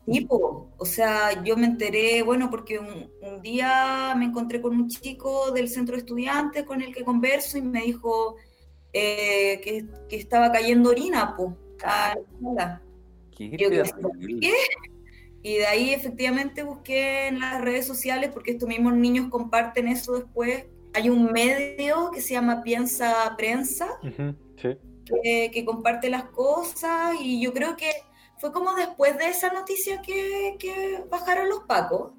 Sí, 0.06 0.22
po. 0.22 0.70
o 0.78 0.84
sea, 0.86 1.44
yo 1.44 1.56
me 1.56 1.66
enteré, 1.66 2.22
bueno, 2.22 2.48
porque 2.48 2.78
un, 2.78 3.10
un 3.20 3.42
día 3.42 4.14
me 4.16 4.24
encontré 4.26 4.62
con 4.62 4.74
un 4.74 4.88
chico 4.88 5.50
del 5.50 5.68
centro 5.68 5.94
de 5.94 6.00
estudiantes 6.00 6.64
con 6.64 6.80
el 6.80 6.94
que 6.94 7.04
converso 7.04 7.58
y 7.58 7.62
me 7.62 7.82
dijo 7.82 8.36
eh, 8.92 9.60
que, 9.62 9.84
que 10.08 10.16
estaba 10.16 10.50
cayendo 10.50 10.90
orina, 10.90 11.34
pues, 11.36 11.50
a 11.84 12.14
la 12.14 12.20
escuela. 12.20 12.82
Qué 13.36 13.50
Yo. 13.50 13.68
¿Qué? 14.40 14.52
Y 15.42 15.56
de 15.56 15.66
ahí 15.66 15.92
efectivamente 15.92 16.62
busqué 16.62 17.26
en 17.26 17.40
las 17.40 17.60
redes 17.60 17.86
sociales, 17.86 18.30
porque 18.32 18.52
estos 18.52 18.68
mismos 18.68 18.94
niños 18.94 19.28
comparten 19.28 19.88
eso 19.88 20.12
después. 20.14 20.66
Hay 20.94 21.08
un 21.10 21.32
medio 21.32 22.10
que 22.12 22.20
se 22.20 22.34
llama 22.34 22.62
Piensa 22.62 23.34
Prensa, 23.36 23.88
sí. 24.56 24.76
que, 25.22 25.50
que 25.52 25.64
comparte 25.64 26.10
las 26.10 26.24
cosas, 26.24 27.16
y 27.20 27.40
yo 27.42 27.52
creo 27.52 27.76
que 27.76 27.90
fue 28.38 28.52
como 28.52 28.74
después 28.74 29.16
de 29.18 29.28
esa 29.28 29.52
noticia 29.52 30.00
que, 30.02 30.56
que 30.58 31.02
bajaron 31.10 31.48
los 31.48 31.60
pacos. 31.60 32.12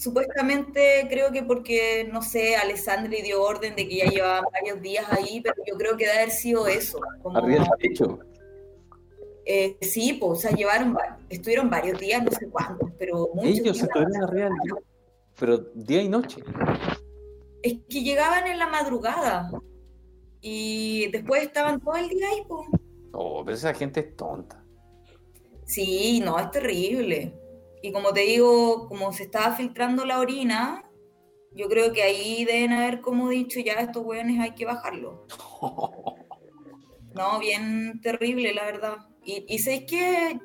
Supuestamente 0.00 1.06
creo 1.08 1.30
que 1.32 1.42
porque, 1.42 2.08
no 2.12 2.22
sé, 2.22 2.56
Alessandri 2.56 3.22
dio 3.22 3.42
orden 3.42 3.76
de 3.76 3.86
que 3.88 3.96
ya 3.96 4.06
llevaban 4.06 4.44
varios 4.52 4.80
días 4.82 5.06
ahí, 5.12 5.40
pero 5.40 5.54
yo 5.66 5.76
creo 5.76 5.96
que 5.96 6.06
debe 6.06 6.18
haber 6.18 6.30
sido 6.30 6.66
eso. 6.66 6.98
como- 7.22 7.40
techo. 7.78 8.18
Eh, 9.46 9.76
sí, 9.80 10.14
pues, 10.14 10.32
o 10.32 10.36
sea, 10.36 10.50
llevaron, 10.50 10.94
va- 10.94 11.18
estuvieron 11.30 11.70
varios 11.70 11.98
días, 12.00 12.22
no 12.22 12.30
sé 12.32 12.48
cuántos, 12.50 12.90
pero 12.98 13.28
muchos 13.34 13.58
Ellos 13.60 13.80
estuvieron 13.80 14.16
arriba 14.22 14.44
del 14.48 14.54
techo. 14.62 14.76
Pero 15.38 15.58
día 15.74 16.02
y 16.02 16.08
noche. 16.08 16.42
Es 17.62 17.74
que 17.88 18.02
llegaban 18.02 18.46
en 18.46 18.58
la 18.58 18.66
madrugada 18.68 19.50
y 20.40 21.08
después 21.10 21.42
estaban 21.42 21.80
todo 21.80 21.96
el 21.96 22.08
día 22.08 22.28
ahí, 22.28 22.42
pues. 22.48 22.68
Oh, 23.12 23.42
pero 23.44 23.56
esa 23.56 23.72
gente 23.74 24.00
es 24.00 24.16
tonta. 24.16 24.62
Sí, 25.64 26.20
no, 26.24 26.38
es 26.38 26.50
terrible. 26.50 27.34
Y 27.82 27.92
como 27.92 28.12
te 28.12 28.20
digo, 28.20 28.88
como 28.88 29.12
se 29.12 29.24
estaba 29.24 29.54
filtrando 29.56 30.04
la 30.04 30.20
orina, 30.20 30.88
yo 31.52 31.68
creo 31.68 31.92
que 31.92 32.02
ahí 32.02 32.44
deben 32.44 32.72
haber 32.72 33.00
como 33.00 33.28
dicho, 33.28 33.60
ya 33.60 33.74
estos 33.74 34.04
hueones 34.04 34.40
hay 34.40 34.54
que 34.54 34.64
bajarlo. 34.64 35.26
No, 37.14 37.38
bien 37.38 37.98
terrible, 38.02 38.52
la 38.52 38.66
verdad. 38.66 38.96
Y, 39.26 39.44
y 39.48 39.58
sé 39.58 39.84
que 39.84 40.38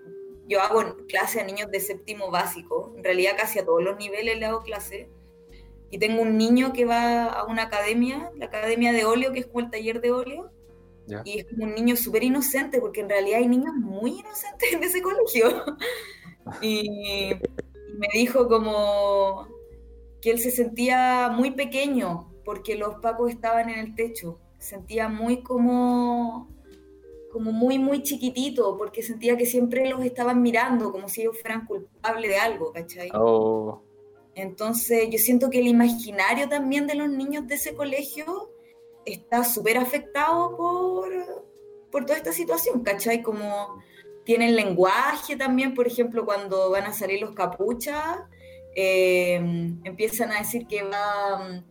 yo 0.47 0.61
hago 0.61 0.97
clase 1.07 1.39
a 1.39 1.45
niños 1.45 1.71
de 1.71 1.79
séptimo 1.79 2.29
básico, 2.29 2.93
en 2.97 3.03
realidad 3.03 3.33
casi 3.37 3.59
a 3.59 3.65
todos 3.65 3.81
los 3.81 3.97
niveles 3.97 4.37
le 4.37 4.45
hago 4.45 4.61
clase. 4.61 5.09
Y 5.89 5.97
tengo 5.97 6.21
un 6.21 6.37
niño 6.37 6.73
que 6.73 6.85
va 6.85 7.25
a 7.25 7.45
una 7.45 7.63
academia, 7.63 8.31
la 8.35 8.45
academia 8.45 8.91
de 8.91 9.05
óleo, 9.05 9.31
que 9.31 9.39
es 9.39 9.47
como 9.47 9.61
el 9.61 9.69
taller 9.69 10.01
de 10.01 10.11
óleo, 10.11 10.51
y 11.25 11.39
es 11.39 11.45
como 11.45 11.65
un 11.65 11.75
niño 11.75 11.95
súper 11.95 12.23
inocente, 12.23 12.79
porque 12.79 13.01
en 13.01 13.09
realidad 13.09 13.39
hay 13.39 13.47
niños 13.47 13.73
muy 13.75 14.19
inocentes 14.19 14.73
en 14.73 14.83
ese 14.83 15.01
colegio. 15.01 15.63
y, 16.61 16.79
y 17.31 17.97
me 17.97 18.07
dijo 18.13 18.47
como 18.47 19.47
que 20.21 20.31
él 20.31 20.39
se 20.39 20.51
sentía 20.51 21.29
muy 21.33 21.51
pequeño, 21.51 22.31
porque 22.45 22.75
los 22.75 22.95
pacos 22.95 23.31
estaban 23.31 23.69
en 23.69 23.79
el 23.79 23.95
techo. 23.95 24.39
Sentía 24.59 25.09
muy 25.09 25.41
como 25.43 26.49
como 27.31 27.51
muy, 27.51 27.79
muy 27.79 28.03
chiquitito, 28.03 28.77
porque 28.77 29.01
sentía 29.01 29.37
que 29.37 29.45
siempre 29.45 29.89
los 29.89 30.03
estaban 30.03 30.41
mirando 30.41 30.91
como 30.91 31.09
si 31.09 31.21
ellos 31.21 31.39
fueran 31.41 31.65
culpables 31.65 32.29
de 32.29 32.37
algo, 32.37 32.71
¿cachai? 32.71 33.09
Oh, 33.13 33.81
Entonces 34.35 35.09
yo 35.09 35.17
siento 35.17 35.49
que 35.49 35.59
el 35.59 35.67
imaginario 35.67 36.47
también 36.49 36.87
de 36.87 36.95
los 36.95 37.09
niños 37.09 37.47
de 37.47 37.55
ese 37.55 37.73
colegio 37.73 38.51
está 39.05 39.43
súper 39.43 39.77
afectado 39.77 40.55
por, 40.55 41.09
por 41.91 42.05
toda 42.05 42.17
esta 42.17 42.33
situación, 42.33 42.83
¿cachai? 42.83 43.21
Como 43.21 43.81
tienen 44.23 44.55
lenguaje 44.55 45.35
también, 45.35 45.73
por 45.73 45.87
ejemplo, 45.87 46.25
cuando 46.25 46.69
van 46.69 46.85
a 46.85 46.93
salir 46.93 47.21
los 47.21 47.31
capuchas, 47.31 48.19
eh, 48.75 49.35
empiezan 49.83 50.31
a 50.31 50.39
decir 50.39 50.67
que 50.67 50.83
va, 50.83 51.63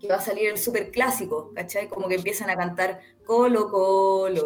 que 0.00 0.08
va 0.08 0.16
a 0.16 0.20
salir 0.20 0.50
el 0.50 0.58
super 0.58 0.90
clásico, 0.90 1.52
¿cachai? 1.54 1.88
Como 1.88 2.08
que 2.08 2.16
empiezan 2.16 2.50
a 2.50 2.56
cantar 2.56 3.00
Colo 3.26 3.68
Colo. 3.68 4.44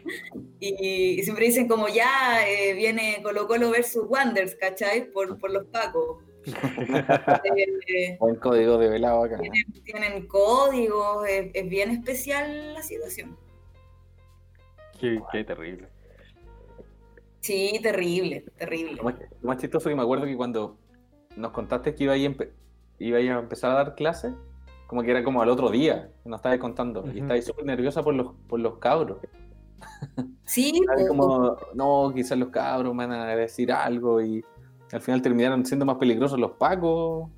y, 0.60 1.18
y 1.20 1.22
siempre 1.22 1.46
dicen 1.46 1.68
como 1.68 1.86
ya 1.88 2.44
eh, 2.48 2.72
viene 2.74 3.20
Colo 3.22 3.46
Colo 3.46 3.70
versus 3.70 4.04
Wonders, 4.08 4.56
¿cachai? 4.56 5.10
Por, 5.12 5.38
por 5.38 5.50
los 5.52 5.66
pacos. 5.66 6.24
Eh, 7.86 8.16
buen 8.18 8.36
código 8.36 8.76
de 8.78 8.88
velado 8.88 9.24
acá. 9.24 9.38
tienen, 9.38 9.72
tienen 9.84 10.26
códigos, 10.26 11.26
es, 11.28 11.50
es 11.54 11.68
bien 11.68 11.90
especial 11.90 12.74
la 12.74 12.82
situación. 12.82 13.36
Qué, 15.00 15.20
qué 15.32 15.44
terrible. 15.44 15.88
Sí, 17.40 17.78
terrible, 17.82 18.44
terrible. 18.58 18.94
Lo 18.96 19.04
más, 19.04 19.14
lo 19.40 19.48
más 19.48 19.58
chistoso 19.58 19.88
que 19.88 19.94
me 19.94 20.02
acuerdo 20.02 20.24
que 20.26 20.36
cuando 20.36 20.78
nos 21.36 21.52
contaste 21.52 21.94
que 21.94 22.04
iba 22.04 22.16
empe- 22.16 22.50
iba 22.98 23.18
a 23.18 23.38
empezar 23.38 23.70
a 23.72 23.74
dar 23.74 23.94
clases, 23.94 24.32
como 24.94 25.02
que 25.02 25.10
era 25.10 25.24
como 25.24 25.42
al 25.42 25.48
otro 25.48 25.70
día, 25.70 26.08
nos 26.24 26.38
estaba 26.38 26.56
contando, 26.56 27.00
y 27.06 27.08
Ujú. 27.08 27.18
estaba 27.22 27.42
súper 27.42 27.64
nerviosa 27.64 28.00
por 28.04 28.14
los, 28.14 28.32
por 28.46 28.60
los 28.60 28.78
cabros. 28.78 29.18
Sí, 30.44 30.72
como, 31.08 31.56
no, 31.74 32.12
quizás 32.14 32.38
los 32.38 32.50
cabros 32.50 32.94
me 32.94 33.04
van 33.04 33.18
a 33.18 33.34
decir 33.34 33.72
algo, 33.72 34.22
y 34.22 34.44
al 34.92 35.00
final 35.00 35.20
terminaron 35.20 35.66
siendo 35.66 35.84
más 35.84 35.96
peligrosos 35.96 36.38
los 36.38 36.52
pacos. 36.52 37.28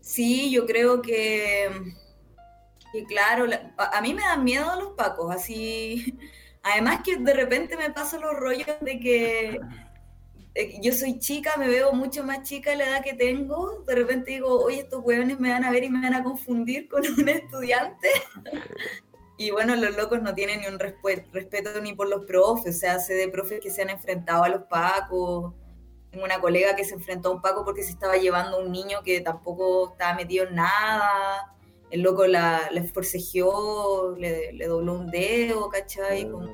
Sí, 0.00 0.50
yo 0.50 0.66
creo 0.66 1.00
que, 1.00 1.70
que 2.92 3.04
claro, 3.06 3.46
la- 3.46 3.72
a, 3.78 4.02
mí 4.02 4.12
me 4.12 4.20
dan 4.20 4.44
miedo 4.44 4.66
los 4.78 4.92
pacos, 4.92 5.34
así. 5.34 6.18
Además 6.62 7.00
que 7.02 7.16
de 7.16 7.32
repente 7.32 7.74
me 7.78 7.90
pasan 7.90 8.20
los 8.20 8.34
rollos 8.34 8.66
de 8.82 9.00
que 9.00 9.60
yo 10.82 10.92
soy 10.92 11.18
chica, 11.18 11.56
me 11.58 11.68
veo 11.68 11.92
mucho 11.92 12.24
más 12.24 12.42
chica 12.42 12.70
de 12.70 12.76
la 12.76 12.84
edad 12.84 13.04
que 13.04 13.14
tengo. 13.14 13.82
De 13.86 13.94
repente 13.94 14.32
digo, 14.32 14.62
oye, 14.64 14.80
estos 14.80 15.02
hueones 15.04 15.38
me 15.40 15.50
van 15.50 15.64
a 15.64 15.70
ver 15.70 15.84
y 15.84 15.90
me 15.90 16.00
van 16.00 16.14
a 16.14 16.22
confundir 16.24 16.88
con 16.88 17.02
un 17.18 17.28
estudiante. 17.28 18.08
Y 19.38 19.50
bueno, 19.50 19.76
los 19.76 19.94
locos 19.96 20.22
no 20.22 20.34
tienen 20.34 20.60
ni 20.60 20.66
un 20.66 20.78
respe- 20.78 21.26
respeto 21.30 21.78
ni 21.82 21.92
por 21.92 22.08
los 22.08 22.24
profes, 22.24 22.76
o 22.76 22.78
sea, 22.78 22.98
sé 22.98 23.12
de 23.12 23.28
profes 23.28 23.60
que 23.60 23.70
se 23.70 23.82
han 23.82 23.90
enfrentado 23.90 24.44
a 24.44 24.48
los 24.48 24.62
pacos. 24.62 25.52
Tengo 26.10 26.24
una 26.24 26.40
colega 26.40 26.74
que 26.74 26.86
se 26.86 26.94
enfrentó 26.94 27.28
a 27.28 27.32
un 27.32 27.42
paco 27.42 27.62
porque 27.62 27.82
se 27.82 27.90
estaba 27.90 28.16
llevando 28.16 28.56
a 28.56 28.60
un 28.60 28.72
niño 28.72 29.02
que 29.04 29.20
tampoco 29.20 29.90
estaba 29.92 30.14
metido 30.14 30.46
en 30.46 30.54
nada. 30.54 31.54
El 31.90 32.00
loco 32.00 32.26
la, 32.26 32.68
la 32.70 32.82
forcejeó, 32.84 34.14
le, 34.16 34.54
le 34.54 34.66
dobló 34.68 34.94
un 34.94 35.10
dedo, 35.10 35.68
¿cachai? 35.68 36.30
Como- 36.30 36.48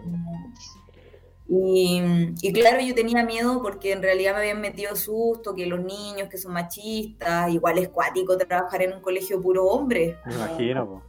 Y, 1.48 2.00
y 2.40 2.52
claro, 2.52 2.80
yo 2.80 2.94
tenía 2.94 3.24
miedo 3.24 3.60
porque 3.62 3.92
en 3.92 4.00
realidad 4.02 4.32
me 4.34 4.38
habían 4.40 4.60
metido 4.60 4.96
susto, 4.96 5.54
que 5.54 5.66
los 5.66 5.80
niños 5.80 6.28
que 6.28 6.38
son 6.38 6.52
machistas, 6.52 7.50
igual 7.52 7.78
es 7.78 7.88
cuático 7.88 8.38
trabajar 8.38 8.82
en 8.82 8.94
un 8.94 9.00
colegio 9.00 9.40
puro 9.42 9.66
hombre. 9.66 10.16
Me 10.24 10.34
imagino, 10.34 10.86
po. 10.86 11.02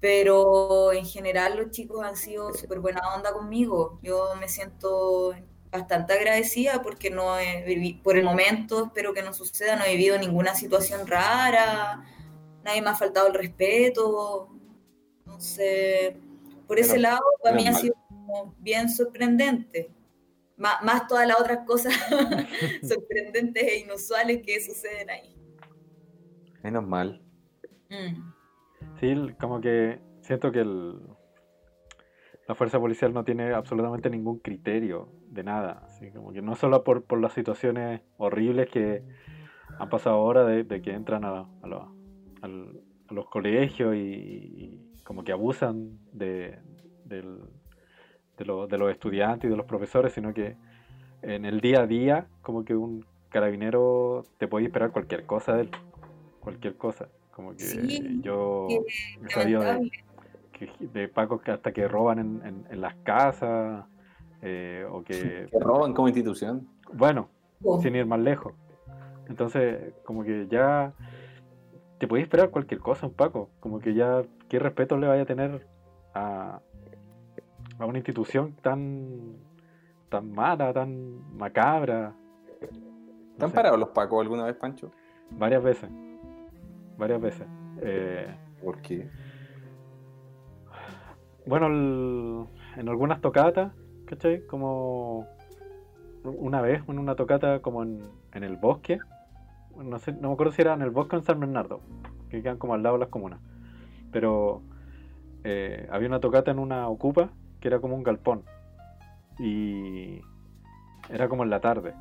Pero 0.00 0.92
en 0.92 1.04
general 1.06 1.56
los 1.56 1.70
chicos 1.70 2.04
han 2.04 2.16
sido 2.16 2.52
súper 2.54 2.80
buena 2.80 3.00
onda 3.16 3.32
conmigo. 3.32 3.98
Yo 4.02 4.28
me 4.38 4.46
siento 4.46 5.34
bastante 5.72 6.12
agradecida 6.12 6.80
porque 6.82 7.10
no 7.10 7.36
he 7.38 7.64
vivi- 7.66 8.00
por 8.02 8.16
el 8.16 8.24
momento, 8.24 8.84
espero 8.84 9.12
que 9.14 9.22
no 9.22 9.32
suceda, 9.32 9.74
no 9.74 9.84
he 9.84 9.96
vivido 9.96 10.16
ninguna 10.18 10.54
situación 10.54 11.06
rara, 11.06 12.04
nadie 12.62 12.82
me 12.82 12.90
ha 12.90 12.94
faltado 12.94 13.26
el 13.28 13.34
respeto. 13.34 14.48
Entonces, 15.24 16.14
por 16.68 16.78
ese 16.78 16.92
Menos- 16.98 17.02
lado, 17.02 17.22
para 17.42 17.56
mí 17.56 17.66
ha 17.66 17.72
mal. 17.72 17.80
sido 17.80 17.94
como 18.40 18.54
bien 18.58 18.88
sorprendente. 18.88 19.90
Má- 20.56 20.80
Más, 20.82 21.06
todas 21.06 21.26
las 21.28 21.40
otras 21.40 21.66
cosas 21.66 21.92
sorprendentes 22.82 23.62
e 23.62 23.78
inusuales 23.80 24.42
que 24.42 24.60
suceden 24.60 25.10
ahí. 25.10 25.34
Menos 26.62 26.86
mal. 26.86 27.22
Mm. 27.90 28.32
Sí, 29.00 29.14
como 29.40 29.60
que 29.60 30.00
siento 30.22 30.50
que 30.50 30.60
el, 30.60 30.98
la 32.48 32.54
fuerza 32.54 32.80
policial 32.80 33.12
no 33.12 33.24
tiene 33.24 33.52
absolutamente 33.52 34.08
ningún 34.10 34.38
criterio 34.38 35.12
de 35.30 35.44
nada. 35.44 35.82
Así 35.86 36.10
como 36.10 36.32
que 36.32 36.42
no 36.42 36.56
solo 36.56 36.82
por, 36.82 37.04
por 37.04 37.20
las 37.20 37.32
situaciones 37.34 38.00
horribles 38.16 38.68
que 38.70 39.02
han 39.78 39.88
pasado 39.90 40.16
ahora 40.16 40.44
de, 40.44 40.64
de 40.64 40.80
que 40.80 40.92
entran 40.92 41.24
a, 41.24 41.40
a 41.62 41.66
lo- 41.66 41.94
a 42.42 42.48
los 43.14 43.28
colegios 43.28 43.94
y, 43.94 43.98
y 43.98 45.02
como 45.04 45.22
que 45.24 45.32
abusan 45.32 45.98
de, 46.12 46.58
del- 47.04 47.42
de, 48.36 48.44
lo- 48.44 48.66
de 48.66 48.78
los 48.78 48.90
estudiantes 48.90 49.48
y 49.48 49.50
de 49.50 49.56
los 49.56 49.66
profesores, 49.66 50.12
sino 50.12 50.32
que 50.34 50.56
en 51.22 51.44
el 51.44 51.60
día 51.60 51.80
a 51.82 51.86
día 51.86 52.26
como 52.42 52.64
que 52.64 52.74
un 52.74 53.04
carabinero 53.30 54.24
te 54.38 54.46
puede 54.48 54.66
esperar 54.66 54.90
cualquier 54.92 55.26
cosa 55.26 55.54
de 55.54 55.62
él. 55.62 55.70
Cualquier 56.40 56.76
cosa. 56.76 57.08
Como 57.32 57.52
que 57.52 57.58
Sí, 57.64 58.20
yo 58.22 58.68
he 59.26 59.30
sabido 59.30 59.60
de, 59.62 59.90
de 60.80 61.08
pacos 61.08 61.42
que 61.42 61.50
hasta 61.50 61.72
que 61.72 61.86
roban 61.88 62.18
en, 62.18 62.46
en- 62.46 62.64
en 62.70 62.80
las 62.80 62.94
casas 62.96 63.84
eh, 64.42 64.86
o 64.90 65.02
que, 65.02 65.46
Que 65.50 65.58
roban 65.60 65.92
como 65.92 66.08
institución. 66.08 66.66
bueno, 66.92 67.28
Po. 67.60 67.80
sin 67.80 67.94
ir 67.96 68.06
más 68.06 68.20
lejos. 68.20 68.54
Entonces, 69.28 69.92
como 70.04 70.22
que 70.22 70.46
ya 70.48 70.92
te 71.98 72.06
podéis 72.06 72.26
esperar 72.26 72.50
cualquier 72.50 72.80
cosa 72.80 73.06
un 73.06 73.12
Paco. 73.14 73.50
Como 73.60 73.80
que 73.80 73.92
ya, 73.94 74.22
¿qué 74.48 74.58
respeto 74.58 74.96
le 74.96 75.08
vaya 75.08 75.22
a 75.22 75.26
tener 75.26 75.66
a, 76.14 76.60
a 77.78 77.86
una 77.86 77.98
institución 77.98 78.54
tan, 78.62 79.36
tan 80.08 80.32
mala, 80.32 80.72
tan 80.72 81.36
macabra? 81.36 82.14
¿Te 83.38 83.44
han 83.44 83.50
sé, 83.50 83.56
parado 83.56 83.76
los 83.76 83.90
pacos 83.90 84.20
alguna 84.22 84.44
vez, 84.44 84.56
Pancho? 84.56 84.90
Varias 85.30 85.62
veces. 85.62 85.90
Varias 86.96 87.20
veces. 87.20 87.46
Eh, 87.82 88.34
¿Por 88.62 88.80
qué? 88.80 89.08
Bueno, 91.46 91.66
el- 91.66 92.46
en 92.76 92.88
algunas 92.88 93.20
tocatas, 93.20 93.72
¿cachai? 94.06 94.44
Como 94.46 95.26
una 96.24 96.60
vez, 96.60 96.82
en 96.88 96.98
una 96.98 97.14
tocata 97.14 97.60
como 97.60 97.82
en, 97.82 98.00
en 98.32 98.42
el 98.42 98.56
bosque, 98.56 98.98
no 99.76 99.98
sé, 99.98 100.12
no 100.12 100.28
me 100.28 100.34
acuerdo 100.34 100.52
si 100.52 100.62
era 100.62 100.74
en 100.74 100.82
el 100.82 100.90
bosque 100.90 101.16
o 101.16 101.18
en 101.18 101.24
San 101.24 101.38
Bernardo, 101.38 101.80
que 102.30 102.42
quedan 102.42 102.58
como 102.58 102.74
al 102.74 102.82
lado 102.82 102.96
de 102.96 103.00
las 103.00 103.10
comunas, 103.10 103.38
pero 104.10 104.62
eh, 105.44 105.86
había 105.92 106.08
una 106.08 106.18
tocata 106.18 106.50
en 106.50 106.58
una 106.58 106.88
ocupa 106.88 107.30
que 107.66 107.70
era 107.70 107.80
como 107.80 107.96
un 107.96 108.04
galpón 108.04 108.44
y 109.40 110.20
era 111.10 111.28
como 111.28 111.42
en 111.42 111.50
la 111.50 111.60
tarde 111.60 111.94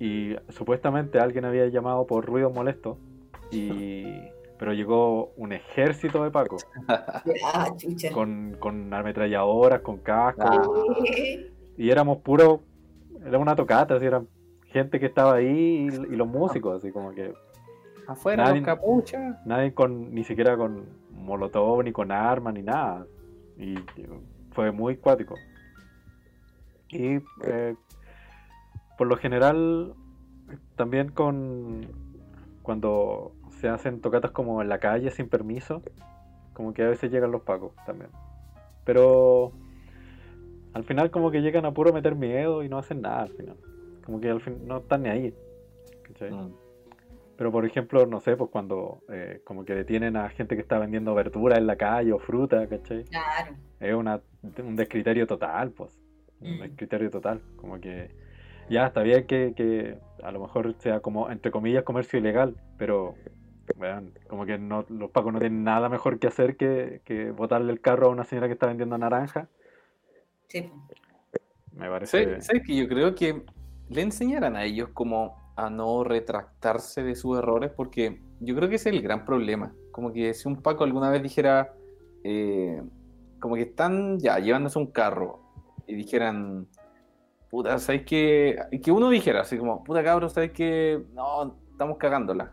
y 0.00 0.34
supuestamente 0.48 1.18
alguien 1.20 1.44
había 1.44 1.66
llamado 1.68 2.06
por 2.06 2.24
ruido 2.24 2.48
molesto 2.48 2.96
y 3.50 4.04
pero 4.58 4.72
llegó 4.72 5.32
un 5.36 5.52
ejército 5.52 6.24
de 6.24 6.30
pacos 6.30 6.66
Ah, 6.88 7.68
chucha. 7.76 8.10
con, 8.10 8.56
con 8.58 8.92
ametralladoras, 8.94 9.82
con 9.82 9.98
cascos, 9.98 10.46
Ah. 10.50 10.62
y 11.76 11.90
éramos 11.90 12.18
puro, 12.22 12.62
era 13.22 13.36
una 13.38 13.54
tocata, 13.54 13.96
así 13.96 14.06
eran 14.06 14.26
gente 14.68 14.98
que 14.98 15.04
estaba 15.06 15.34
ahí 15.34 15.88
y, 15.90 16.12
y 16.14 16.16
los 16.16 16.26
músicos, 16.26 16.78
así 16.78 16.90
como 16.90 17.10
que 17.12 17.34
Afuera 18.08 18.44
Nadie- 18.46 18.60
los 18.60 18.64
capuchas. 18.64 19.44
nadie 19.44 19.74
con, 19.74 20.14
ni 20.14 20.24
siquiera 20.24 20.56
con 20.56 20.86
molotov, 21.12 21.82
ni 21.82 21.92
con 21.92 22.10
armas, 22.12 22.54
ni 22.54 22.62
nada, 22.62 23.04
y 23.58 23.76
fue 24.52 24.70
muy 24.72 24.96
cuático. 24.96 25.34
Y 26.88 27.18
eh, 27.44 27.74
por 28.96 29.06
lo 29.06 29.16
general, 29.16 29.94
también 30.76 31.10
con 31.10 31.86
cuando 32.62 33.32
se 33.60 33.68
hacen 33.68 34.00
tocatas 34.00 34.32
como 34.32 34.60
en 34.62 34.68
la 34.68 34.78
calle 34.78 35.10
sin 35.10 35.28
permiso, 35.28 35.82
como 36.52 36.74
que 36.74 36.82
a 36.82 36.88
veces 36.88 37.10
llegan 37.10 37.30
los 37.30 37.42
pacos 37.42 37.72
también. 37.86 38.10
Pero 38.84 39.52
al 40.72 40.84
final 40.84 41.10
como 41.10 41.30
que 41.30 41.42
llegan 41.42 41.64
a 41.64 41.72
puro 41.72 41.92
meter 41.92 42.14
miedo 42.14 42.62
y 42.62 42.68
no 42.68 42.78
hacen 42.78 43.02
nada 43.02 43.22
al 43.22 43.30
final. 43.30 43.56
Como 44.04 44.20
que 44.20 44.30
al 44.30 44.40
fin 44.40 44.66
no 44.66 44.78
están 44.78 45.02
ni 45.02 45.08
ahí. 45.08 45.34
¿cachai? 46.02 46.30
Mm. 46.30 46.65
Pero 47.36 47.52
por 47.52 47.64
ejemplo, 47.66 48.06
no 48.06 48.20
sé, 48.20 48.36
pues 48.36 48.50
cuando 48.50 49.02
eh, 49.10 49.40
como 49.44 49.64
que 49.64 49.74
detienen 49.74 50.16
a 50.16 50.28
gente 50.30 50.54
que 50.56 50.62
está 50.62 50.78
vendiendo 50.78 51.14
verduras 51.14 51.58
en 51.58 51.66
la 51.66 51.76
calle 51.76 52.12
o 52.12 52.18
fruta, 52.18 52.66
¿cachai? 52.66 53.04
Claro. 53.04 53.54
Es 53.80 53.94
una, 53.94 54.20
un 54.58 54.76
descriterio 54.76 55.26
total, 55.26 55.70
pues. 55.72 55.98
Un 56.40 56.58
Mm. 56.58 56.60
descriterio 56.60 57.10
total. 57.10 57.40
Como 57.56 57.80
que 57.80 58.10
ya 58.68 58.86
está 58.86 59.02
bien 59.02 59.26
que, 59.26 59.54
que 59.56 59.98
a 60.22 60.30
lo 60.32 60.40
mejor 60.40 60.74
sea 60.78 61.00
como, 61.00 61.30
entre 61.30 61.50
comillas, 61.50 61.84
comercio 61.84 62.18
ilegal, 62.18 62.56
pero 62.78 63.14
vean, 63.76 64.12
como 64.28 64.46
que 64.46 64.58
no, 64.58 64.84
los 64.88 65.10
pacos 65.10 65.32
no 65.32 65.38
tienen 65.40 65.64
nada 65.64 65.88
mejor 65.88 66.18
que 66.18 66.26
hacer 66.28 66.56
que, 66.56 67.00
que 67.04 67.30
botarle 67.32 67.72
el 67.72 67.80
carro 67.80 68.06
a 68.06 68.10
una 68.10 68.24
señora 68.24 68.46
que 68.48 68.54
está 68.54 68.66
vendiendo 68.66 68.96
naranja. 68.98 69.48
Sí. 70.48 70.70
Me 71.72 71.88
parece. 71.88 72.24
¿Sabes 72.24 72.46
sabes 72.46 72.62
que 72.66 72.76
yo 72.76 72.88
creo 72.88 73.14
que 73.14 73.42
le 73.88 74.02
enseñaran 74.02 74.56
a 74.56 74.64
ellos 74.64 74.88
como 74.94 75.45
a 75.56 75.70
no 75.70 76.04
retractarse 76.04 77.02
de 77.02 77.14
sus 77.14 77.38
errores? 77.38 77.72
Porque 77.74 78.20
yo 78.40 78.54
creo 78.54 78.68
que 78.68 78.76
ese 78.76 78.90
es 78.90 78.96
el 78.96 79.02
gran 79.02 79.24
problema. 79.24 79.74
Como 79.90 80.12
que 80.12 80.34
si 80.34 80.48
un 80.48 80.62
Paco 80.62 80.84
alguna 80.84 81.10
vez 81.10 81.22
dijera, 81.22 81.74
eh, 82.22 82.82
como 83.40 83.56
que 83.56 83.62
están 83.62 84.18
ya 84.18 84.38
llevándose 84.38 84.78
un 84.78 84.86
carro 84.86 85.40
y 85.86 85.94
dijeran, 85.94 86.68
puta, 87.50 87.78
¿sabes 87.78 88.04
qué? 88.04 88.58
Que 88.82 88.92
uno 88.92 89.08
dijera 89.10 89.42
así 89.42 89.58
como, 89.58 89.82
puta 89.84 90.02
cabros, 90.04 90.32
¿sabes 90.32 90.52
qué? 90.52 91.02
No, 91.14 91.56
estamos 91.70 91.98
cagándola. 91.98 92.52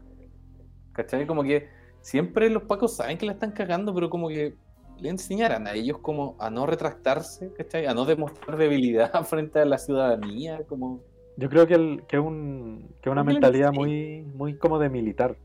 ¿Cachai? 0.93 1.25
Como 1.25 1.43
que 1.43 1.69
siempre 2.01 2.49
los 2.49 2.63
Pacos 2.63 2.95
saben 2.95 3.17
que 3.17 3.25
la 3.25 3.33
están 3.33 3.51
cagando, 3.51 3.93
pero 3.93 4.09
como 4.09 4.27
que 4.29 4.55
le 4.99 5.09
enseñaran 5.09 5.67
a 5.67 5.73
ellos 5.73 5.97
como 5.99 6.35
a 6.39 6.49
no 6.49 6.65
retractarse, 6.65 7.51
¿cachai? 7.53 7.87
A 7.87 7.93
no 7.93 8.05
demostrar 8.05 8.57
debilidad 8.57 9.11
frente 9.25 9.59
a 9.59 9.65
la 9.65 9.77
ciudadanía, 9.77 10.63
como... 10.67 11.01
Yo 11.37 11.49
creo 11.49 11.65
que, 11.67 11.73
el, 11.73 12.03
que, 12.07 12.19
un, 12.19 12.93
que 13.01 13.09
una 13.09 13.21
¿Por 13.23 13.29
qué 13.29 13.33
le 13.33 13.39
mentalidad 13.39 13.73
muy, 13.73 14.21
muy 14.35 14.57
como 14.57 14.77
de 14.79 14.89
militar. 14.89 15.35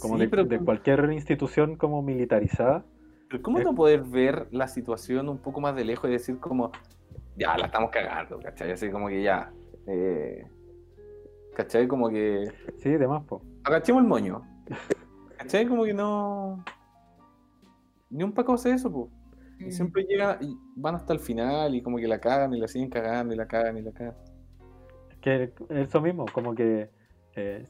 Como 0.00 0.16
Sí, 0.16 0.20
de, 0.22 0.28
pero, 0.28 0.44
de 0.44 0.58
cualquier 0.58 1.10
institución 1.12 1.76
como 1.76 2.02
militarizada. 2.02 2.84
pero 3.30 3.42
¿cómo 3.42 3.58
es- 3.58 3.64
no 3.64 3.74
poder 3.74 4.02
ver 4.02 4.46
la 4.50 4.68
situación 4.68 5.28
un 5.28 5.38
poco 5.38 5.60
más 5.60 5.74
de 5.74 5.84
lejos 5.84 6.10
y 6.10 6.12
decir 6.12 6.38
como, 6.38 6.70
ya, 7.36 7.56
la 7.56 7.66
estamos 7.66 7.90
cagando, 7.90 8.38
¿cachai? 8.40 8.72
Así 8.72 8.90
como 8.90 9.08
que 9.08 9.22
ya... 9.22 9.52
eh, 9.86 10.46
¿Cachai? 11.54 11.88
Como 11.88 12.10
que. 12.10 12.52
Sí, 12.76 12.90
de 12.90 13.08
más, 13.08 13.24
po. 13.24 13.40
Agachemos 13.64 14.02
el 14.02 14.08
moño. 14.08 14.42
¿Cachai? 15.38 15.66
Como 15.66 15.84
que 15.84 15.94
no. 15.94 16.62
Ni 18.10 18.22
un 18.22 18.32
Paco 18.32 18.52
hace 18.52 18.72
eso, 18.72 18.92
po. 18.92 19.08
Y 19.58 19.70
siempre 19.70 20.04
llega 20.04 20.36
y 20.42 20.54
van 20.76 20.96
hasta 20.96 21.14
el 21.14 21.18
final 21.18 21.74
y 21.74 21.80
como 21.80 21.96
que 21.96 22.06
la 22.06 22.20
cagan 22.20 22.52
y 22.52 22.60
la 22.60 22.68
siguen 22.68 22.90
cagando 22.90 23.32
y 23.32 23.38
la 23.38 23.46
cagan 23.46 23.78
y 23.78 23.82
la 23.82 23.92
cagan. 23.92 24.14
Que 25.26 25.50
eso 25.70 26.00
mismo, 26.00 26.24
como 26.32 26.54
que 26.54 26.88
eh, 27.34 27.64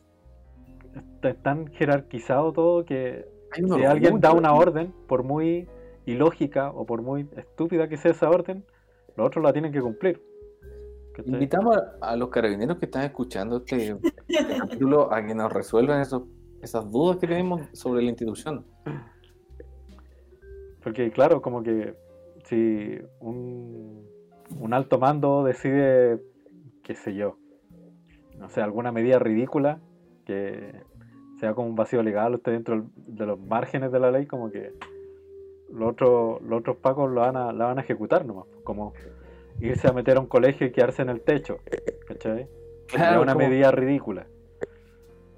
está 1.15 1.33
tan 1.33 1.69
jerarquizado 1.69 2.53
todo 2.53 2.85
que 2.85 3.27
si 3.55 3.83
alguien 3.83 4.21
da 4.21 4.35
una 4.35 4.53
orden, 4.53 4.93
por 5.09 5.23
muy 5.23 5.67
ilógica 6.05 6.71
o 6.71 6.85
por 6.85 7.01
muy 7.01 7.27
estúpida 7.35 7.89
que 7.89 7.97
sea 7.97 8.11
esa 8.11 8.29
orden, 8.29 8.63
los 9.17 9.29
otros 9.29 9.43
la 9.43 9.55
tienen 9.55 9.73
que 9.73 9.81
cumplir. 9.81 10.23
Invitamos 11.25 11.79
a, 11.79 12.11
a 12.11 12.17
los 12.17 12.29
carabineros 12.29 12.77
que 12.77 12.85
están 12.85 13.05
escuchando 13.05 13.57
este, 13.57 13.97
este 14.29 14.59
capítulo 14.59 15.11
a 15.11 15.25
que 15.25 15.35
nos 15.35 15.51
resuelvan 15.51 16.03
esos, 16.03 16.25
esas 16.61 16.91
dudas 16.91 17.17
que 17.17 17.27
tenemos 17.27 17.63
sobre 17.73 18.03
la 18.03 18.11
institución. 18.11 18.67
Porque 20.83 21.11
claro, 21.11 21.41
como 21.41 21.63
que 21.63 21.95
si 22.45 22.99
un, 23.21 24.07
un 24.61 24.75
alto 24.75 24.99
mando 24.99 25.43
decide, 25.43 26.21
qué 26.83 26.95
sé 26.95 27.15
yo, 27.15 27.39
no 28.39 28.49
sé, 28.49 28.61
alguna 28.63 28.93
medida 28.93 29.19
ridícula 29.19 29.79
que 30.25 30.75
sea 31.41 31.55
como 31.55 31.69
un 31.69 31.77
vacío 31.77 32.03
legal 32.03 32.33
o 32.35 32.37
esté 32.37 32.51
dentro 32.51 32.87
de 32.97 33.27
los 33.27 33.39
márgenes 33.41 33.93
de 33.93 34.01
la 34.01 34.11
ley, 34.11 34.27
como 34.27 34.51
que 34.51 34.73
los 35.73 35.91
otros, 35.93 36.41
los 36.43 36.61
otros 36.61 36.77
pacos 36.79 37.11
lo 37.11 37.21
van 37.21 37.37
a, 37.37 37.53
la 37.53 37.67
van 37.67 37.79
a 37.79 37.83
ejecutar 37.83 38.25
nomás, 38.25 38.47
como 38.65 38.93
irse 39.61 39.89
a 39.89 39.93
meter 39.93 40.17
a 40.17 40.21
un 40.21 40.27
colegio 40.27 40.67
y 40.67 40.73
quedarse 40.73 41.03
en 41.03 41.11
el 41.11 41.21
techo, 41.23 41.59
¿cachai? 42.07 42.49
Claro, 42.89 43.17
Es 43.19 43.23
una 43.23 43.33
como- 43.35 43.49
medida 43.49 43.71
ridícula. 43.71 44.27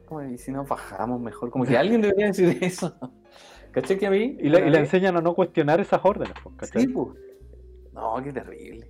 como, 0.06 0.22
y 0.22 0.38
si 0.38 0.50
nos 0.52 0.68
bajamos 0.68 1.20
mejor, 1.20 1.50
como 1.50 1.64
que 1.64 1.76
alguien 1.76 2.00
debería 2.00 2.26
decir 2.26 2.56
eso. 2.62 2.94
¿Cachai 3.72 3.98
que 3.98 4.06
a 4.06 4.10
mí? 4.10 4.36
Y 4.40 4.48
le, 4.48 4.66
y 4.66 4.70
le 4.70 4.78
enseñan 4.78 5.16
a 5.16 5.20
no 5.20 5.34
cuestionar 5.34 5.80
esas 5.80 6.00
órdenes, 6.04 6.34
pues, 6.42 6.56
¿cachai? 6.56 6.82
Sí, 6.82 6.88
pues. 6.88 7.08
No, 7.92 8.14
qué 8.22 8.32
terrible. 8.32 8.88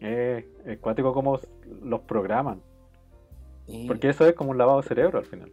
Es, 0.00 0.44
es 0.64 0.78
cuático 0.78 1.12
como 1.12 1.38
los 1.82 2.00
programan. 2.00 2.60
Eh, 3.66 3.84
Porque 3.86 4.08
eso 4.08 4.26
es 4.26 4.34
como 4.34 4.50
un 4.50 4.58
lavado 4.58 4.80
de 4.80 4.88
cerebro 4.88 5.18
al 5.18 5.26
final. 5.26 5.52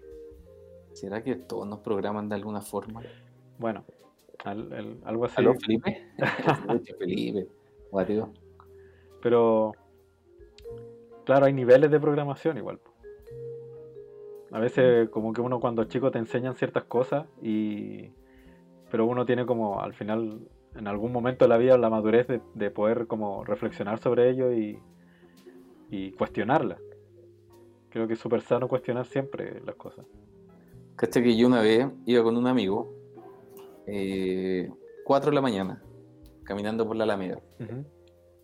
¿Será 0.93 1.22
que 1.24 1.36
todos 1.36 1.68
nos 1.68 1.80
programan 1.80 2.30
de 2.30 2.36
alguna 2.36 2.62
forma? 2.62 3.02
Bueno, 3.58 3.84
al- 4.43 4.98
algo 5.04 5.26
así. 5.26 5.36
¿Aló, 5.38 5.56
Felipe? 5.56 6.08
Felipe. 7.00 7.48
Pero, 9.22 9.72
claro, 11.26 11.46
hay 11.46 11.54
niveles 11.54 11.89
de 11.91 12.00
programación 12.00 12.58
igual. 12.58 12.80
A 14.52 14.60
veces 14.60 15.10
como 15.10 15.34
que 15.34 15.41
uno 15.41 15.60
cuando 15.60 15.84
chico 15.86 16.12
te 16.12 16.20
enseñan 16.20 16.56
ciertas 16.56 16.84
cosas 16.86 17.26
y... 17.41 18.10
Pero 18.91 19.06
uno 19.08 19.26
tiene 19.26 19.46
como 19.46 19.82
al 19.82 19.93
final, 19.93 20.39
en 20.76 20.88
algún 20.88 21.11
momento 21.11 21.45
de 21.45 21.49
la 21.49 21.57
vida, 21.57 21.78
la 21.78 21.89
madurez 21.89 22.28
de, 22.28 22.41
de 22.53 22.69
poder 22.71 23.07
como 23.07 23.43
reflexionar 23.43 23.99
sobre 23.99 24.30
ello 24.30 24.51
y, 24.51 24.80
y 25.89 26.11
cuestionarlas. 26.13 26.80
Creo 27.89 28.07
que 28.07 28.13
es 28.13 28.19
súper 28.19 28.41
sano 28.41 28.67
cuestionar 28.67 29.05
siempre 29.05 29.61
las 29.61 29.76
cosas. 29.76 30.05
¿Cachai 30.95 31.23
que 31.23 31.36
yo 31.38 31.47
una 31.47 31.61
vez 31.61 31.88
iba 32.05 32.23
con 32.23 32.38
un 32.38 32.47
amigo, 32.47 32.93
eh, 33.88 34.69
4 35.05 35.30
de 35.32 35.36
la 35.36 35.41
mañana, 35.41 35.82
caminando 36.43 36.86
por 36.86 36.95
la 36.95 37.03
Alameda, 37.03 37.39
Ujú. 37.59 37.86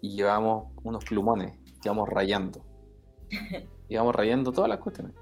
y 0.02 0.16
llevábamos 0.16 0.74
unos 0.84 1.04
plumones, 1.06 1.58
íbamos 1.84 2.08
rayando. 2.10 2.62
íbamos 3.90 4.16
rayando 4.16 4.52
todas 4.52 4.70
las 4.70 4.80
cuestiones. 4.80 5.16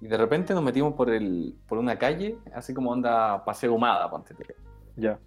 Y 0.00 0.08
de 0.08 0.16
repente 0.16 0.52
nos 0.52 0.64
metimos 0.64 0.94
por, 0.94 1.10
el, 1.10 1.54
por 1.68 1.78
una 1.78 1.96
calle, 1.96 2.36
así 2.54 2.74
como 2.74 2.90
onda 2.90 3.44
paseo 3.44 3.72
humada, 3.74 4.10
ponte. 4.10 4.34
Ya. 4.96 5.18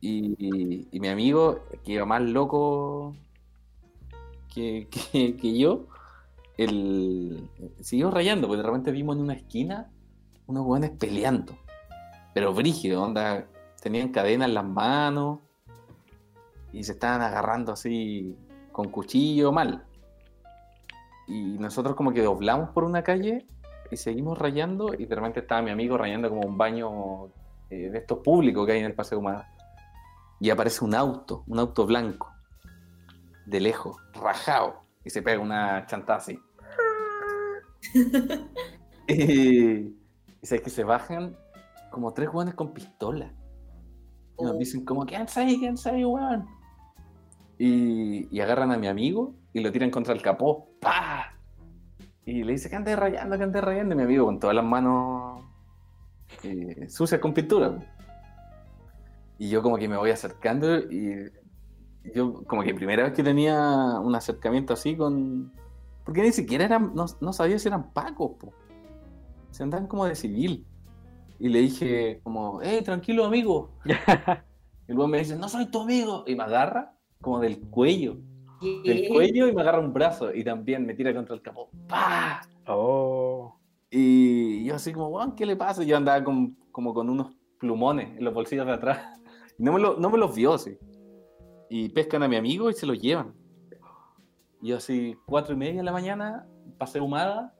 Y, 0.00 0.88
mi 0.92 1.08
amigo, 1.08 1.60
que 1.84 1.92
iba 1.92 2.04
más 2.06 2.22
loco 2.22 3.16
que, 4.54 4.88
que- 4.90 5.58
yo, 5.58 5.86
él 6.56 7.48
siguió 7.80 8.10
rayando, 8.10 8.46
porque 8.48 8.62
de 8.62 8.66
repente 8.68 8.90
vimos 8.92 9.16
en 9.16 9.22
una 9.22 9.34
esquina 9.34 9.90
unos 10.46 10.64
hueones 10.66 10.90
peleando. 10.90 11.54
Pero 12.34 12.54
brígido, 12.54 13.02
onda, 13.02 13.46
tenían 13.82 14.08
cadena 14.10 14.44
en 14.44 14.54
las 14.54 14.64
manos 14.64 15.40
y 16.72 16.84
se 16.84 16.92
estaban 16.92 17.22
agarrando 17.22 17.72
así 17.72 18.36
con 18.72 18.88
cuchillo 18.90 19.52
mal. 19.52 19.84
Y 21.26 21.58
nosotros 21.58 21.94
como 21.94 22.12
que 22.12 22.22
doblamos 22.22 22.70
por 22.70 22.84
una 22.84 23.02
calle 23.02 23.46
y 23.90 23.96
seguimos 23.96 24.38
rayando 24.38 24.94
y 24.94 25.04
de 25.06 25.14
repente 25.14 25.40
estaba 25.40 25.60
mi 25.62 25.70
amigo 25.70 25.98
rayando 25.98 26.28
como 26.30 26.46
un 26.46 26.56
baño 26.56 27.26
eh, 27.70 27.90
de 27.90 27.98
estos 27.98 28.18
públicos 28.18 28.64
que 28.66 28.72
hay 28.72 28.78
en 28.80 28.86
el 28.86 28.94
Paseo 28.94 29.18
Humada. 29.18 29.48
Y 30.40 30.50
aparece 30.50 30.84
un 30.84 30.94
auto, 30.94 31.44
un 31.46 31.58
auto 31.58 31.86
blanco, 31.86 32.32
de 33.46 33.60
lejos, 33.60 33.96
rajado, 34.14 34.82
y 35.04 35.10
se 35.10 35.22
pega 35.22 35.40
una 35.40 35.86
chantada 35.86 36.18
así. 36.18 36.38
y 39.08 39.96
y 40.40 40.46
sabes 40.46 40.62
que 40.62 40.70
se 40.70 40.84
bajan 40.84 41.36
como 41.90 42.12
tres 42.12 42.28
jóvenes 42.28 42.54
con 42.54 42.72
pistola. 42.72 43.32
Y 44.38 44.44
nos 44.44 44.54
Oh. 44.54 44.58
dicen 44.58 44.84
como, 44.84 45.04
quédense 45.04 45.40
ahí, 45.40 45.58
quédense 45.58 45.90
ahí, 45.90 46.04
weón. 46.04 46.46
Y, 47.58 48.28
y 48.34 48.40
agarran 48.40 48.70
a 48.70 48.76
mi 48.78 48.86
amigo 48.86 49.34
y 49.52 49.60
lo 49.60 49.72
tiran 49.72 49.90
contra 49.90 50.14
el 50.14 50.22
capó. 50.22 50.68
¡Pah! 50.80 51.32
Y 52.24 52.44
le 52.44 52.52
dice 52.52 52.70
que 52.70 52.76
ande 52.76 52.94
rayando, 52.94 53.36
que 53.36 53.42
ande 53.42 53.60
rayando. 53.60 53.94
Y 53.94 53.98
mi 53.98 54.04
amigo 54.04 54.26
con 54.26 54.38
todas 54.38 54.54
las 54.54 54.64
manos 54.64 55.42
eh, 56.44 56.88
sucias 56.88 57.20
con 57.20 57.34
pintura. 57.34 57.97
Y 59.38 59.48
yo 59.48 59.62
como 59.62 59.76
que 59.76 59.88
me 59.88 59.96
voy 59.96 60.10
acercando 60.10 60.78
y 60.78 61.30
yo 62.14 62.42
como 62.44 62.62
que 62.62 62.74
primera 62.74 63.04
vez 63.04 63.12
que 63.12 63.22
tenía 63.22 64.00
un 64.00 64.14
acercamiento 64.14 64.72
así 64.72 64.96
con... 64.96 65.52
Porque 66.04 66.22
ni 66.22 66.32
siquiera 66.32 66.64
eran, 66.64 66.94
no, 66.94 67.06
no 67.20 67.32
sabía 67.32 67.58
si 67.58 67.68
eran 67.68 67.92
pacos, 67.92 68.32
po. 68.38 68.52
Se 69.50 69.62
andaban 69.62 69.86
como 69.86 70.06
de 70.06 70.14
civil. 70.14 70.66
Y 71.38 71.48
le 71.48 71.60
dije 71.60 72.20
como, 72.24 72.60
hey, 72.62 72.80
tranquilo 72.84 73.24
amigo. 73.24 73.70
Y 74.88 74.94
luego 74.94 75.06
me 75.06 75.18
dice, 75.18 75.36
no 75.36 75.50
soy 75.50 75.66
tu 75.66 75.82
amigo. 75.82 76.24
Y 76.26 76.34
me 76.34 76.44
agarra 76.44 76.94
como 77.20 77.40
del 77.40 77.60
cuello. 77.68 78.16
Del 78.62 79.08
cuello 79.08 79.46
y 79.46 79.52
me 79.54 79.60
agarra 79.60 79.80
un 79.80 79.92
brazo. 79.92 80.32
Y 80.34 80.42
también 80.42 80.86
me 80.86 80.94
tira 80.94 81.12
contra 81.14 81.34
el 81.34 81.42
capó. 81.42 81.68
¡Pah! 81.86 82.40
Oh. 82.66 83.54
Y 83.90 84.64
yo 84.64 84.76
así 84.76 84.94
como, 84.94 85.34
¿qué 85.34 85.44
le 85.44 85.56
pasa? 85.56 85.82
Yo 85.84 85.94
andaba 85.94 86.24
con- 86.24 86.56
como 86.72 86.94
con 86.94 87.10
unos 87.10 87.34
plumones 87.60 88.16
en 88.16 88.24
los 88.24 88.32
bolsillos 88.32 88.64
de 88.64 88.72
atrás. 88.72 89.17
No 89.58 89.72
me, 89.72 89.80
lo- 89.80 89.96
no 89.98 90.10
me 90.10 90.18
los 90.18 90.34
vio, 90.34 90.56
sí. 90.58 90.78
Y 91.70 91.88
pescan 91.90 92.22
a 92.22 92.28
mi 92.28 92.36
amigo 92.36 92.70
y 92.70 92.74
se 92.74 92.86
los 92.86 93.00
llevan. 93.00 93.34
Y 94.62 94.72
así, 94.72 95.16
cuatro 95.26 95.54
y 95.54 95.58
media 95.58 95.76
de 95.76 95.82
la 95.84 95.92
mañana, 95.92 96.46
pasé 96.78 97.00
humada, 97.00 97.54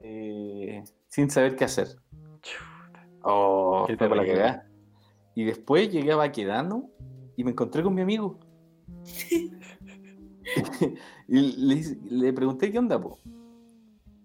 eh, 0.00 0.82
sin 1.08 1.30
saber 1.30 1.56
qué 1.56 1.64
hacer. 1.64 1.88
Oh, 3.22 3.84
Qué 3.86 3.96
fue 3.96 4.08
para 4.08 4.22
la 4.22 4.26
cagada. 4.26 4.68
Y 5.34 5.44
después 5.44 5.90
llegué 5.90 6.12
a 6.12 6.16
Baquedano 6.16 6.88
y 7.36 7.44
me 7.44 7.50
encontré 7.50 7.82
con 7.82 7.94
mi 7.94 8.02
amigo. 8.02 8.38
y 11.28 11.52
le, 11.56 11.82
le 12.10 12.32
pregunté 12.32 12.70
qué 12.70 12.78
onda, 12.78 13.00
po. 13.00 13.18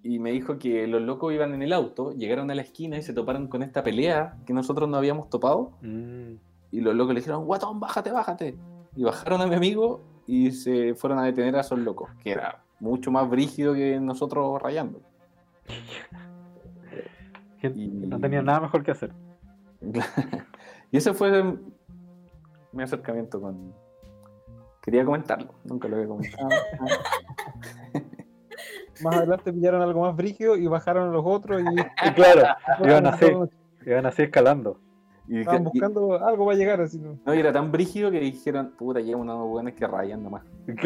Y 0.04 0.20
me 0.20 0.32
dijo 0.32 0.58
que 0.58 0.88
los 0.88 1.02
locos 1.02 1.34
iban 1.34 1.54
en 1.54 1.62
el 1.62 1.74
auto, 1.74 2.14
llegaron 2.14 2.50
a 2.50 2.56
la 2.56 2.64
esquina 2.64 2.98
y 2.98 3.04
se 3.04 3.14
toparon 3.14 3.48
con 3.48 3.62
esta 3.62 3.84
pelea 3.84 4.38
que 4.46 4.54
nosotros 4.54 4.90
no 4.90 4.98
habíamos 4.98 5.30
topado. 5.30 5.74
Mm. 5.82 6.36
Y 6.72 6.82
los 6.82 6.96
locos 6.96 7.14
le 7.14 7.20
dijeron, 7.20 7.46
guatón, 7.46 7.80
bájate, 7.80 8.12
bájate. 8.12 8.58
Y 8.96 9.04
bajaron 9.04 9.42
a 9.42 9.48
mi 9.48 9.56
amigo 9.56 10.02
y 10.28 10.52
se 10.52 10.96
fueron 10.96 11.20
a 11.20 11.24
detener 11.26 11.56
a 11.56 11.62
esos 11.62 11.80
locos, 11.80 12.10
que 12.24 12.32
era 12.32 12.64
mucho 12.80 13.12
más 13.12 13.30
brígido 13.30 13.74
que 13.74 14.00
nosotros 14.00 14.62
rayando. 14.62 15.02
Y- 17.64 17.88
No 17.88 18.20
tenía 18.20 18.42
nada 18.42 18.62
mejor 18.62 18.84
que 18.84 18.92
hacer. 18.92 19.12
y 20.92 20.98
ese 20.98 21.14
fue 21.14 21.44
mi 22.72 22.84
acercamiento 22.84 23.40
con... 23.42 23.74
Quería 24.82 25.06
comentarlo, 25.06 25.54
nunca 25.64 25.88
lo 25.88 25.96
había 25.98 26.08
comentado. 26.08 26.50
Más 29.04 29.16
adelante 29.16 29.52
pillaron 29.52 29.82
algo 29.82 30.02
más 30.02 30.16
brígido 30.16 30.56
y 30.56 30.68
bajaron 30.68 31.10
a 31.10 31.12
los 31.12 31.24
otros 31.26 31.62
y 31.62 31.66
Y 32.08 32.14
claro, 32.14 32.56
iban 32.84 33.08
así, 33.08 33.26
iban 33.86 34.06
así 34.06 34.22
escalando. 34.24 34.80
Y, 35.28 35.46
que- 35.46 35.56
y- 35.56 35.60
buscando 35.60 36.26
algo 36.26 36.46
para 36.46 36.58
llegar 36.58 36.82
así. 36.82 37.00
¿no? 37.00 37.18
no, 37.26 37.34
y 37.34 37.40
era 37.40 37.52
tan 37.54 37.72
brígido 37.72 38.12
que 38.12 38.20
dijeron, 38.20 38.72
puta, 38.78 39.00
lleva 39.00 39.22
unos 39.22 39.48
buenos 39.48 39.74
que 39.74 39.88
rayan 39.88 40.24
nomás. 40.24 40.44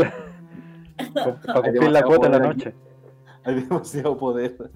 Para 1.14 1.34
Hay 1.56 1.62
cumplir 1.62 1.92
la 1.92 2.02
demasiado 2.02 2.08
cuota 2.08 2.26
en 2.28 2.32
la 2.32 2.38
aquí. 2.38 2.48
noche. 2.48 2.76
Hay 3.44 3.56
demasiado 3.62 4.18
poder. 4.18 4.72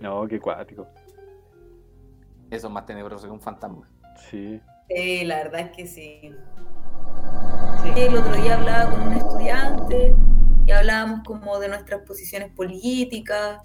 No, 0.00 0.26
qué 0.28 0.38
cuático. 0.40 0.86
Eso 2.50 2.66
es 2.68 2.72
más 2.72 2.86
tenebroso 2.86 3.26
que 3.26 3.32
un 3.32 3.40
fantasma. 3.40 3.88
Sí. 4.30 4.60
Sí, 4.88 5.24
la 5.24 5.36
verdad 5.36 5.60
es 5.60 5.70
que 5.76 5.86
sí. 5.86 6.20
Sí, 7.82 7.90
El 8.00 8.16
otro 8.16 8.34
día 8.36 8.56
hablaba 8.58 8.90
con 8.90 9.08
un 9.08 9.12
estudiante 9.14 10.14
y 10.66 10.70
hablábamos 10.70 11.20
como 11.26 11.58
de 11.58 11.68
nuestras 11.68 12.02
posiciones 12.02 12.50
políticas 12.52 13.60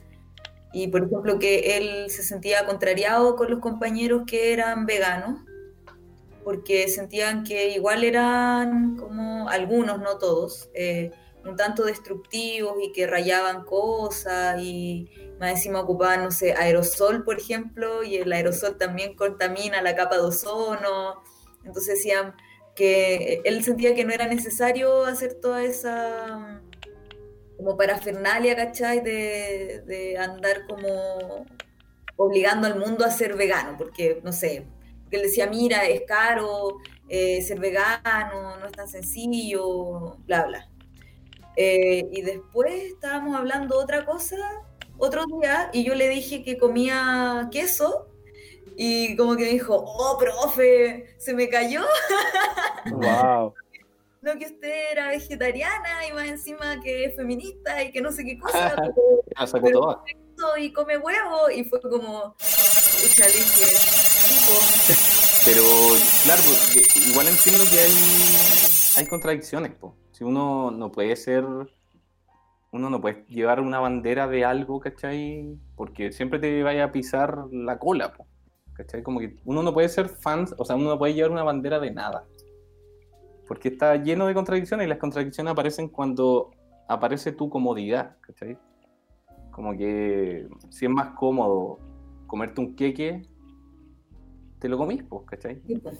y 0.73 0.87
por 0.87 1.05
ejemplo 1.05 1.39
que 1.39 1.77
él 1.77 2.09
se 2.09 2.23
sentía 2.23 2.65
contrariado 2.65 3.35
con 3.35 3.49
los 3.49 3.59
compañeros 3.59 4.23
que 4.25 4.51
eran 4.51 4.85
veganos 4.85 5.39
porque 6.43 6.89
sentían 6.89 7.43
que 7.43 7.69
igual 7.69 8.03
eran 8.03 8.97
como 8.97 9.47
algunos, 9.49 9.99
no 9.99 10.17
todos, 10.17 10.69
eh, 10.73 11.11
un 11.45 11.55
tanto 11.55 11.85
destructivos 11.85 12.75
y 12.81 12.91
que 12.91 13.07
rayaban 13.07 13.63
cosas 13.63 14.61
y 14.61 15.09
más 15.39 15.51
encima 15.51 15.81
ocupaban, 15.81 16.23
no 16.23 16.31
sé, 16.31 16.53
aerosol, 16.53 17.23
por 17.23 17.39
ejemplo, 17.39 18.03
y 18.03 18.15
el 18.15 18.31
aerosol 18.31 18.77
también 18.77 19.15
contamina 19.15 19.81
la 19.81 19.95
capa 19.95 20.15
de 20.15 20.23
ozono. 20.23 21.21
Entonces 21.65 21.95
decían 21.95 22.33
que 22.75 23.41
él 23.43 23.63
sentía 23.63 23.95
que 23.95 24.05
no 24.05 24.13
era 24.13 24.27
necesario 24.27 25.05
hacer 25.05 25.35
toda 25.35 25.63
esa 25.63 26.61
como 27.63 27.77
parafernalia, 27.77 28.55
¿cachai? 28.55 28.99
De, 28.99 29.83
de 29.85 30.17
andar 30.17 30.67
como 30.67 31.45
obligando 32.17 32.67
al 32.67 32.77
mundo 32.77 33.05
a 33.05 33.11
ser 33.11 33.35
vegano, 33.35 33.75
porque, 33.77 34.19
no 34.23 34.33
sé, 34.33 34.67
que 35.09 35.15
él 35.17 35.23
decía, 35.23 35.47
mira, 35.47 35.85
es 35.85 36.01
caro 36.07 36.77
eh, 37.07 37.41
ser 37.41 37.59
vegano, 37.59 38.57
no 38.57 38.65
es 38.65 38.71
tan 38.71 38.87
sencillo, 38.87 40.17
bla, 40.25 40.45
bla. 40.45 40.69
Eh, 41.55 42.07
y 42.11 42.21
después 42.21 42.83
estábamos 42.83 43.35
hablando 43.35 43.79
otra 43.79 44.05
cosa, 44.05 44.37
otro 44.97 45.23
día, 45.41 45.69
y 45.71 45.83
yo 45.83 45.95
le 45.95 46.09
dije 46.09 46.43
que 46.43 46.57
comía 46.57 47.47
queso, 47.51 48.09
y 48.75 49.15
como 49.15 49.35
que 49.35 49.43
me 49.43 49.49
dijo, 49.49 49.75
oh, 49.75 50.17
profe, 50.17 51.15
se 51.17 51.33
me 51.33 51.47
cayó. 51.47 51.81
Wow. 52.91 53.53
No, 54.23 54.39
que 54.39 54.45
usted 54.45 54.91
era 54.91 55.09
vegetariana 55.09 56.07
y 56.09 56.13
más 56.13 56.29
encima 56.29 56.79
que 56.81 57.05
es 57.05 57.15
feminista 57.15 57.83
y 57.83 57.91
que 57.91 58.01
no 58.01 58.11
sé 58.11 58.23
qué 58.23 58.39
cosa. 58.39 58.75
pero, 58.95 58.95
Ah, 59.35 59.45
pero 59.53 60.57
y 60.57 60.71
come 60.73 60.97
huevo, 60.97 61.49
y 61.53 61.63
fue 61.65 61.79
como, 61.81 62.35
pucha, 62.35 63.27
le 63.27 63.33
dije, 63.33 63.65
tipo, 64.29 64.53
Pero, 65.45 65.63
claro, 66.23 66.41
igual 67.07 67.27
entiendo 67.27 67.63
que 67.69 67.79
hay, 67.79 67.91
hay 68.97 69.05
contradicciones, 69.07 69.73
po. 69.73 69.95
Si 70.11 70.23
uno 70.23 70.71
no 70.71 70.91
puede 70.91 71.15
ser, 71.15 71.43
uno 71.43 72.89
no 72.89 73.01
puede 73.01 73.25
llevar 73.27 73.59
una 73.59 73.79
bandera 73.79 74.27
de 74.27 74.45
algo, 74.45 74.79
¿cachai? 74.79 75.57
Porque 75.75 76.11
siempre 76.11 76.39
te 76.39 76.63
vaya 76.63 76.85
a 76.85 76.91
pisar 76.91 77.45
la 77.51 77.77
cola, 77.77 78.13
po. 78.13 78.25
¿Cachai? 78.73 79.03
Como 79.03 79.19
que 79.19 79.35
uno 79.45 79.61
no 79.63 79.73
puede 79.73 79.89
ser 79.89 80.09
fan, 80.09 80.47
o 80.57 80.65
sea, 80.65 80.75
uno 80.75 80.89
no 80.89 80.97
puede 80.97 81.13
llevar 81.13 81.31
una 81.31 81.43
bandera 81.43 81.79
de 81.79 81.91
nada. 81.91 82.25
Porque 83.53 83.67
está 83.67 83.97
lleno 83.97 84.25
de 84.25 84.33
contradicciones 84.33 84.87
y 84.87 84.89
las 84.89 84.97
contradicciones 84.97 85.51
aparecen 85.51 85.87
cuando 85.87 86.49
aparece 86.87 87.33
tu 87.33 87.51
comodidad, 87.51 88.17
¿cachai? 88.21 88.57
Como 89.51 89.77
que 89.77 90.49
si 90.69 90.85
es 90.85 90.91
más 90.91 91.09
cómodo 91.09 91.77
comerte 92.25 92.61
un 92.61 92.75
queque, 92.75 93.21
te 94.57 94.67
lo 94.67 94.79
comís, 94.79 95.03
pues, 95.03 95.21
¿cachai? 95.27 95.59
tipo, 95.59 95.91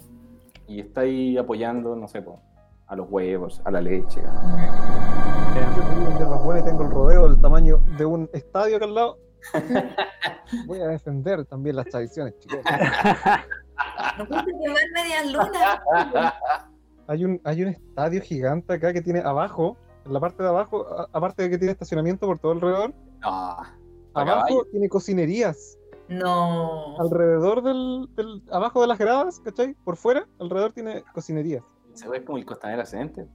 y 0.66 0.80
estáis 0.80 1.38
apoyando, 1.38 1.94
no 1.94 2.08
sé, 2.08 2.22
po, 2.22 2.40
a 2.88 2.96
los 2.96 3.08
huevos, 3.08 3.62
a 3.64 3.70
la 3.70 3.80
leche. 3.80 4.20
Yo 4.20 6.18
Hierbas 6.18 6.42
Buenas 6.42 6.64
y 6.64 6.66
tengo 6.66 6.82
el 6.82 6.90
rodeo 6.90 7.28
del 7.28 7.40
tamaño 7.40 7.78
de 7.96 8.04
un 8.04 8.28
estadio 8.32 8.78
acá 8.78 8.86
al 8.86 8.94
lado. 8.96 9.18
Voy 10.66 10.80
a 10.80 10.88
defender 10.88 11.44
también 11.44 11.76
las 11.76 11.86
tradiciones, 11.86 12.36
chicos. 12.40 12.58
no 14.18 14.26
puedes 14.26 14.44
quemar 14.44 14.82
medias 14.92 15.32
lunas. 15.32 16.64
Hay 17.06 17.24
un, 17.24 17.40
hay 17.44 17.62
un 17.62 17.68
estadio 17.68 18.20
gigante 18.22 18.72
acá 18.74 18.92
que 18.92 19.02
tiene 19.02 19.20
abajo, 19.20 19.76
en 20.06 20.12
la 20.12 20.20
parte 20.20 20.42
de 20.42 20.48
abajo, 20.48 20.86
a- 20.88 21.08
aparte 21.12 21.42
de 21.44 21.50
que 21.50 21.58
tiene 21.58 21.72
estacionamiento 21.72 22.26
por 22.26 22.38
todo 22.38 22.52
alrededor, 22.52 22.94
No, 23.20 23.28
abajo 23.28 23.74
caballo. 24.14 24.66
tiene 24.70 24.88
cocinerías. 24.88 25.78
No. 26.08 26.98
Alrededor 27.00 27.62
del, 27.62 28.08
del- 28.16 28.42
abajo 28.50 28.80
de 28.82 28.86
las 28.88 28.98
gradas, 28.98 29.40
¿cachai? 29.40 29.74
Por 29.84 29.96
fuera, 29.96 30.26
alrededor 30.38 30.72
tiene 30.72 31.02
cocinerías. 31.14 31.62
se 31.94 32.08
ve 32.08 32.24
como 32.24 32.38
el 32.38 32.44
costanera 32.44 32.84
Center. 32.86 33.26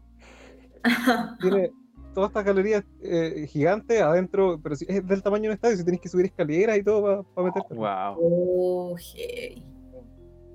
Tiene 1.41 1.72
todas 2.13 2.30
estas 2.30 2.45
galerías 2.45 2.84
eh, 3.01 3.45
gigantes 3.47 4.01
adentro, 4.01 4.59
pero 4.61 4.76
si 4.76 4.86
es 4.88 5.05
del 5.05 5.22
tamaño 5.22 5.43
de 5.43 5.47
un 5.49 5.53
estadio, 5.55 5.78
si 5.78 5.84
tenés 5.86 6.01
que 6.01 6.09
subir 6.09 6.26
escaleras 6.28 6.78
y 6.78 6.84
todo 6.84 7.24
para 7.36 7.45
meterte. 7.47 7.74
Wow. 7.76 8.17
Oh, 8.22 8.95
hey. 8.97 9.63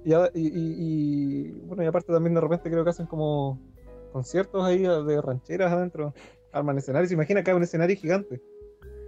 Y, 0.04 1.50
bueno, 1.66 1.82
y 1.82 1.86
aparte 1.86 2.12
también 2.12 2.34
de 2.34 2.40
repente 2.40 2.70
creo 2.70 2.84
que 2.84 2.90
hacen 2.90 3.06
como 3.06 3.58
conciertos 4.12 4.62
ahí 4.64 4.78
de 4.82 5.20
rancheras 5.22 5.72
adentro. 5.72 6.12
Arman 6.52 6.78
escenarios. 6.78 7.10
Imagina 7.10 7.40
acá 7.40 7.54
un 7.56 7.62
escenario 7.62 7.96
gigante 7.96 8.40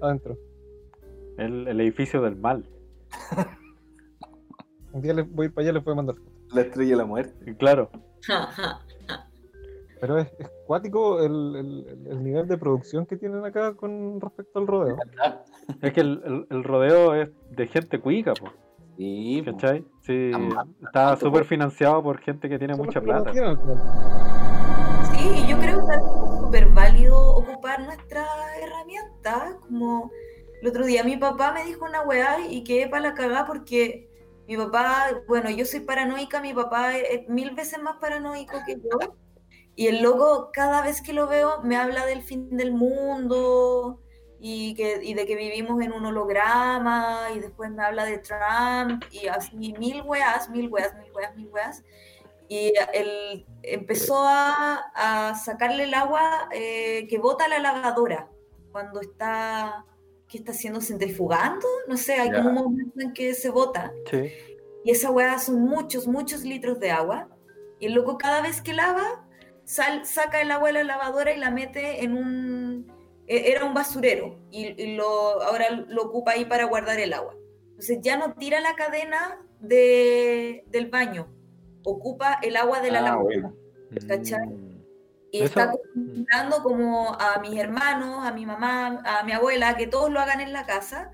adentro. 0.01 0.37
El, 1.39 1.69
el 1.69 1.81
edificio 1.81 2.21
del 2.23 2.37
mal. 2.37 2.67
Un 4.93 5.03
día 5.03 5.13
les 5.13 5.31
voy 5.31 5.45
a 5.45 5.49
ir 5.49 5.55
para 5.55 5.63
allá 5.65 5.71
y 5.71 5.75
les 5.75 5.85
voy 5.85 5.93
a 5.93 5.97
mandar 5.97 6.17
fotos. 6.17 6.33
La 6.55 6.63
estrella 6.63 6.91
de 6.93 6.97
la 6.97 7.05
muerte. 7.05 7.55
Claro. 7.57 7.91
Pero 10.01 10.19
es, 10.19 10.29
es 10.39 10.51
cuático 10.67 11.21
el, 11.23 11.57
el- 11.57 12.07
el 12.11 12.23
nivel 12.23 12.47
de 12.49 12.59
producción 12.59 13.07
que 13.07 13.17
tienen 13.17 13.45
acá 13.45 13.75
con 13.75 14.21
respecto 14.21 14.59
al 14.59 14.67
rodeo. 14.67 14.97
Es 15.83 15.93
que 15.93 16.01
el, 16.01 16.23
el- 16.25 16.47
el 16.51 16.65
rodeo 16.65 17.15
es 17.15 17.31
de 17.51 17.67
gente 17.67 17.99
cuica, 18.01 18.35
po, 18.35 18.51
Sí. 18.97 19.43
¿cachai? 19.45 19.85
Sí, 20.03 20.31
está 20.83 21.17
súper 21.17 21.45
financiado 21.45 22.03
por 22.03 22.19
gente 22.19 22.49
que 22.49 22.59
tiene 22.59 22.75
mucha 22.75 23.01
plata. 23.01 23.33
Sí, 23.33 23.41
yo 25.49 25.59
creo 25.59 25.87
que 25.87 25.95
es 25.95 26.01
súper 26.41 26.69
válido 26.69 27.19
ocupar 27.19 27.85
nuestras 27.85 28.29
herramientas. 28.61 29.55
Como 29.61 30.11
el 30.63 30.69
otro 30.69 30.87
día 30.87 31.05
mi 31.05 31.17
papá 31.17 31.53
me 31.53 31.65
dijo 31.65 31.85
una 31.85 32.03
weá 32.03 32.39
y 32.49 32.65
quedé 32.65 32.89
para 32.89 33.09
la 33.09 33.15
cagada 33.15 33.47
porque 33.47 34.09
mi 34.47 34.57
papá, 34.57 35.09
bueno, 35.27 35.51
yo 35.51 35.65
soy 35.65 35.81
paranoica, 35.81 36.41
mi 36.41 36.55
papá 36.55 36.97
es, 36.97 37.05
es 37.11 37.29
mil 37.29 37.55
veces 37.55 37.83
más 37.83 37.97
paranoico 37.97 38.59
que 38.67 38.77
yo. 38.77 39.15
Y 39.75 39.89
el 39.89 40.03
loco, 40.03 40.51
cada 40.53 40.83
vez 40.83 41.03
que 41.03 41.13
lo 41.13 41.27
veo, 41.27 41.63
me 41.63 41.77
habla 41.77 42.07
del 42.07 42.23
fin 42.23 42.57
del 42.57 42.73
mundo 42.73 44.01
y, 44.39 44.75
que, 44.75 45.01
y 45.03 45.15
de 45.15 45.27
que 45.27 45.35
vivimos 45.37 45.81
en 45.83 45.93
un 45.93 46.05
holograma 46.07 47.29
y 47.35 47.41
después 47.41 47.71
me 47.71 47.83
habla 47.83 48.05
de 48.05 48.19
Trump 48.19 49.05
y 49.11 49.27
así 49.29 49.57
mil 49.79 50.03
weas, 50.03 50.49
mil 50.51 50.69
weas, 50.69 50.95
mil 50.97 51.11
weas, 51.13 51.35
mil 51.37 51.49
weas. 51.49 51.83
Y 52.49 52.73
él 52.93 53.45
empezó 53.63 54.23
a, 54.25 54.85
a 54.95 55.35
sacarle 55.35 55.85
el 55.85 55.95
agua 55.95 56.49
eh, 56.53 57.07
que 57.09 57.19
bota 57.19 57.49
la 57.49 57.59
lavadora 57.59 58.29
cuando 58.71 59.01
está, 59.01 59.85
¿qué 60.29 60.39
está 60.39 60.53
haciendo? 60.53 60.81
¿Centrifugando? 60.81 61.67
No 61.89 61.97
sé, 61.97 62.15
hay 62.15 62.31
Ya. 62.31 62.37
como 62.43 62.51
un 62.51 62.55
momento 62.55 63.01
en 63.01 63.13
que 63.15 63.35
se 63.35 63.51
bota. 63.51 63.93
Sí. 64.11 64.31
Y 64.85 64.91
esa 64.93 65.11
weá 65.11 65.39
son 65.41 65.61
muchos, 65.63 66.07
muchos 66.07 66.43
litros 66.43 66.79
de 66.79 66.93
agua. 66.93 67.29
Y 67.81 67.87
el 67.87 67.95
loco 67.95 68.17
cada 68.17 68.41
vez 68.43 68.63
que 68.63 68.73
lava, 68.75 69.27
sal- 69.65 70.07
saca 70.07 70.41
el 70.41 70.51
agua 70.53 70.69
de 70.69 70.75
la 70.75 70.85
lavadora 70.85 71.33
y 71.33 71.39
la 71.41 71.51
mete 71.51 72.05
en 72.05 72.17
un... 72.17 72.66
e- 73.27 73.51
Era 73.53 73.65
un 73.65 73.75
basurero 73.75 74.39
y, 74.51 74.81
y 74.83 74.97
lo, 74.97 75.43
ahora 75.43 75.71
lo 75.71 76.03
ocupa 76.05 76.33
ahí 76.33 76.45
para 76.45 76.65
guardar 76.65 76.99
el 77.01 77.13
agua. 77.13 77.35
Entonces 77.71 77.99
ya 78.03 78.17
no 78.17 78.35
tira 78.35 78.61
la 78.61 78.75
cadena 78.75 79.39
de, 79.61 80.65
del 80.69 80.89
baño, 80.91 81.29
ocupa 81.85 82.39
el 82.43 82.57
agua 82.57 82.81
de 82.81 82.91
la 82.91 82.99
Ah, 83.01 83.03
lavadora. 83.03 83.25
bueno. 83.51 83.55
¿Cachai? 84.09 84.47
Mm. 84.47 84.77
Y 85.33 85.39
Eso- 85.39 85.47
está 85.47 85.63
acostumbrando 85.65 86.63
como 86.63 87.15
a 87.21 87.39
mis 87.41 87.59
hermanos, 87.59 88.25
a 88.27 88.33
mi 88.33 88.47
mamá, 88.47 89.03
a 89.05 89.23
mi 89.25 89.33
abuela, 89.33 89.77
que 89.77 89.87
todos 89.87 90.11
lo 90.11 90.21
hagan 90.21 90.41
en 90.41 90.53
la 90.53 90.65
casa. 90.67 91.11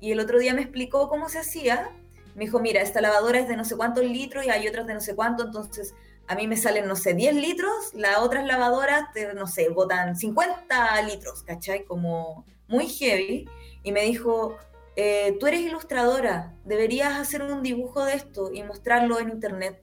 Y 0.00 0.12
el 0.12 0.20
otro 0.20 0.38
día 0.38 0.54
me 0.54 0.62
explicó 0.62 1.08
cómo 1.08 1.28
se 1.28 1.38
hacía. 1.38 1.90
Me 2.34 2.44
dijo, 2.46 2.58
mira, 2.58 2.80
esta 2.80 3.00
lavadora 3.00 3.38
es 3.38 3.48
de 3.48 3.56
no 3.56 3.64
sé 3.64 3.76
cuántos 3.76 4.04
litros 4.04 4.44
y 4.46 4.50
hay 4.50 4.66
otras 4.66 4.86
de 4.86 4.94
no 4.94 5.00
sé 5.00 5.14
cuánto, 5.14 5.44
entonces 5.44 5.94
a 6.26 6.34
mí 6.34 6.46
me 6.46 6.56
salen, 6.56 6.86
no 6.86 6.94
sé, 6.96 7.14
10 7.14 7.34
litros, 7.34 7.92
las 7.94 8.18
otras 8.18 8.44
lavadoras, 8.46 9.12
te- 9.12 9.34
no 9.34 9.46
sé, 9.46 9.68
botan 9.68 10.16
50 10.16 11.02
litros, 11.02 11.42
¿cachai? 11.42 11.84
Como 11.84 12.44
muy 12.68 12.86
heavy. 12.88 13.48
Y 13.82 13.92
me 13.92 14.02
dijo, 14.02 14.56
eh, 14.96 15.36
tú 15.40 15.46
eres 15.48 15.60
ilustradora, 15.60 16.54
deberías 16.64 17.18
hacer 17.18 17.42
un 17.42 17.62
dibujo 17.62 18.04
de 18.04 18.14
esto 18.14 18.50
y 18.52 18.62
mostrarlo 18.62 19.18
en 19.18 19.30
internet. 19.30 19.82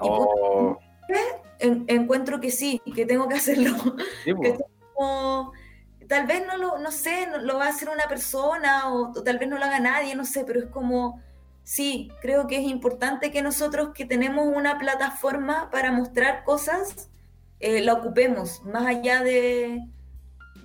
Y 0.00 0.06
Oh, 0.08 0.78
en- 1.58 1.84
encuentro 1.88 2.40
que 2.40 2.50
sí, 2.50 2.80
que 2.94 3.06
tengo 3.06 3.28
que 3.28 3.36
hacerlo. 3.36 3.72
sí, 4.24 4.32
po. 4.34 4.40
que 4.42 4.58
como, 4.94 5.52
tal 6.08 6.26
vez 6.26 6.46
no 6.46 6.56
lo, 6.56 6.78
no 6.78 6.90
sé, 6.92 7.26
no- 7.26 7.38
lo 7.38 7.58
va 7.58 7.66
a 7.66 7.70
hacer 7.70 7.88
una 7.88 8.06
persona 8.08 8.92
o, 8.92 9.10
o 9.10 9.22
tal 9.24 9.38
vez 9.38 9.48
no 9.48 9.58
lo 9.58 9.64
haga 9.64 9.80
nadie, 9.80 10.14
no 10.14 10.24
sé, 10.24 10.44
pero 10.44 10.60
es 10.60 10.66
como, 10.66 11.20
sí, 11.64 12.10
creo 12.20 12.46
que 12.46 12.56
es 12.56 12.64
importante 12.64 13.30
que 13.30 13.42
nosotros 13.42 13.90
que 13.94 14.04
tenemos 14.04 14.46
una 14.46 14.78
plataforma 14.78 15.70
para 15.70 15.92
mostrar 15.92 16.44
cosas, 16.44 17.08
eh, 17.60 17.80
la 17.80 17.94
ocupemos, 17.94 18.62
más 18.64 18.86
allá 18.86 19.22
de, 19.22 19.80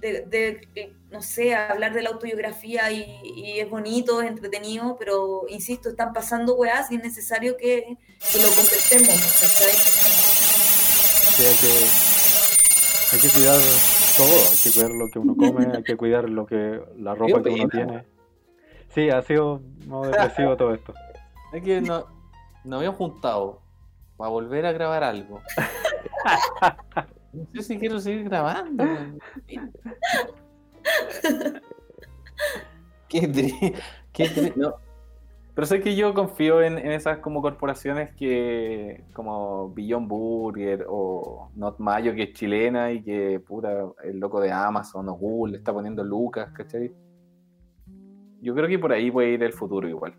de, 0.02 0.22
de, 0.22 0.68
eh, 0.76 0.94
no 1.12 1.22
sé, 1.22 1.56
hablar 1.56 1.94
de 1.94 2.02
la 2.02 2.10
autobiografía 2.10 2.92
y, 2.92 3.22
y 3.24 3.60
es 3.60 3.70
bonito, 3.70 4.22
es 4.22 4.30
entretenido, 4.30 4.98
pero 4.98 5.46
insisto, 5.50 5.90
están 5.90 6.14
pasando 6.14 6.56
weas 6.56 6.92
y 6.92 6.96
es 6.96 7.04
necesario 7.04 7.56
que, 7.58 7.98
que 8.32 8.40
lo. 8.40 8.48
Sí, 11.38 11.46
hay 11.46 11.56
que, 11.56 13.16
hay 13.16 13.20
que 13.22 13.30
cuidar 13.30 13.60
todo, 14.18 14.52
hay 14.52 14.58
que 14.64 14.72
cuidar 14.72 14.92
lo 14.92 15.10
que 15.10 15.20
uno 15.20 15.36
come, 15.38 15.68
hay 15.76 15.84
que 15.84 15.96
cuidar 15.96 16.30
lo 16.30 16.46
que 16.46 16.82
la 16.98 17.14
ropa 17.16 17.44
que 17.44 17.50
uno 17.50 17.70
tiene. 17.70 18.17
Sí, 18.98 19.12
ha 19.12 19.22
sido 19.22 19.62
modo 19.86 20.10
depresivo 20.10 20.58
todo 20.58 20.74
esto. 20.74 20.92
Es 21.54 21.62
que 21.64 21.82
no, 21.82 22.06
nos 22.66 22.78
habíamos 22.80 22.98
juntado 22.98 23.62
para 24.18 24.32
volver 24.32 24.66
a 24.66 24.72
grabar 24.72 25.04
algo. 25.04 25.40
No 27.34 27.62
sé 27.62 27.64
si 27.64 27.78
quiero 27.78 28.00
seguir 28.00 28.24
grabando. 28.24 28.84
Qué 33.08 33.22
tri- 33.32 33.76
qué 34.12 34.26
tri- 34.26 34.56
no. 34.56 34.76
Pero 35.54 35.68
sé 35.68 35.80
que 35.82 35.96
yo 35.96 36.14
confío 36.16 36.62
en, 36.64 36.80
en 36.80 36.92
esas 36.92 37.20
como 37.20 37.42
corporaciones 37.44 38.16
que 38.16 39.04
como 39.14 39.72
Beyond 39.76 40.08
Burger 40.08 40.86
o 40.90 41.50
Not 41.56 41.78
Mayo 41.80 42.16
que 42.16 42.24
es 42.24 42.34
chilena 42.34 42.92
y 42.92 43.04
que 43.04 43.40
puta 43.40 43.86
el 44.04 44.20
loco 44.20 44.40
de 44.42 44.52
Amazon 44.52 45.08
o 45.10 45.14
Google 45.14 45.52
le 45.54 45.58
está 45.60 45.72
poniendo 45.74 46.04
lucas, 46.04 46.50
¿cachai? 46.54 46.92
Yo 48.42 48.54
creo 48.54 48.68
que 48.68 48.80
por 48.80 48.92
ahí 48.92 49.12
puede 49.12 49.32
ir 49.32 49.44
el 49.44 49.54
futuro 49.54 49.88
igual. 49.88 50.16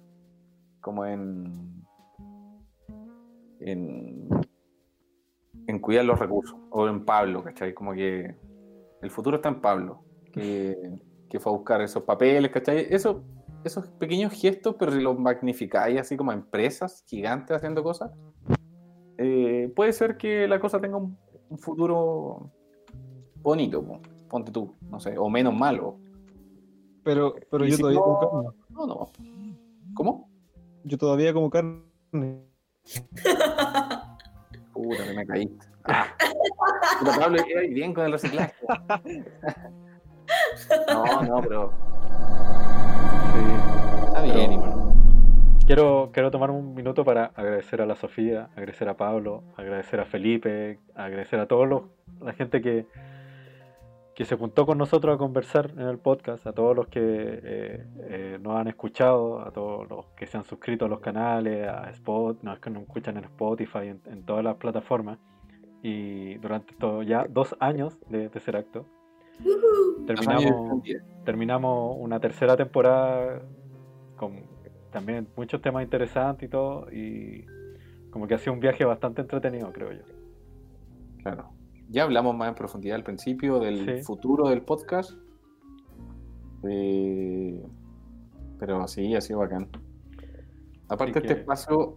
Como 0.81 1.05
en 1.07 1.69
en 5.69 5.79
cuidar 5.81 6.07
los 6.07 6.19
recursos 6.19 6.59
o 6.71 6.89
en 6.89 7.05
Pablo, 7.05 7.45
¿cachai? 7.45 7.75
Como 7.75 7.93
que 7.93 8.35
el 9.03 9.11
futuro 9.11 9.37
está 9.37 9.51
en 9.51 9.61
Pablo, 9.61 10.03
que, 10.33 10.99
que 11.29 11.39
fue 11.39 11.53
a 11.53 11.57
buscar 11.57 11.83
esos 11.83 12.03
papeles, 12.05 12.51
¿cachai? 12.51 12.87
Eso, 12.91 13.23
esos 13.65 13.87
pequeños 13.87 14.33
gestos, 14.33 14.77
pero 14.79 14.93
si 14.93 15.01
los 15.01 15.19
magnificáis 15.19 16.01
así 16.01 16.17
como 16.17 16.33
empresas 16.33 17.05
gigantes 17.07 17.55
haciendo 17.55 17.83
cosas, 17.83 18.11
eh, 19.19 19.71
puede 19.77 19.93
ser 19.93 20.17
que 20.17 20.49
la 20.49 20.59
cosa 20.59 20.81
tenga 20.81 20.97
un, 20.97 21.19
futuro 21.59 22.51
bonito, 23.37 23.85
po. 23.85 24.01
ponte 24.29 24.51
tú, 24.51 24.75
no 24.91 25.01
sé, 25.01 25.19
o 25.19 25.29
menos 25.29 25.55
malo. 25.55 25.99
Pero, 27.09 27.35
pero 27.51 27.65
yo 27.65 27.75
si 27.77 27.81
todavía 27.81 28.01
no- 28.01 28.05
como 28.05 28.21
carne. 28.45 28.59
No, 28.69 28.87
no. 28.87 29.11
¿Cómo? 29.95 30.29
Yo 30.85 30.99
todavía 30.99 31.33
como 31.33 31.49
carne. 31.49 31.83
Puta, 34.75 35.05
que 35.05 35.15
me 35.15 35.27
caíste. 35.27 35.67
Ah. 35.85 36.07
Puta, 37.01 37.19
Pablo, 37.19 37.39
eh, 37.41 37.69
bien 37.69 37.95
con 37.95 38.05
el 38.05 38.13
reciclaje. 38.13 38.53
No, 40.89 41.23
no, 41.23 41.41
pero 41.43 41.73
Sí. 43.33 43.41
está 44.07 44.23
bien, 44.23 44.35
Pero- 44.35 44.53
igual. 44.53 44.75
Quiero, 45.67 46.11
quiero 46.13 46.31
tomar 46.31 46.51
un 46.51 46.75
minuto 46.75 47.05
para 47.05 47.27
agradecer 47.35 47.81
a 47.83 47.87
la 47.87 47.95
Sofía, 47.97 48.49
agradecer 48.55 48.89
a 48.89 48.97
Pablo, 48.97 49.45
agradecer 49.57 50.01
a 50.01 50.05
Felipe, 50.07 50.79
agradecer 50.95 51.41
a 51.41 51.47
todos 51.47 51.67
los, 51.69 51.83
la 52.21 52.33
gente 52.35 52.61
que, 52.63 52.87
que 54.19 54.25
se 54.25 54.35
juntó 54.35 54.67
con 54.67 54.79
nosotros 54.79 55.15
a 55.15 55.17
conversar 55.17 55.71
en 55.77 55.87
el 55.87 55.99
podcast, 56.01 56.45
a 56.45 56.53
todos 56.53 56.75
los 56.75 56.89
que 56.89 57.01
eh, 57.01 57.87
eh, 58.01 58.39
nos 58.43 58.57
han 58.57 58.67
escuchado, 58.67 59.39
a 59.41 59.53
todos 59.53 59.89
los 59.89 60.07
que 60.17 60.27
se 60.27 60.37
han 60.37 60.43
suscrito 60.43 60.87
a 60.87 60.89
los 60.89 60.99
canales, 60.99 61.69
a 61.69 61.89
Spot, 61.91 62.43
nos, 62.43 62.59
que 62.59 62.69
nos 62.69 62.83
escuchan 62.83 63.17
en 63.17 63.23
Spotify, 63.23 63.87
en, 63.87 64.01
en 64.07 64.25
todas 64.25 64.43
las 64.43 64.57
plataformas. 64.57 65.21
Y 65.85 66.35
durante 66.39 66.73
estos 66.73 67.07
ya 67.07 67.27
dos 67.31 67.55
años 67.61 67.97
de 68.09 68.29
Tercer 68.29 68.57
Acto, 68.57 68.87
terminamos, 70.05 70.83
terminamos 71.25 71.97
una 72.01 72.19
tercera 72.19 72.57
temporada 72.57 73.43
con 74.17 74.33
también 74.91 75.29
muchos 75.37 75.63
temas 75.63 75.85
interesantes 75.85 76.49
y 76.49 76.51
todo, 76.51 76.91
y 76.91 77.47
como 78.11 78.27
que 78.27 78.35
ha 78.35 78.39
sido 78.39 78.53
un 78.53 78.59
viaje 78.59 78.85
bastante 78.85 79.21
entretenido, 79.21 79.73
creo 79.73 79.93
yo. 79.93 80.03
Claro. 81.23 81.58
Ya 81.89 82.03
hablamos 82.05 82.37
más 82.37 82.49
en 82.49 82.55
profundidad 82.55 82.97
al 82.97 83.05
principio 83.05 83.59
del 83.61 83.99
Sí. 83.99 84.03
futuro 84.05 84.49
del 84.49 84.63
podcast. 84.63 85.13
Eh, 86.69 87.63
pero 88.59 88.87
sí, 88.89 89.15
ha 89.15 89.21
sido 89.21 89.39
bacán. 89.41 89.69
Aparte, 90.89 91.19
este 91.19 91.35
que- 91.35 91.41
espacio 91.41 91.97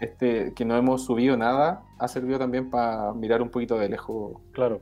este, 0.00 0.54
que 0.54 0.64
no 0.64 0.76
hemos 0.76 1.04
subido 1.06 1.36
nada 1.36 1.82
ha 1.98 2.06
servido 2.06 2.38
también 2.38 2.70
para 2.70 3.12
mirar 3.14 3.42
un 3.42 3.50
poquito 3.50 3.76
de 3.78 3.88
lejos. 3.88 4.40
Claro. 4.52 4.80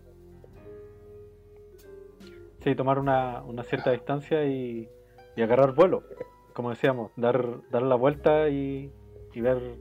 Sí, 2.62 2.74
tomar 2.74 2.98
una, 2.98 3.42
una 3.44 3.62
cierta 3.62 3.92
distancia 3.92 4.44
y, 4.44 4.88
y 5.36 5.42
agarrar 5.42 5.74
vuelo, 5.74 6.02
como 6.52 6.70
decíamos, 6.70 7.12
dar, 7.16 7.60
dar 7.70 7.82
la 7.82 7.94
vuelta 7.94 8.48
y, 8.48 8.92
y 9.32 9.40
ver, 9.40 9.76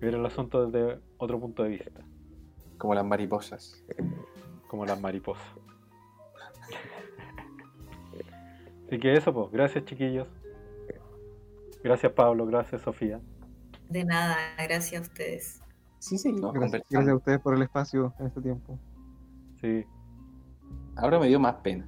ver 0.00 0.14
el 0.14 0.24
asunto 0.24 0.66
desde 0.66 0.98
otro 1.18 1.38
punto 1.38 1.62
de 1.62 1.68
vista, 1.68 2.00
Como 2.80 2.94
las 2.94 3.04
mariposas. 3.04 3.84
como 4.66 4.84
las 4.86 5.00
mariposas. 5.00 5.44
Así 8.86 8.98
que 8.98 9.12
eso, 9.14 9.32
pues, 9.32 9.50
gracias 9.52 9.84
chiquillos. 9.84 10.26
Gracias 11.84 12.12
Pablo, 12.12 12.46
gracias 12.46 12.82
Sofía. 12.82 13.20
De 13.88 14.04
nada, 14.04 14.36
gracias 14.58 15.00
a 15.00 15.02
ustedes. 15.02 15.62
Sí, 15.98 16.16
seguimos 16.18 16.52
Gracias, 16.54 16.82
gracias 16.88 17.12
a 17.12 17.16
ustedes 17.16 17.40
por 17.40 17.54
el 17.54 17.62
espacio 17.62 18.14
en 18.18 18.26
este 18.26 18.40
tiempo. 18.40 18.78
Sí. 19.60 19.84
Ahora 20.96 21.18
me 21.18 21.26
dio 21.28 21.38
más 21.38 21.56
pena. 21.56 21.86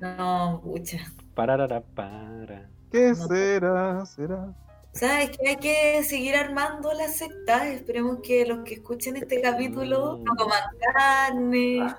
No, 0.00 0.60
pucha. 0.64 0.98
Pararara, 1.34 1.80
para. 1.82 2.68
¿Qué 2.90 3.10
No. 3.10 3.14
será? 3.28 4.06
¿Será? 4.06 4.54
¿Sabes 4.92 5.30
que 5.36 5.48
hay 5.48 5.56
que 5.56 6.02
seguir 6.04 6.36
armando 6.36 6.92
la 6.92 7.08
secta? 7.08 7.68
Esperemos 7.68 8.18
que 8.22 8.46
los 8.46 8.62
que 8.64 8.74
escuchen 8.74 9.16
este 9.16 9.40
capítulo 9.40 10.18
no 10.18 10.34
coman 10.36 10.62
carne, 10.94 11.94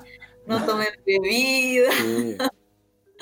no 0.45 0.61
tomen 0.65 0.87
bebida, 1.05 1.91
Sí. 1.91 2.37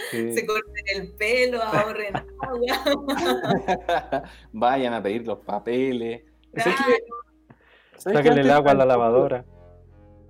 Sí. 0.09 0.33
se 0.33 0.47
corten 0.47 0.83
el 0.95 1.13
pelo, 1.13 1.61
ahorren 1.61 2.15
agua. 2.15 4.23
Vayan 4.51 4.95
a 4.95 5.03
pedir 5.03 5.27
los 5.27 5.39
papeles. 5.39 6.23
¿Sabes 6.55 6.75
Claro. 6.75 6.93
Sáquenle 7.97 8.41
el 8.41 8.49
Antes 8.49 8.51
agua 8.51 8.71
a 8.71 8.75
la 8.75 8.85
lavadora. 8.85 9.45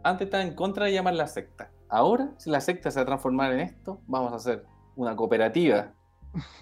Antes 0.04 0.26
estaba 0.26 0.44
en 0.44 0.56
contra 0.56 0.88
de 0.88 0.94
llamar 0.94 1.14
la 1.14 1.28
secta. 1.28 1.72
Ahora, 1.88 2.32
si 2.38 2.50
la 2.50 2.60
secta 2.60 2.92
se 2.92 3.00
va 3.00 3.04
a 3.04 3.06
transformar 3.06 3.54
en 3.54 3.62
esto, 3.62 4.02
vamos 4.08 4.34
a 4.34 4.38
hacer 4.38 4.66
una 4.98 5.16
cooperativa. 5.16 5.94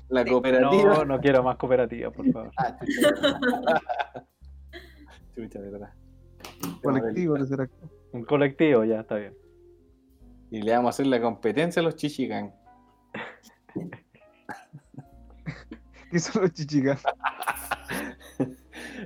La 0.10 0.26
cooperativa. 0.26 0.96
No, 0.96 1.06
no 1.06 1.20
quiero 1.20 1.44
más 1.44 1.58
cooperativa, 1.58 2.10
por 2.12 2.32
favor. 2.32 2.52
Ah, 2.58 2.78
chucha. 5.36 5.62
De 5.62 5.70
verdad. 5.70 5.94
Colectivo 6.82 7.36
de 7.36 7.46
ser 7.46 7.62
acto. 7.62 7.90
Un 8.12 8.26
colectivo, 8.26 8.84
ya 8.84 9.02
está 9.02 9.16
bien. 9.16 9.36
Y 10.52 10.62
le 10.62 10.72
vamos 10.72 10.88
a 10.88 10.90
hacer 10.90 11.08
la 11.08 11.22
competencia 11.22 11.82
a 11.82 11.84
los 11.84 11.96
chichigan. 11.96 12.54
¿Qué 16.12 16.20
son 16.20 16.44
los 16.44 16.54
chichicas? 16.54 17.04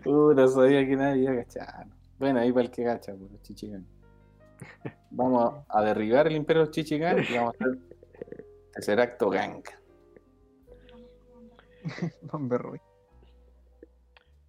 Uh, 0.05 0.33
no 0.33 0.47
sabía 0.47 0.85
que 0.85 0.95
nadie 0.95 1.23
iba 1.23 1.33
a 1.33 1.43
cachar. 1.43 1.87
Bueno, 2.19 2.39
ahí 2.39 2.51
para 2.51 2.65
el 2.65 2.71
que 2.71 2.83
gacha, 2.83 3.13
pues, 3.15 3.31
los 3.31 3.41
chichigan. 3.41 3.85
Vamos 5.11 5.63
a 5.67 5.81
derribar 5.81 6.27
el 6.27 6.35
imperio 6.35 6.61
de 6.61 6.67
los 6.67 6.75
chichigan 6.75 7.17
y 7.19 7.35
vamos 7.35 7.55
a 7.59 7.63
hacer 7.63 7.79
tercer 8.73 8.99
acto 8.99 9.29
gang. 9.29 9.63
Don 12.21 12.49
Berroy. 12.49 12.79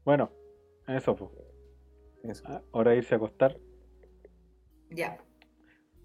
Bueno, 0.05 0.31
eso 0.87 1.17
pues. 1.17 1.31
Eso. 2.23 2.63
Ahora 2.73 2.95
irse 2.95 3.15
a 3.15 3.17
acostar. 3.17 3.59
Ya. 4.91 5.19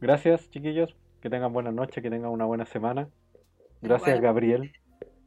Gracias, 0.02 0.50
chiquillos. 0.50 0.96
Que 1.22 1.30
tengan 1.30 1.54
buena 1.54 1.72
noche, 1.72 2.02
que 2.02 2.10
tengan 2.10 2.32
una 2.32 2.46
buena 2.46 2.66
semana. 2.66 3.10
Gracias, 3.82 4.10
Igual. 4.10 4.22
Gabriel. 4.22 4.72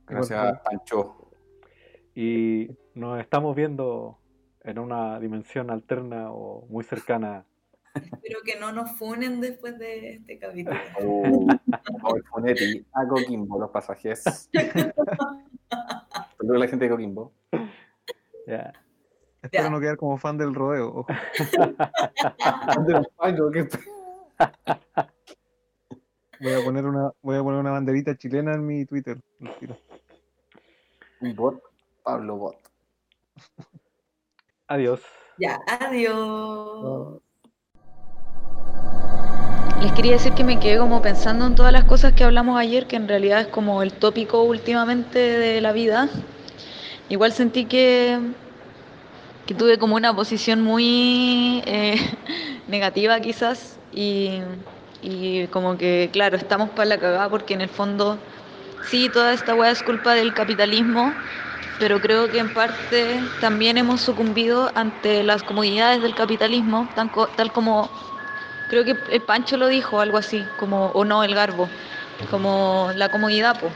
Gracias, 0.07 0.61
Pancho. 0.61 1.31
Y 2.15 2.69
nos 2.95 3.21
estamos 3.21 3.57
viendo 3.57 4.19
en 4.65 4.79
una 4.79 5.19
dimensión 5.19 5.71
alterna 5.71 6.31
o 6.31 6.67
muy 6.69 6.85
cercana. 6.85 7.47
Espero 7.95 8.41
que 8.45 8.59
no 8.59 8.73
nos 8.73 8.97
funen 8.97 9.41
después 9.41 9.79
de 9.79 10.15
este 10.15 10.39
capítulo. 10.39 10.77
A 12.95 13.07
Coquimbo, 13.07 13.59
los 13.59 13.71
pasajes. 13.71 14.51
Saludos 16.39 16.57
a 16.57 16.59
la 16.59 16.69
gente 16.69 16.85
de 16.85 16.91
Coquimbo. 16.91 17.33
Ya. 18.47 18.73
Espero 19.43 19.71
no 19.71 19.81
quedar 19.81 19.97
como 19.97 20.19
fan 20.19 20.39
del 20.39 20.55
rodeo. 20.55 20.89
ojo. 20.89 21.07
No, 23.37 23.51
qué- 23.51 23.69
Voy 26.41 26.53
a 26.53 26.65
poner 26.65 26.87
una, 26.87 27.13
voy 27.23 27.37
a 27.37 27.43
poner 27.43 27.61
una 27.61 27.71
banderita 27.71 28.17
chilena 28.17 28.53
en 28.55 28.67
mi 28.67 28.85
Twitter. 28.85 29.19
tiro. 29.61 29.77
Un 31.21 31.35
bot, 31.37 31.63
Pablo 32.03 32.37
Bot. 32.37 32.57
Adiós. 34.67 35.01
Ya, 35.39 35.61
adiós. 35.67 37.21
Les 39.83 39.91
quería 39.91 40.13
decir 40.13 40.33
que 40.33 40.45
me 40.45 40.61
quedé 40.61 40.79
como 40.79 41.03
pensando 41.03 41.45
en 41.45 41.57
todas 41.57 41.73
las 41.73 41.83
cosas 41.83 42.13
que 42.13 42.23
hablamos 42.23 42.57
ayer, 42.57 42.87
que 42.87 42.95
en 42.95 43.09
realidad 43.09 43.41
es 43.41 43.49
como 43.49 43.83
el 43.83 43.93
tópico 43.93 44.45
últimamente 44.45 45.19
de 45.19 45.61
la 45.61 45.73
vida. 45.73 46.09
Igual 47.09 47.33
sentí 47.33 47.65
que, 47.65 48.17
que 49.45 49.55
tuve 49.55 49.79
como 49.79 49.97
una 49.97 50.15
posición 50.15 50.63
muy 50.63 51.65
eh, 51.67 51.97
negativa 52.69 53.19
quizás 53.19 53.81
y, 53.93 54.41
Y 55.03 55.49
como 55.49 55.77
que, 55.77 56.11
claro, 56.13 56.37
estamos 56.37 56.71
para 56.71 56.89
la 56.89 56.99
cagada 56.99 57.29
porque 57.29 57.55
en 57.55 57.63
el 57.63 57.69
fondo, 57.69 58.19
sí, 58.81 59.09
toda 59.09 59.33
esta 59.33 59.53
weá 59.57 59.73
es 59.73 59.83
culpa 59.83 60.15
del 60.15 60.33
capitalismo, 60.33 61.13
pero 61.81 62.01
creo 62.01 62.31
que 62.31 62.39
en 62.39 62.51
parte 62.51 63.21
también 63.41 63.77
hemos 63.79 64.01
sucumbido 64.01 64.71
ante 64.77 65.25
las 65.25 65.43
comodidades 65.43 66.03
del 66.03 66.15
capitalismo, 66.15 66.89
tal 67.37 67.51
como 67.53 67.91
creo 68.73 68.87
que 68.87 68.97
el 69.15 69.21
Pancho 69.21 69.59
lo 69.59 69.67
dijo, 69.69 70.01
algo 70.01 70.17
así, 70.17 70.47
como, 70.57 70.87
o 70.93 71.05
no, 71.05 71.25
el 71.25 71.35
Garbo, 71.35 71.69
como 72.31 72.91
la 72.95 73.11
comodidad, 73.11 73.61
pues. 73.61 73.75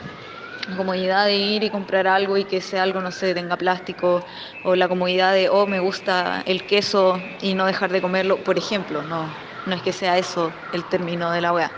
La 0.70 0.74
comodidad 0.74 1.26
de 1.26 1.36
ir 1.36 1.64
y 1.64 1.70
comprar 1.70 2.06
algo 2.06 2.38
y 2.38 2.46
que 2.46 2.56
ese 2.56 2.78
algo, 2.78 3.02
no 3.02 3.12
sé, 3.12 3.34
tenga 3.34 3.58
plástico, 3.58 4.24
o 4.62 4.74
la 4.74 4.88
comodidad 4.88 5.34
de, 5.34 5.50
oh, 5.50 5.66
me 5.66 5.80
gusta 5.80 6.42
el 6.46 6.64
queso 6.64 7.20
y 7.42 7.52
no 7.52 7.66
dejar 7.66 7.92
de 7.92 8.00
comerlo, 8.00 8.38
por 8.42 8.56
ejemplo, 8.56 9.04
no, 9.04 9.28
no 9.66 9.74
es 9.74 9.82
que 9.82 9.92
sea 9.92 10.16
eso 10.16 10.54
el 10.72 10.86
término 10.86 11.30
de 11.30 11.42
la 11.42 11.52
wea, 11.52 11.72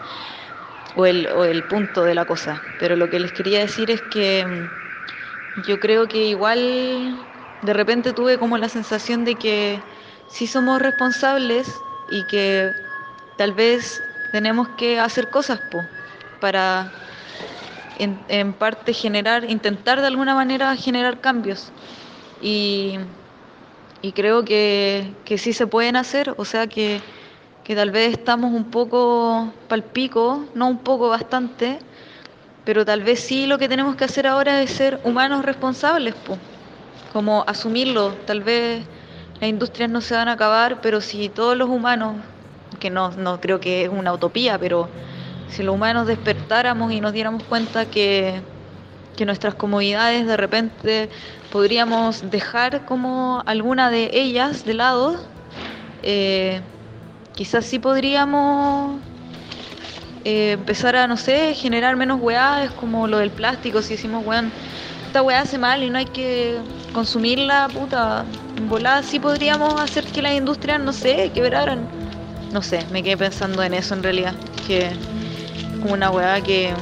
o 0.94 1.04
el, 1.04 1.26
o 1.34 1.44
el 1.44 1.64
punto 1.64 2.04
de 2.04 2.14
la 2.14 2.24
cosa, 2.24 2.62
pero 2.78 2.94
lo 2.94 3.10
que 3.10 3.18
les 3.18 3.32
quería 3.32 3.58
decir 3.58 3.90
es 3.90 4.00
que 4.02 4.46
mm, 5.56 5.60
yo 5.62 5.80
creo 5.80 6.06
que 6.06 6.24
igual 6.26 7.26
de 7.62 7.72
repente 7.72 8.12
tuve 8.12 8.38
como 8.38 8.58
la 8.58 8.68
sensación 8.68 9.24
de 9.24 9.34
que 9.34 9.82
sí 10.28 10.46
somos 10.46 10.80
responsables 10.80 11.82
y 12.08 12.22
que 12.24 12.87
tal 13.38 13.52
vez 13.52 14.02
tenemos 14.32 14.68
que 14.70 14.98
hacer 14.98 15.30
cosas 15.30 15.60
para 16.40 16.92
en, 17.98 18.52
parte 18.52 18.92
generar, 18.92 19.48
intentar 19.48 20.00
de 20.00 20.08
alguna 20.08 20.34
manera 20.34 20.74
generar 20.76 21.20
cambios. 21.20 21.70
Y, 22.42 22.98
creo 24.14 24.44
que, 24.44 25.12
que, 25.24 25.38
sí 25.38 25.52
se 25.52 25.66
pueden 25.66 25.96
hacer, 25.96 26.34
o 26.36 26.44
sea 26.44 26.66
que, 26.66 27.00
tal 27.64 27.90
vez 27.90 28.18
estamos 28.18 28.52
un 28.52 28.64
poco 28.64 29.52
palpico, 29.68 30.44
no 30.54 30.68
un 30.68 30.78
poco, 30.78 31.08
bastante, 31.08 31.78
pero 32.64 32.84
tal 32.84 33.02
vez 33.02 33.20
sí 33.20 33.46
lo 33.46 33.58
que 33.58 33.68
tenemos 33.68 33.94
que 33.94 34.04
hacer 34.04 34.26
ahora 34.26 34.62
es 34.62 34.70
ser 34.70 35.00
humanos 35.04 35.44
responsables, 35.44 36.14
como 37.12 37.44
asumirlo, 37.46 38.14
tal 38.26 38.42
vez 38.42 38.84
las 39.40 39.48
industrias 39.48 39.90
no 39.90 40.00
se 40.00 40.14
van 40.14 40.28
a 40.28 40.32
acabar, 40.32 40.80
pero 40.80 41.00
si 41.00 41.28
todos 41.28 41.56
los 41.56 41.68
humanos 41.68 42.16
que 42.78 42.90
no, 42.90 43.10
no 43.12 43.40
creo 43.40 43.60
que 43.60 43.84
es 43.84 43.88
una 43.88 44.12
utopía, 44.12 44.58
pero 44.58 44.88
si 45.50 45.62
los 45.62 45.74
humanos 45.74 46.06
despertáramos 46.06 46.92
y 46.92 47.00
nos 47.00 47.12
diéramos 47.12 47.42
cuenta 47.44 47.86
que, 47.86 48.40
que 49.16 49.24
nuestras 49.26 49.54
comodidades 49.54 50.26
de 50.26 50.36
repente 50.36 51.08
podríamos 51.50 52.30
dejar 52.30 52.84
como 52.84 53.42
alguna 53.46 53.90
de 53.90 54.10
ellas 54.12 54.64
de 54.64 54.74
lado, 54.74 55.16
eh, 56.02 56.60
quizás 57.34 57.64
sí 57.64 57.78
podríamos 57.78 59.00
eh, 60.24 60.52
empezar 60.52 60.96
a, 60.96 61.06
no 61.06 61.16
sé, 61.16 61.54
generar 61.54 61.96
menos 61.96 62.20
weá, 62.20 62.70
como 62.76 63.06
lo 63.06 63.18
del 63.18 63.30
plástico, 63.30 63.82
si 63.82 63.94
decimos, 63.94 64.24
weón, 64.26 64.52
esta 65.06 65.22
weá 65.22 65.40
hace 65.40 65.58
mal 65.58 65.82
y 65.82 65.90
no 65.90 65.98
hay 65.98 66.06
que 66.06 66.58
consumirla, 66.92 67.68
puta, 67.72 68.24
volada 68.68 69.02
sí 69.02 69.18
podríamos 69.18 69.80
hacer 69.80 70.04
que 70.04 70.20
las 70.20 70.34
industrias, 70.34 70.80
no 70.80 70.92
sé, 70.92 71.30
quebraran 71.32 71.97
no 72.52 72.62
sé, 72.62 72.84
me 72.92 73.02
quedé 73.02 73.16
pensando 73.16 73.62
en 73.62 73.74
eso 73.74 73.94
en 73.94 74.02
realidad, 74.02 74.34
que 74.66 74.90
como 75.80 75.94
una 75.94 76.10
weá 76.10 76.40
que, 76.40 76.72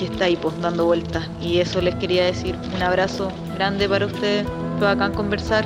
está 0.00 0.24
ahí 0.24 0.36
pues 0.36 0.60
dando 0.60 0.86
vueltas. 0.86 1.28
Y 1.40 1.58
eso 1.58 1.80
les 1.80 1.94
quería 1.94 2.24
decir, 2.24 2.56
un 2.74 2.82
abrazo 2.82 3.30
grande 3.54 3.88
para 3.88 4.06
ustedes, 4.06 4.46
es 4.46 4.80
bacán 4.80 5.12
conversar, 5.12 5.64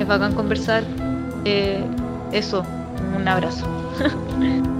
es 0.00 0.06
bacán 0.06 0.34
conversar, 0.34 0.82
eh, 1.44 1.84
eso, 2.32 2.64
un 3.16 3.28
abrazo. 3.28 3.64